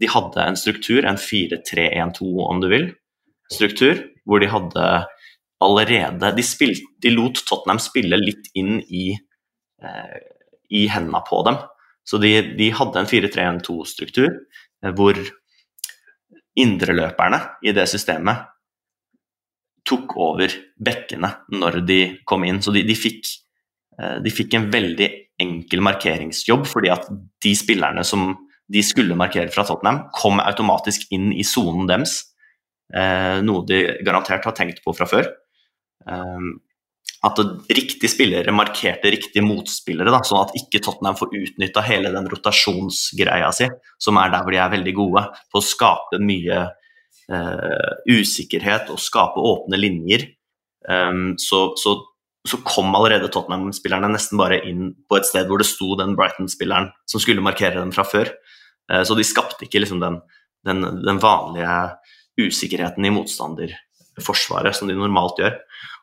de 0.00 0.10
hadde 0.10 0.44
en 0.44 0.58
struktur, 0.58 1.06
en 1.06 1.18
4-3-1-2 1.20 2.28
om 2.46 2.62
du 2.62 2.68
vil, 2.72 2.90
struktur, 3.52 4.02
hvor 4.26 4.42
de 4.42 4.50
hadde 4.50 4.86
allerede 5.62 6.32
de, 6.36 6.44
spilte, 6.44 6.84
de 7.02 7.12
lot 7.14 7.40
Tottenham 7.48 7.80
spille 7.80 8.18
litt 8.20 8.50
inn 8.58 8.78
i, 8.92 9.08
eh, 9.82 10.16
i 10.70 10.86
hendene 10.90 11.22
på 11.26 11.42
dem. 11.46 11.58
Så 12.06 12.20
de, 12.22 12.32
de 12.58 12.70
hadde 12.74 13.02
en 13.02 13.10
4-3-1-2-struktur 13.10 14.28
eh, 14.30 14.92
hvor 14.94 15.18
indreløperne 16.56 17.40
i 17.66 17.74
det 17.76 17.84
systemet 17.90 18.46
tok 19.86 20.16
over 20.18 20.54
bekkene 20.82 21.30
når 21.54 21.80
de 21.86 22.00
kom 22.26 22.46
inn. 22.46 22.62
Så 22.62 22.74
de, 22.74 22.82
de, 22.86 22.96
fikk, 22.98 23.28
eh, 24.00 24.18
de, 24.22 24.32
fikk, 24.34 24.56
en 24.58 24.68
veldig 24.72 25.08
enkel 25.42 25.82
markeringsjobb, 25.84 26.66
fordi 26.70 26.92
at 26.94 27.10
de 27.44 27.52
spillerne 27.58 28.04
som 28.06 28.30
de 28.72 28.82
skulle 28.82 29.18
markere 29.18 29.52
fra 29.54 29.62
Tottenham, 29.66 30.06
kom 30.14 30.40
automatisk 30.42 31.06
inn 31.14 31.30
i 31.34 31.44
sonen 31.46 31.86
deres. 31.90 32.18
Eh, 32.94 33.42
noe 33.46 33.66
de 33.66 33.82
garantert 34.06 34.46
har 34.46 34.56
tenkt 34.56 34.82
på 34.82 34.94
fra 34.96 35.06
før. 35.10 35.28
At 37.24 37.38
riktige 37.72 38.10
spillere 38.12 38.52
markerte 38.54 39.10
riktige 39.10 39.42
motspillere, 39.44 40.12
da, 40.12 40.20
sånn 40.26 40.44
at 40.44 40.56
ikke 40.58 40.82
Tottenham 40.84 41.16
får 41.18 41.32
utnytta 41.34 41.82
hele 41.86 42.12
den 42.14 42.28
rotasjonsgreia 42.30 43.48
si, 43.56 43.68
som 44.02 44.20
er 44.20 44.30
der 44.34 44.44
hvor 44.44 44.54
de 44.54 44.60
er 44.62 44.74
veldig 44.74 44.94
gode, 44.98 45.22
på 45.50 45.62
å 45.62 45.64
skape 45.64 46.20
mye 46.22 46.60
eh, 47.32 47.94
usikkerhet 48.12 48.92
og 48.92 49.00
skape 49.02 49.42
åpne 49.42 49.80
linjer. 49.80 50.28
Um, 50.86 51.34
så, 51.40 51.72
så, 51.80 51.96
så, 52.46 52.60
kom 52.62 52.92
allerede 52.94 53.32
Tottenham-spillerne 53.32 54.12
nesten 54.12 54.38
bare 54.38 54.60
inn 54.68 54.92
på 55.08 55.18
et 55.18 55.26
sted 55.26 55.48
hvor 55.48 55.58
det 55.58 55.66
sto 55.66 55.96
den 55.98 56.14
Brighton-spilleren 56.18 56.92
som 57.10 57.22
skulle 57.22 57.42
markere 57.42 57.80
dem 57.80 57.90
fra 57.96 58.04
før. 58.06 58.30
Uh, 58.92 59.02
så 59.08 59.16
de 59.18 59.26
skapte 59.26 59.66
ikke 59.66 59.82
liksom 59.82 60.04
den, 60.04 60.20
den, 60.68 60.84
den 61.02 61.18
vanlige 61.22 61.80
usikkerheten 62.38 63.08
i 63.08 63.14
motstanderforsvaret 64.16 64.76
som 64.76 64.88
de 64.88 64.94
normalt 64.94 65.38
gjør. 65.38 65.56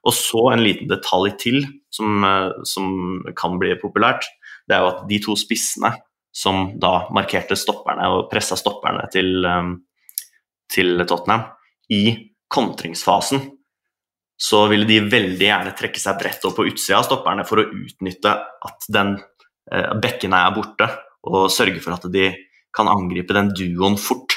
Og 0.06 0.14
så 0.14 0.52
en 0.52 0.64
liten 0.64 0.88
detalj 0.88 1.38
til 1.40 1.64
som, 1.92 2.24
uh, 2.24 2.52
som 2.64 3.24
kan 3.36 3.58
bli 3.60 3.76
populært. 3.82 4.26
Det 4.68 4.76
er 4.76 4.82
jo 4.82 4.92
at 4.92 5.08
de 5.10 5.20
to 5.20 5.36
spissene 5.36 5.94
som 6.34 6.80
da 6.80 7.08
markerte 7.14 7.56
stopperne 7.56 8.08
og 8.10 8.30
pressa 8.32 8.56
stopperne 8.56 9.08
til, 9.12 9.46
um, 9.46 9.84
til 10.70 11.06
Tottenham. 11.06 11.46
I 11.90 12.32
kontringsfasen 12.50 13.44
så 14.38 14.68
ville 14.68 14.86
de 14.86 15.00
veldig 15.00 15.46
gjerne 15.46 15.76
trekke 15.78 16.00
seg 16.00 16.18
bredt 16.20 16.44
opp 16.46 16.58
på 16.58 16.66
utsida 16.68 17.00
av 17.00 17.06
stopperne 17.06 17.46
for 17.46 17.62
å 17.62 17.68
utnytte 17.70 18.32
at 18.34 18.88
den 18.92 19.14
eh, 19.72 19.94
bekkene 20.02 20.40
er 20.48 20.56
borte, 20.56 20.88
og 21.30 21.52
sørge 21.54 21.80
for 21.84 21.96
at 21.96 22.08
de 22.12 22.32
kan 22.76 22.90
angripe 22.90 23.36
den 23.36 23.54
duoen 23.56 23.96
fort. 24.02 24.34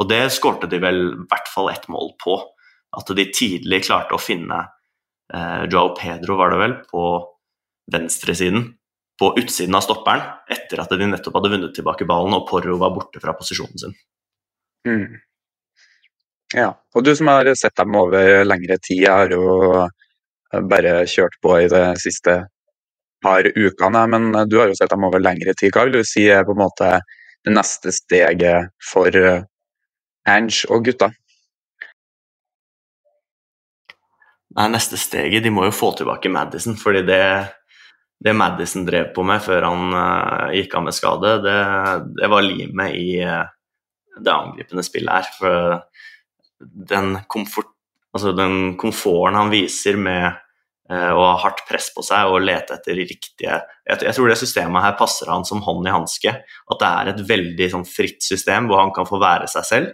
Og 0.00 0.10
det 0.10 0.26
skårte 0.34 0.68
de 0.68 0.80
vel 0.82 1.00
i 1.04 1.26
hvert 1.30 1.48
fall 1.48 1.70
ett 1.70 1.86
mål 1.92 2.12
på. 2.20 2.34
At 2.96 3.08
de 3.16 3.24
tidlig 3.32 3.84
klarte 3.86 4.16
å 4.16 4.20
finne 4.20 4.60
eh, 5.32 5.64
Joao 5.72 5.94
Pedro, 5.96 6.36
var 6.40 6.52
det 6.52 6.60
vel, 6.60 6.76
på 6.90 7.04
venstresiden, 7.92 8.66
på 9.20 9.32
utsiden 9.40 9.76
av 9.78 9.84
stopperen, 9.84 10.24
etter 10.50 10.80
at 10.82 10.92
de 10.92 11.08
nettopp 11.08 11.38
hadde 11.38 11.52
vunnet 11.52 11.74
tilbake 11.76 12.08
ballen 12.08 12.36
og 12.36 12.46
Porro 12.48 12.78
var 12.80 12.94
borte 12.94 13.20
fra 13.22 13.34
posisjonen 13.38 13.80
sin. 13.80 13.94
Mm. 14.88 15.20
Ja, 16.52 16.72
og 16.94 17.04
du 17.04 17.14
som 17.16 17.30
har 17.32 17.48
sett 17.56 17.76
dem 17.78 17.94
over 17.96 18.42
lengre 18.44 18.76
tid, 18.82 19.06
har 19.08 19.32
jo 19.32 19.86
bare 20.68 21.06
kjørt 21.08 21.38
på 21.40 21.54
i 21.62 21.68
de 21.72 21.84
siste 22.00 22.42
par 23.22 23.46
ukene, 23.46 24.02
men 24.10 24.32
du 24.50 24.58
har 24.60 24.68
jo 24.68 24.76
sett 24.76 24.92
dem 24.92 25.06
over 25.08 25.22
lengre 25.22 25.54
tid. 25.56 25.72
Hva 25.72 25.86
vil 25.86 26.00
du 26.00 26.04
si 26.04 26.26
er 26.28 26.44
på 26.44 26.56
en 26.56 26.64
måte 26.64 26.90
det 27.46 27.54
neste 27.54 27.94
steget 27.94 28.72
for 28.84 29.16
Ange 30.28 30.68
og 30.68 30.84
gutta? 30.86 31.08
Nei, 34.52 34.68
neste 34.72 34.98
steget 35.00 35.44
De 35.44 35.52
må 35.54 35.64
jo 35.68 35.74
få 35.74 35.92
tilbake 35.96 36.30
Madison, 36.32 36.76
fordi 36.78 37.04
det, 37.08 37.22
det 38.24 38.36
Madison 38.36 38.84
drev 38.88 39.12
på 39.16 39.24
med 39.26 39.42
før 39.44 39.68
han 39.70 39.96
uh, 39.96 40.52
gikk 40.56 40.76
av 40.76 40.86
med 40.88 40.96
skade, 40.96 41.34
det, 41.44 41.58
det 42.20 42.30
var 42.32 42.44
limet 42.44 42.98
i 42.98 43.08
uh, 43.24 43.46
det 44.18 44.32
angripende 44.32 44.84
spillet 44.84 45.14
her. 45.14 45.30
For 45.38 45.78
den, 46.92 47.16
komfort, 47.32 47.72
altså 48.12 48.34
den 48.36 48.74
komforten 48.80 49.40
han 49.40 49.52
viser 49.52 49.96
med 50.00 50.26
uh, 50.28 51.12
å 51.16 51.24
ha 51.30 51.36
hardt 51.46 51.64
press 51.68 51.88
på 51.94 52.04
seg 52.04 52.32
og 52.32 52.44
lete 52.44 52.76
etter 52.76 52.98
riktige 52.98 53.56
jeg, 53.82 53.98
jeg, 54.06 54.14
tror 54.14 54.30
det 54.30 54.38
systemet 54.38 54.84
her 54.84 54.94
passer 54.98 55.30
han 55.32 55.46
som 55.48 55.62
hånd 55.64 55.88
i 55.88 55.94
hanske. 55.94 56.36
At 56.70 56.82
det 56.82 56.90
er 56.90 57.10
et 57.12 57.24
veldig 57.32 57.68
sånn, 57.72 57.88
fritt 57.88 58.22
system 58.24 58.68
hvor 58.70 58.82
han 58.82 58.94
kan 58.94 59.08
få 59.08 59.18
være 59.22 59.48
seg 59.50 59.66
selv 59.66 59.90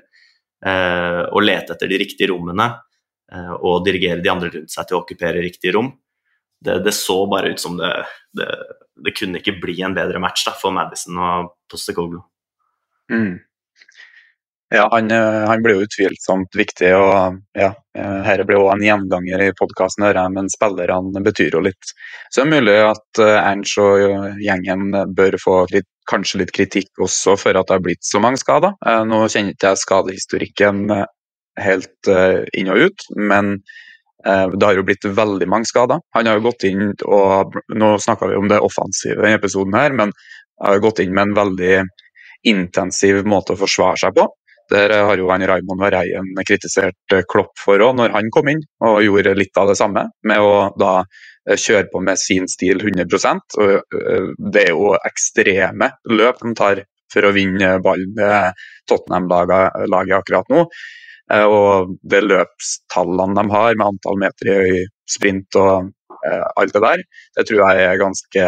eh, 0.66 1.22
og 1.24 1.44
lete 1.44 1.74
etter 1.74 1.90
de 1.90 2.00
riktige 2.02 2.30
rommene 2.32 2.66
eh, 2.68 2.87
og 3.36 3.82
dirigere 3.84 4.22
de 4.24 4.30
andre 4.32 4.48
rundt 4.54 4.72
seg 4.72 4.88
til 4.88 4.96
å 4.96 5.02
okkupere 5.02 5.42
riktige 5.44 5.74
rom. 5.76 5.90
Det, 6.64 6.78
det 6.84 6.94
så 6.96 7.20
bare 7.30 7.52
ut 7.52 7.60
som 7.60 7.76
det, 7.78 7.90
det, 8.34 8.48
det, 9.04 9.12
kunne 9.18 9.42
ikke 9.42 9.58
bli 9.62 9.76
en 9.86 9.94
bedre 9.94 10.22
match 10.22 10.46
da, 10.48 10.54
for 10.58 10.74
Madison 10.74 11.20
og 11.22 11.52
Postecoglou. 11.70 12.24
Mm. 13.12 13.36
Ja, 14.74 14.88
han, 14.92 15.10
eh, 15.10 15.44
han 15.48 15.62
blir 15.62 15.78
jo 15.78 15.84
utvilsomt 15.86 16.56
viktig. 16.56 16.90
og 16.96 17.38
ja, 17.56 17.70
Dette 17.94 18.44
blir 18.44 18.60
også 18.60 18.74
en 18.76 18.84
gjenganger 18.84 19.44
i 19.46 19.52
podkasten, 19.56 20.08
men 20.34 20.50
spillerne 20.52 21.22
betyr 21.24 21.56
jo 21.56 21.62
litt. 21.64 21.94
Så 22.28 22.42
det 22.42 22.48
er 22.48 22.50
mulig 22.58 22.74
at 22.84 23.22
eh, 23.24 23.38
Ernst 23.38 23.80
og 23.80 24.42
gjengen 24.44 24.90
bør 25.16 25.38
få 25.40 25.62
kanskje 26.08 26.42
litt 26.42 26.52
kritikk 26.56 27.00
også 27.04 27.36
for 27.40 27.56
at 27.56 27.68
det 27.68 27.78
har 27.78 27.84
blitt 27.84 28.04
så 28.04 28.20
mange 28.20 28.40
skader. 28.40 28.76
Eh, 28.84 29.04
nå 29.08 29.22
kjenner 29.28 29.56
ikke 29.56 29.72
jeg 29.72 29.82
skadehistorikken 29.86 30.84
helt 31.62 32.10
inn 32.56 32.70
og 32.72 32.88
ut, 32.88 33.04
men 33.16 33.58
det 34.24 34.64
har 34.66 34.74
jo 34.74 34.82
blitt 34.82 35.04
veldig 35.14 35.46
mange 35.48 35.68
skader. 35.68 36.00
Han 36.16 36.26
har 36.26 36.38
jo 36.38 36.46
gått 36.48 36.64
inn 36.66 36.90
og 37.06 37.54
Nå 37.78 37.90
snakka 38.02 38.28
vi 38.28 38.38
om 38.40 38.48
det 38.50 38.58
offensive 38.64 39.28
i 39.28 39.36
episoden 39.36 39.76
her, 39.78 39.94
men 39.94 40.10
han 40.58 40.74
har 40.74 40.82
gått 40.82 41.00
inn 41.04 41.14
med 41.14 41.28
en 41.28 41.36
veldig 41.38 41.76
intensiv 42.46 43.22
måte 43.26 43.54
å 43.54 43.60
forsvare 43.60 44.00
seg 44.02 44.16
på. 44.18 44.26
Der 44.70 44.92
har 44.92 45.16
jo 45.16 45.30
han 45.32 45.46
Raymond 45.48 45.80
Vareien 45.80 46.28
kritisert 46.46 47.14
eh, 47.14 47.24
Klopp 47.28 47.56
for 47.60 47.80
òg, 47.80 47.94
når 47.96 48.12
han 48.16 48.28
kom 48.34 48.50
inn 48.52 48.60
og 48.84 49.00
gjorde 49.04 49.36
litt 49.38 49.56
av 49.56 49.70
det 49.70 49.78
samme. 49.80 50.04
Med 50.28 50.44
å 50.44 50.68
da 50.78 50.98
eh, 51.00 51.56
kjøre 51.56 51.88
på 51.92 52.02
med 52.04 52.20
sin 52.20 52.48
stil 52.50 52.82
100 52.82 53.08
og 53.62 53.72
eh, 53.72 54.28
Det 54.36 54.66
er 54.66 54.74
jo 54.74 54.92
ekstreme 54.98 55.92
løp 56.12 56.44
de 56.44 56.54
tar 56.58 56.84
for 57.08 57.24
å 57.24 57.32
vinne 57.32 57.78
ballen 57.80 58.12
med 58.16 58.58
Tottenham-laget 58.90 60.18
akkurat 60.18 60.52
nå. 60.52 60.66
Og 61.28 61.90
det 62.08 62.22
løpstallene 62.24 63.36
de 63.36 63.52
har 63.52 63.74
med 63.76 63.86
antall 63.90 64.20
meter 64.22 64.62
i 64.64 64.78
sprint 65.08 65.58
og 65.60 65.90
alt 66.56 66.72
det 66.74 66.80
der, 66.82 67.02
det 67.36 67.44
tror 67.46 67.60
jeg 67.62 67.84
er 67.84 68.00
ganske, 68.00 68.46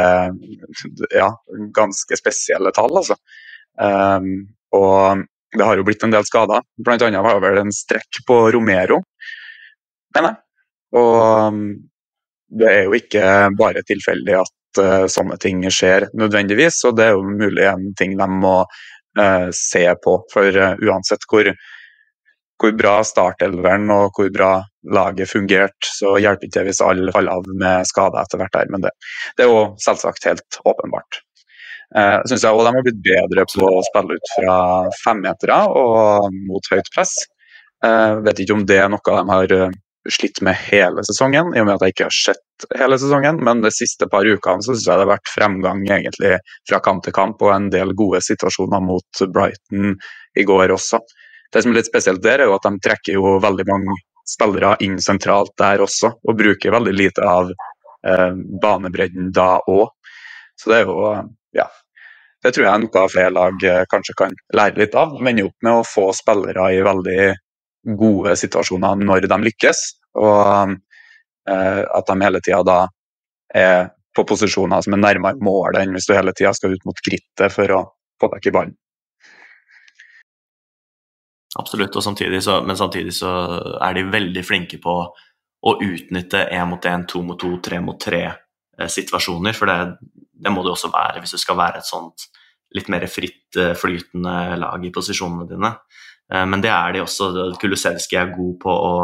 ja, 1.14 1.28
ganske 1.76 2.16
spesielle 2.18 2.72
tall. 2.74 2.96
altså. 2.96 3.16
Um, 3.80 4.48
og 4.76 5.22
det 5.56 5.66
har 5.66 5.78
jo 5.78 5.86
blitt 5.86 6.04
en 6.06 6.14
del 6.14 6.26
skader. 6.26 6.64
Blant 6.78 7.02
annet 7.06 7.24
var 7.24 7.38
det 7.38 7.46
vel 7.46 7.62
en 7.64 7.74
strekk 7.74 8.22
på 8.26 8.38
Romero, 8.54 9.00
mener 10.14 10.32
jeg. 10.34 10.42
Og 11.00 11.16
um, 11.50 11.64
det 12.60 12.70
er 12.70 12.86
jo 12.86 12.96
ikke 12.98 13.24
bare 13.58 13.82
tilfeldig 13.86 14.36
at 14.40 14.80
uh, 14.82 15.06
sånne 15.10 15.38
ting 15.42 15.62
skjer 15.70 16.08
nødvendigvis, 16.18 16.82
og 16.88 16.98
det 16.98 17.08
er 17.08 17.18
jo 17.18 17.26
mulig 17.26 17.66
en 17.70 17.90
ting 17.98 18.16
de 18.18 18.30
må 18.30 18.56
uh, 18.64 19.48
se 19.54 19.84
på. 20.04 20.16
For 20.32 20.58
uh, 20.58 20.74
uansett 20.86 21.26
hvor, 21.30 21.50
hvor 22.60 22.76
bra 22.76 22.98
startelveren 23.06 23.88
og 23.94 24.12
hvor 24.16 24.30
bra 24.34 24.52
laget 24.96 25.30
fungerte, 25.30 25.88
så 25.98 26.16
hjelper 26.20 26.48
ikke 26.48 26.58
det 26.58 26.68
hvis 26.68 26.82
alle 26.84 27.12
faller 27.14 27.40
av 27.40 27.48
med 27.62 27.88
skader 27.88 28.20
etter 28.22 28.40
hvert 28.40 28.54
der. 28.56 28.70
Men 28.72 28.84
det, 28.84 28.94
det 29.36 29.46
er 29.46 29.52
jo 29.52 29.66
selvsagt 29.82 30.28
helt 30.28 30.60
åpenbart. 30.64 31.20
Jeg 31.90 32.22
uh, 32.22 32.26
syns 32.30 32.46
òg 32.46 32.60
de 32.62 32.70
har 32.70 32.84
blitt 32.86 33.02
bedre 33.02 33.44
på 33.50 33.66
å 33.66 33.82
spille 33.82 34.14
ut 34.14 34.32
fra 34.36 34.56
femmetere 35.02 35.56
og 35.74 36.36
mot 36.46 36.68
høyt 36.70 36.90
press. 36.94 37.16
Jeg 37.82 38.12
uh, 38.14 38.20
vet 38.26 38.42
ikke 38.44 38.58
om 38.60 38.66
det 38.68 38.78
er 38.78 38.92
noe 38.92 39.16
de 39.16 39.24
har 39.32 39.54
uh, 39.58 39.78
slitt 40.08 40.38
med 40.46 40.56
hele 40.68 41.02
sesongen, 41.04 41.50
i 41.52 41.60
og 41.60 41.66
med 41.66 41.74
at 41.74 41.84
jeg 41.84 41.96
ikke 41.96 42.06
har 42.06 42.14
sett 42.14 42.68
hele 42.78 42.98
sesongen. 43.00 43.40
Men 43.44 43.64
de 43.64 43.72
siste 43.74 44.06
par 44.12 44.28
ukene 44.28 44.62
så 44.62 44.72
syns 44.72 44.86
jeg 44.86 45.00
det 45.00 45.06
har 45.06 45.12
vært 45.16 45.32
fremgang 45.34 45.82
egentlig 45.88 46.36
fra 46.68 46.80
kamp 46.84 47.02
til 47.04 47.16
kamp 47.16 47.42
og 47.42 47.52
en 47.56 47.68
del 47.74 47.92
gode 47.98 48.22
situasjoner 48.24 48.86
mot 48.86 49.24
Brighton 49.34 49.96
i 50.38 50.46
går 50.46 50.76
også. 50.76 51.02
Det 51.50 51.62
som 51.62 51.72
er 51.72 51.80
litt 51.80 51.90
spesielt 51.90 52.22
der, 52.22 52.42
er 52.42 52.50
jo 52.50 52.56
at 52.56 52.66
de 52.66 52.82
trekker 52.84 53.16
jo 53.18 53.36
veldig 53.42 53.66
mange 53.68 53.98
spillere 54.28 54.76
inn 54.84 55.00
sentralt 55.02 55.52
der 55.58 55.82
også, 55.82 56.12
og 56.22 56.38
bruker 56.38 56.74
veldig 56.76 56.94
lite 56.94 57.26
av 57.26 57.50
eh, 57.50 58.30
banebredden 58.62 59.32
da 59.34 59.56
òg. 59.66 59.88
Så 60.60 60.70
det 60.70 60.82
er 60.82 60.90
jo 60.90 60.98
ja, 61.56 61.66
det 62.44 62.54
tror 62.54 62.66
jeg 62.66 62.82
noe 62.84 63.06
flere 63.12 63.32
lag 63.34 63.64
eh, 63.68 63.82
kanskje 63.90 64.16
kan 64.16 64.36
lære 64.56 64.80
litt 64.80 64.96
av. 64.96 65.16
Vende 65.20 65.48
opp 65.48 65.66
med 65.66 65.80
å 65.80 65.86
få 65.86 66.06
spillere 66.16 66.70
i 66.76 66.84
veldig 66.86 67.24
gode 68.00 68.36
situasjoner 68.36 69.02
når 69.02 69.28
de 69.28 69.40
lykkes. 69.44 69.82
Og 70.20 70.76
eh, 71.50 71.82
at 71.84 72.08
de 72.08 72.16
hele 72.22 72.40
tida 72.44 72.62
da 72.66 72.80
er 73.54 73.90
på 74.16 74.24
posisjoner 74.26 74.82
som 74.84 74.96
er 74.96 75.02
nærmere 75.04 75.42
målet 75.44 75.82
enn 75.82 75.92
hvis 75.94 76.08
du 76.08 76.14
hele 76.16 76.32
tida 76.36 76.52
skal 76.56 76.74
ut 76.74 76.86
mot 76.88 77.04
krittet 77.04 77.52
for 77.54 77.76
å 77.76 77.82
få 78.20 78.30
tak 78.32 78.48
i 78.48 78.54
ballen. 78.54 78.76
Absolutt, 81.58 81.96
samtidig 82.04 82.42
så, 82.46 82.60
men 82.62 82.78
samtidig 82.78 83.14
så 83.16 83.30
er 83.82 83.96
de 83.96 84.06
veldig 84.06 84.42
flinke 84.46 84.78
på 84.82 84.94
å 85.60 85.72
utnytte 85.82 86.44
én 86.54 86.68
mot 86.70 86.84
én, 86.86 87.06
to 87.10 87.22
mot 87.26 87.38
to, 87.40 87.56
tre 87.64 87.80
mot 87.84 87.98
tre-situasjoner. 88.00 89.56
For 89.56 89.70
det, 89.70 89.96
det, 90.30 90.52
må 90.54 90.62
det 90.64 90.72
også 90.72 90.92
være 90.92 91.22
hvis 91.22 91.34
du 91.34 91.40
skal 91.42 91.58
være 91.58 91.82
et 91.82 91.88
sånt 91.88 92.28
litt 92.76 92.86
mer 92.92 93.02
fritt 93.10 93.58
eh, 93.58 93.74
flytende 93.74 94.54
lag 94.60 94.84
i 94.86 94.92
posisjonene 94.94 95.48
dine. 95.50 95.72
Eh, 96.32 96.46
men 96.46 96.62
det 96.62 96.70
er 96.70 96.94
de 96.94 97.02
også. 97.02 97.32
Kulusevski 97.60 98.20
er 98.20 98.30
god 98.36 98.54
på 98.62 98.70
å 98.70 98.94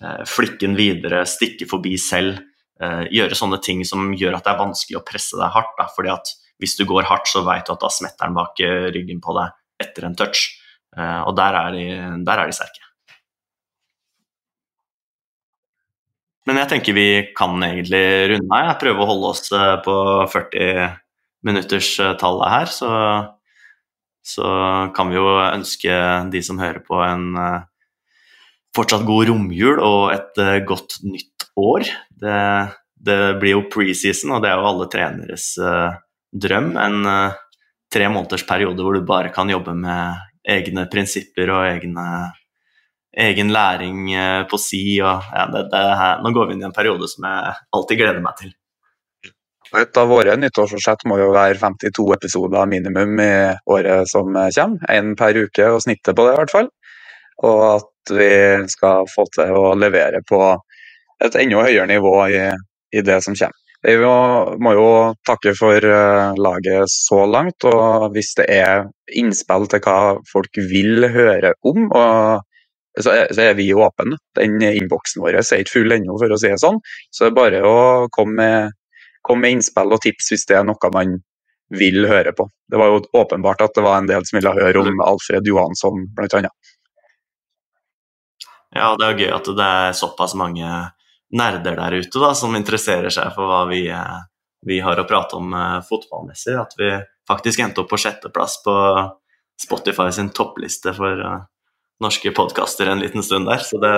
eh, 0.00 0.24
flikke 0.28 0.64
den 0.64 0.78
videre, 0.78 1.26
stikke 1.28 1.68
forbi 1.70 1.96
selv. 2.00 2.40
Gjøre 2.84 3.36
sånne 3.38 3.60
ting 3.62 3.84
som 3.86 4.08
gjør 4.18 4.34
at 4.34 4.44
det 4.44 4.50
er 4.50 4.58
vanskelig 4.58 4.96
å 4.98 5.04
presse 5.06 5.38
deg 5.38 5.52
hardt. 5.54 5.76
Da. 5.78 5.84
fordi 5.94 6.10
at 6.10 6.32
hvis 6.60 6.74
du 6.74 6.82
går 6.90 7.06
hardt, 7.06 7.28
så 7.30 7.44
vet 7.46 7.68
du 7.68 7.70
at 7.72 7.84
da 7.84 7.90
smetter 7.92 8.26
den 8.26 8.34
bak 8.34 8.58
ryggen 8.92 9.20
på 9.22 9.36
deg 9.38 9.54
etter 9.80 10.08
en 10.08 10.16
touch. 10.18 10.42
Og 10.96 11.32
der 11.36 11.56
er 11.58 11.70
de, 11.74 11.84
der 12.26 12.40
er 12.40 12.50
de 12.50 12.56
sterke. 12.56 12.84
Men 16.44 16.60
jeg 16.60 16.70
tenker 16.74 16.96
vi 16.96 17.08
kan 17.36 17.56
egentlig 17.64 18.04
runde 18.34 18.52
av. 18.52 18.68
Jeg 18.68 18.80
prøver 18.82 19.00
å 19.00 19.08
holde 19.08 19.30
oss 19.32 19.48
på 19.86 19.96
40 20.32 20.98
minutterstallet 21.44 22.52
her, 22.52 22.72
så, 22.72 22.90
så, 24.24 24.48
kan 24.96 25.10
vi 25.12 25.18
jo 25.18 25.28
ønske 25.44 25.96
de 26.32 26.40
som 26.44 26.60
hører 26.60 26.80
på, 26.84 27.00
en 27.04 27.36
fortsatt 28.74 29.04
god 29.06 29.28
romjul 29.28 29.80
og 29.84 30.14
et 30.14 30.40
godt 30.68 30.98
nytt 31.04 31.48
år. 31.60 31.86
Det, 32.08 32.38
det, 33.08 33.18
blir 33.40 33.58
jo 33.58 33.66
preseason, 33.72 34.36
og 34.36 34.44
det 34.44 34.52
er 34.52 34.60
jo 34.60 34.70
alle 34.72 34.90
treneres 34.92 35.50
drøm. 36.32 36.72
En 36.80 37.00
tre 37.94 38.08
måneders 38.10 38.44
periode 38.48 38.84
hvor 38.84 38.96
du 38.96 39.04
bare 39.06 39.32
kan 39.32 39.52
jobbe 39.52 39.76
med 39.78 40.24
egne 40.44 40.86
prinsipper 40.92 41.52
og 41.54 41.68
egne, 41.68 42.08
egen 43.26 43.52
læring 43.54 44.10
på 44.50 44.60
si. 44.60 44.82
Og, 45.00 45.30
ja, 45.32 45.46
det, 45.52 45.64
det 45.72 45.86
nå 46.24 46.34
går 46.34 46.50
vi 46.50 46.56
inn 46.56 46.66
i 46.66 46.68
en 46.68 46.76
periode 46.76 47.08
som 47.10 47.26
jeg 47.28 47.56
alltid 47.78 48.02
gleder 48.02 48.24
meg 48.24 48.38
til. 48.42 48.52
Et 49.74 49.98
av 49.98 50.06
våre 50.06 50.36
nyttårsforsett 50.38 51.02
må 51.10 51.16
jo 51.18 51.32
være 51.34 51.58
52 51.58 52.04
episoder 52.14 52.68
minimum 52.70 53.18
i 53.22 53.32
året 53.74 54.10
som 54.10 54.28
kommer. 54.30 54.78
Én 54.92 55.14
per 55.18 55.40
uke 55.40 55.70
og 55.72 55.82
snittet 55.82 56.14
på 56.14 56.26
det, 56.26 56.36
i 56.36 56.40
hvert 56.42 56.54
fall. 56.54 56.70
Og 57.42 57.64
at 57.72 58.14
vi 58.14 58.30
skal 58.70 59.08
få 59.10 59.24
til 59.34 59.56
å 59.58 59.72
levere 59.78 60.20
på 60.28 60.40
et 61.24 61.40
enda 61.40 61.64
høyere 61.66 61.88
nivå 61.90 62.14
i, 62.28 62.44
i 62.94 63.02
det 63.02 63.18
som 63.24 63.34
kommer. 63.34 63.63
Vi 63.84 63.94
må, 64.00 64.72
jo 64.72 64.88
takke 65.28 65.52
for 65.58 65.84
uh, 65.84 66.32
laget 66.40 66.88
så 66.88 67.24
langt, 67.28 67.66
og 67.68 68.14
hvis 68.14 68.32
det 68.38 68.46
er 68.52 68.86
innspill 69.12 69.68
til 69.68 69.82
hva 69.84 70.14
folk 70.30 70.60
vil 70.70 71.04
høre 71.12 71.52
om, 71.68 71.90
og, 71.90 72.46
så, 72.96 73.12
er, 73.12 73.28
så 73.34 73.50
er 73.50 73.58
vi 73.58 73.68
åpne. 73.76 74.16
Den 74.38 74.56
innboksen 74.64 75.20
vår 75.20 75.42
er 75.42 75.60
ikke 75.60 75.76
full 75.76 75.92
ennå, 75.98 76.16
for 76.22 76.32
å 76.32 76.40
si 76.40 76.48
det 76.54 76.62
sånn. 76.62 76.80
Så 77.12 77.26
det 77.26 77.32
er 77.34 77.38
bare 77.42 77.60
å 77.68 77.76
komme 78.14 78.40
med 78.40 78.80
Kom 79.24 79.40
med 79.40 79.54
innspill 79.54 79.88
og 79.96 80.02
tips 80.04 80.26
hvis 80.32 80.42
det 80.50 80.58
er 80.58 80.66
noe 80.68 80.90
man 80.92 81.14
vil 81.72 82.04
høre 82.08 82.34
på. 82.36 82.44
Det 82.68 82.76
var 82.76 82.90
jo 82.92 82.98
åpenbart 83.16 83.62
at 83.64 83.72
det 83.76 83.84
var 83.86 83.96
en 83.96 84.08
del 84.10 84.24
som 84.28 84.36
ville 84.36 84.52
høre 84.52 84.82
om 84.82 85.00
Alfred 85.00 85.48
Johansson, 85.48 86.04
bl.a. 86.12 86.42
Ja, 88.74 88.90
det 88.98 89.06
er 89.06 89.22
gøy 89.22 89.32
at 89.32 89.48
det 89.48 89.70
er 89.78 89.96
såpass 89.96 90.34
mange 90.36 90.68
nerder 91.34 91.76
der 91.78 91.98
ute 91.98 92.22
da, 92.22 92.30
som 92.38 92.54
interesserer 92.56 93.12
seg 93.12 93.32
for 93.34 93.50
hva 93.50 93.64
vi, 93.70 93.82
vi 94.66 94.78
har 94.84 95.00
å 95.00 95.06
prate 95.08 95.38
om 95.38 95.54
uh, 95.54 95.80
fotballmessig. 95.86 96.54
At 96.60 96.76
vi 96.78 96.92
faktisk 97.28 97.64
endte 97.64 97.82
opp 97.82 97.90
på 97.92 98.00
sjetteplass 98.00 98.60
på 98.64 98.76
Spotify 99.64 100.10
sin 100.14 100.30
toppliste 100.34 100.94
for 100.96 101.24
uh, 101.26 101.42
norske 102.02 102.32
podkaster 102.36 102.90
en 102.90 103.02
liten 103.02 103.26
stund 103.26 103.50
der. 103.50 103.62
Så 103.66 103.82
det, 103.82 103.94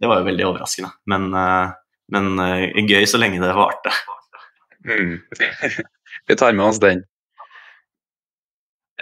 det 0.00 0.10
var 0.10 0.22
jo 0.22 0.28
veldig 0.30 0.50
overraskende. 0.52 0.92
Men, 1.10 1.30
men 2.14 2.86
gøy 2.88 3.08
så 3.10 3.18
lenge 3.20 3.42
det 3.42 3.56
varte. 3.56 3.92
Mm. 4.86 5.18
vi 6.28 6.36
tar 6.38 6.54
med 6.54 6.66
oss 6.66 6.80
den. 6.80 7.02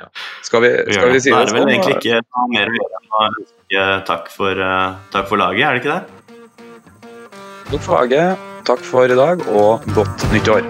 Ja. 0.01 0.09
Skal 0.43 0.63
vi, 0.65 0.71
skal 0.93 1.13
vi 1.13 1.21
si 1.21 1.31
det 1.31 1.37
sånn? 1.37 1.53
Det 1.53 1.53
er 1.53 1.59
vel 1.59 1.75
egentlig 1.75 1.99
ikke 2.01 2.21
noe 2.25 2.49
mer 2.55 2.71
å 2.73 2.77
gjøre 2.79 2.99
enn 2.99 3.13
å 3.13 3.25
ønske 3.29 3.87
takk 4.09 4.33
for 4.33 5.41
laget, 5.43 5.67
er 5.67 5.77
det 5.77 5.83
ikke 5.83 5.97
det? 5.99 6.22
For 7.81 8.03
laget, 8.03 8.37
takk 8.69 8.83
for 8.85 9.09
i 9.09 9.17
dag, 9.17 9.41
og 9.49 9.81
godt 9.97 10.27
nyttår. 10.33 10.67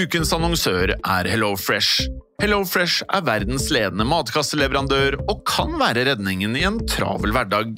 Ukens 0.00 0.32
annonsør 0.34 0.96
er 0.96 1.28
HelloFresh. 1.30 2.08
HelloFresh 2.42 3.04
er 3.06 3.22
verdens 3.22 3.68
ledende 3.70 4.06
matkasseleverandør 4.08 5.20
og 5.28 5.44
kan 5.46 5.76
være 5.78 6.08
redningen 6.10 6.58
i 6.58 6.66
en 6.66 6.82
travel 6.90 7.34
hverdag. 7.36 7.76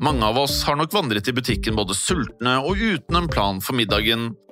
Mange 0.00 0.24
av 0.24 0.38
oss 0.40 0.62
har 0.64 0.78
nok 0.80 0.94
vandret 0.96 1.28
i 1.28 1.34
butikken 1.36 1.76
både 1.76 1.96
sultne 1.96 2.54
og 2.64 2.80
uten 2.80 3.18
en 3.18 3.28
plan 3.28 3.58
for 3.60 3.76
middagen, 3.76 4.30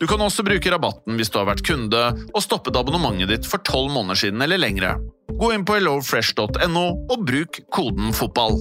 Du 0.00 0.06
kan 0.08 0.22
også 0.24 0.40
bruke 0.46 0.70
rabatten 0.72 1.18
hvis 1.20 1.28
du 1.28 1.36
har 1.36 1.50
vært 1.50 1.60
kunde 1.66 1.98
og 2.32 2.40
stoppet 2.40 2.76
abonnementet 2.80 3.28
ditt 3.28 3.48
for 3.48 3.60
tolv 3.68 3.92
måneder 3.92 4.16
siden 4.22 4.40
eller 4.40 4.60
lengre. 4.60 4.94
Gå 5.36 5.50
inn 5.52 5.66
på 5.68 5.76
hellofresh.no 5.76 6.84
og 7.12 7.26
bruk 7.28 7.60
koden 7.72 8.14
FOTBALL. 8.16 8.56